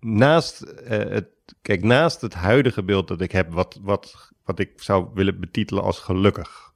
Naast 0.00 0.60
eh, 0.60 0.98
het. 0.98 1.32
Kijk, 1.62 1.82
naast 1.82 2.20
het 2.20 2.34
huidige 2.34 2.82
beeld 2.82 3.08
dat 3.08 3.20
ik 3.20 3.32
heb, 3.32 3.52
wat, 3.52 3.78
wat, 3.82 4.32
wat 4.44 4.58
ik 4.58 4.82
zou 4.82 5.10
willen 5.14 5.40
betitelen 5.40 5.82
als 5.82 5.98
gelukkig. 5.98 6.72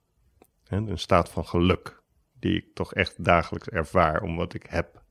Hè, 0.65 0.77
een 0.77 0.99
staat 0.99 1.31
van 1.31 1.47
geluk. 1.47 2.03
Die 2.39 2.57
ik 2.57 2.75
toch 2.75 2.95
echt 2.95 3.25
dagelijks 3.25 3.69
ervaar, 3.69 4.23
omdat 4.23 4.55
ik 4.55 4.67
heb. 4.69 5.03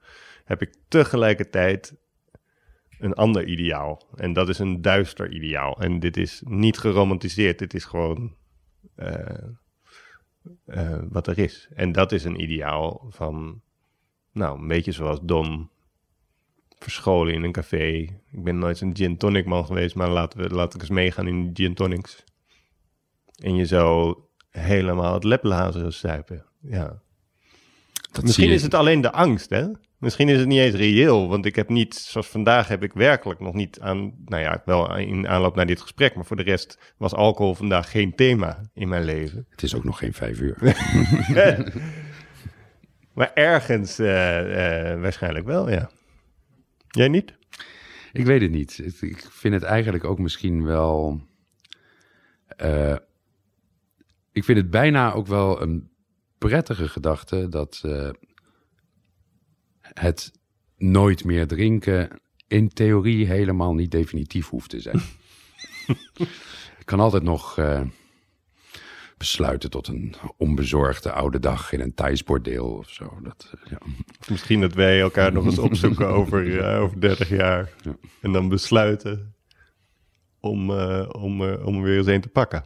Heb 0.44 0.62
ik 0.62 0.76
tegelijkertijd 0.88 1.96
een 3.00 3.14
ander 3.14 3.46
ideaal. 3.48 4.02
En 4.16 4.34
dat 4.34 4.50
is 4.50 4.60
een 4.60 4.82
duister 4.82 5.32
ideaal. 5.32 5.82
En 5.82 6.00
dit 6.00 6.18
is 6.18 6.42
niet 6.46 6.78
geromantiseerd. 6.78 7.60
Dit 7.60 7.74
is 7.74 7.86
gewoon 7.86 8.36
eh, 8.96 9.44
eh, 10.66 11.00
wat 11.10 11.28
er 11.28 11.38
is. 11.38 11.68
En 11.76 11.92
dat 11.92 12.12
is 12.12 12.24
een 12.24 12.42
ideaal 12.42 13.06
van, 13.10 13.62
nou, 14.32 14.60
een 14.60 14.68
beetje 14.68 14.92
zoals 14.92 15.20
Don. 15.22 15.70
Verscholen 16.80 17.34
in 17.34 17.44
een 17.44 17.52
café. 17.52 17.88
Ik 18.32 18.44
ben 18.44 18.60
nooit 18.60 18.82
een 18.82 18.96
gin 18.96 19.18
tonic 19.18 19.46
man 19.46 19.66
geweest, 19.66 19.96
maar 19.96 20.10
laten 20.10 20.40
we, 20.40 20.50
laat 20.50 20.74
ik 20.74 20.82
eens 20.82 20.90
meegaan 20.90 21.28
in 21.28 21.50
gin 21.54 21.74
tonics. 21.74 22.24
En 23.36 23.56
je 23.56 23.66
zo 23.66 24.16
helemaal 24.50 25.14
het 25.14 25.24
leplazen 25.24 25.94
zuipen. 25.94 26.46
Ja. 26.62 27.02
Dat 28.12 28.24
Misschien 28.24 28.50
is 28.50 28.62
het 28.62 28.74
alleen 28.74 29.02
de 29.02 29.12
angst, 29.12 29.50
hè? 29.50 29.68
Misschien 30.00 30.30
is 30.30 30.38
het 30.40 30.48
niet 30.48 30.60
eens 30.60 30.76
reëel, 30.76 31.28
want 31.30 31.46
ik 31.46 31.56
heb 31.56 31.70
niet, 31.70 31.96
zoals 31.96 32.28
vandaag 32.28 32.68
heb 32.68 32.84
ik 32.84 32.94
werkelijk 32.94 33.40
nog 33.40 33.54
niet 33.54 33.80
aan, 33.80 34.14
nou 34.26 34.42
ja, 34.44 34.62
wel 34.66 34.98
in 34.98 35.28
aanloop 35.28 35.56
naar 35.56 35.66
dit 35.66 35.82
gesprek, 35.82 36.16
maar 36.16 36.26
voor 36.26 36.36
de 36.36 36.44
rest 36.44 36.94
was 36.98 37.14
alcohol 37.14 37.56
vandaag 37.56 37.92
geen 37.92 38.16
thema 38.16 38.62
in 38.74 38.88
mijn 38.88 39.04
leven. 39.04 39.46
Het 39.50 39.64
is 39.64 39.76
ook 39.76 39.84
nog 39.84 39.98
geen 39.98 40.14
vijf 40.14 40.40
uur. 40.40 40.58
Maar 43.18 43.34
ergens 43.34 44.00
eh, 44.00 44.92
eh, 44.92 45.02
waarschijnlijk 45.02 45.46
wel, 45.46 45.70
ja. 45.70 45.90
Jij 46.88 47.08
niet? 47.08 47.34
Ik 48.14 48.26
weet 48.26 48.42
het 48.42 48.52
niet. 48.52 49.02
Ik 49.02 49.28
vind 49.30 49.54
het 49.54 49.64
eigenlijk 49.64 50.04
ook 50.04 50.20
misschien 50.20 50.64
wel. 50.64 51.22
eh, 52.48 52.96
ik 54.32 54.44
vind 54.44 54.58
het 54.58 54.70
bijna 54.70 55.14
ook 55.14 55.28
wel 55.28 55.62
een 55.62 55.90
prettige 56.38 56.88
gedachte 56.88 57.50
dat 57.50 57.82
het 60.00 60.32
nooit 60.78 61.24
meer 61.24 61.48
drinken 61.48 62.10
in 62.48 62.70
theorie 62.70 63.26
helemaal 63.26 63.74
niet 63.74 63.92
definitief 63.92 64.50
hoeft 64.50 64.70
te 64.70 64.80
zijn. 64.80 65.02
ik 66.80 66.86
kan 66.86 67.00
altijd 67.00 67.24
nog 67.24 67.58
eh, 67.58 67.82
besluiten 69.18 69.70
tot 69.70 69.88
een 69.88 70.16
onbezorgde 70.38 71.12
oude 71.12 71.40
dag 71.40 71.72
in 71.72 71.80
een 71.80 71.94
Thais 71.94 72.24
bordeel 72.24 72.66
of 72.66 72.90
zo. 72.90 73.20
Dat, 73.24 73.54
eh, 73.54 73.72
ja. 73.72 73.78
Of 74.20 74.30
misschien 74.30 74.62
dat 74.62 74.74
wij 74.74 75.00
elkaar 75.00 75.32
nog 75.32 75.46
eens 75.46 75.58
opzoeken 75.58 76.08
over, 76.20 76.60
eh, 76.60 76.82
over 76.82 77.02
30 77.02 77.30
jaar. 77.30 77.74
Ja. 77.82 77.96
En 78.22 78.32
dan 78.32 78.50
besluiten 78.50 79.36
om, 80.40 80.72
om, 81.12 81.42
om 81.42 81.76
er 81.76 81.82
weer 81.82 81.98
eens 81.98 82.08
een 82.08 82.22
te 82.22 82.30
pakken. 82.30 82.64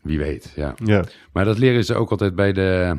Wie 0.00 0.18
weet, 0.18 0.52
ja. 0.56 0.74
Ja. 0.84 1.04
Maar 1.32 1.44
dat 1.44 1.58
leren 1.58 1.84
ze 1.84 1.94
ook 1.94 2.10
altijd 2.10 2.34
bij 2.34 2.52
de, 2.52 2.98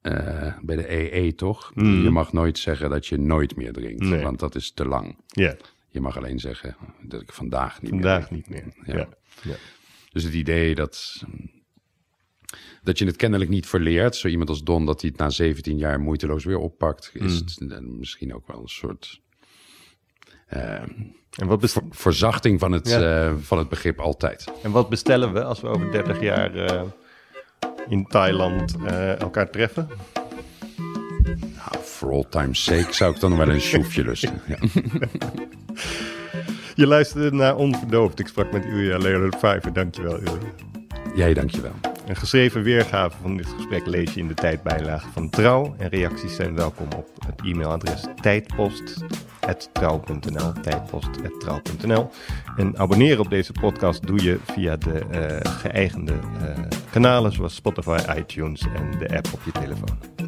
eh, 0.00 0.58
bij 0.62 0.76
de 0.76 0.92
EE, 1.14 1.34
toch? 1.34 1.72
Mm. 1.74 2.02
Je 2.02 2.10
mag 2.10 2.32
nooit 2.32 2.58
zeggen 2.58 2.90
dat 2.90 3.06
je 3.06 3.18
nooit 3.18 3.56
meer 3.56 3.72
drinkt, 3.72 4.02
Nee. 4.04 4.22
want 4.22 4.38
dat 4.38 4.54
is 4.54 4.72
te 4.72 4.86
lang. 4.86 5.18
Ja, 5.26 5.56
Je 5.88 6.00
mag 6.00 6.16
alleen 6.16 6.38
zeggen 6.38 6.76
dat 7.02 7.20
ik 7.20 7.32
vandaag 7.32 7.82
niet 7.82 7.90
vandaag 7.90 8.30
meer 8.30 8.42
niet 8.48 8.48
meer. 8.48 8.72
Ja. 8.84 8.94
Ja. 8.98 9.08
Ja. 9.42 9.54
Dus 10.12 10.22
het 10.24 10.34
idee 10.34 10.74
dat, 10.74 11.22
dat 12.82 12.98
je 12.98 13.06
het 13.06 13.16
kennelijk 13.16 13.50
niet 13.50 13.66
verleert, 13.66 14.16
zo 14.16 14.28
iemand 14.28 14.48
als 14.48 14.62
Don, 14.62 14.86
dat 14.86 15.00
hij 15.00 15.10
het 15.10 15.18
na 15.18 15.30
17 15.30 15.78
jaar 15.78 16.00
moeiteloos 16.00 16.44
weer 16.44 16.58
oppakt, 16.58 17.10
is 17.14 17.34
het, 17.34 17.60
eh, 17.70 17.78
misschien 17.78 18.34
ook 18.34 18.46
wel 18.46 18.60
een 18.60 18.68
soort 18.68 19.20
eh, 20.46 20.74
En, 21.38 21.46
wat 21.46 21.60
best- 21.60 21.72
ver- 21.72 21.82
verzachting 21.90 22.60
van 22.60 22.72
het, 22.72 22.88
Ja. 22.88 23.26
eh, 23.28 23.34
van 23.40 23.58
het 23.58 23.68
begrip 23.68 23.98
altijd. 24.00 24.52
en 24.62 24.70
wat 24.70 24.88
bestellen 24.88 25.32
we 25.32 25.44
als 25.44 25.60
we 25.60 25.68
over 25.68 25.90
30 25.92 26.20
jaar 26.20 26.54
eh, 26.54 26.82
in 27.88 28.06
Thailand 28.06 28.76
eh, 28.86 29.20
elkaar 29.20 29.50
treffen? 29.50 29.88
Nou, 31.38 31.82
for 31.84 32.10
all 32.12 32.24
time's 32.30 32.64
sake 32.64 32.92
zou 32.92 33.14
ik 33.14 33.20
dan 33.20 33.36
wel 33.36 33.48
een 33.48 33.60
sjoefje 33.60 34.04
lusten. 34.04 34.40
Ja. 34.46 34.56
Je 36.74 36.86
luisterde 36.86 37.36
naar 37.36 37.56
Onverdoofd. 37.56 38.18
Ik 38.18 38.26
sprak 38.26 38.52
met 38.52 38.64
Ilja 38.64 38.98
Leonard 38.98 39.36
Vijver. 39.38 39.72
Dankjewel, 39.72 40.18
Ilja. 40.18 40.38
Jij 41.14 41.34
dankjewel. 41.34 41.72
Een 42.06 42.16
geschreven 42.16 42.62
weergave 42.62 43.16
van 43.22 43.36
dit 43.36 43.46
gesprek 43.56 43.86
lees 43.86 44.14
je 44.14 44.20
in 44.20 44.28
de 44.28 44.34
tijdbijlage 44.34 45.08
van 45.12 45.30
Trouw. 45.30 45.74
En 45.78 45.88
reacties 45.88 46.34
zijn 46.34 46.54
welkom 46.54 46.88
op 46.96 47.08
het 47.26 47.40
e-mailadres 47.44 48.04
tijdpost.trouw.nl. 49.50 50.52
Tijdpost.trouw.nl. 50.62 52.10
En 52.56 52.78
abonneren 52.78 53.20
op 53.20 53.30
deze 53.30 53.52
podcast 53.52 54.06
doe 54.06 54.22
je 54.22 54.38
via 54.44 54.76
de 54.76 54.98
eh, 54.98 55.52
geëigende 55.52 56.12
eh, 56.12 56.58
kanalen 56.90 57.32
zoals 57.32 57.54
Spotify, 57.54 57.98
iTunes 58.16 58.60
en 58.60 58.98
de 58.98 59.16
app 59.16 59.28
op 59.32 59.40
je 59.44 59.52
telefoon. 59.52 60.19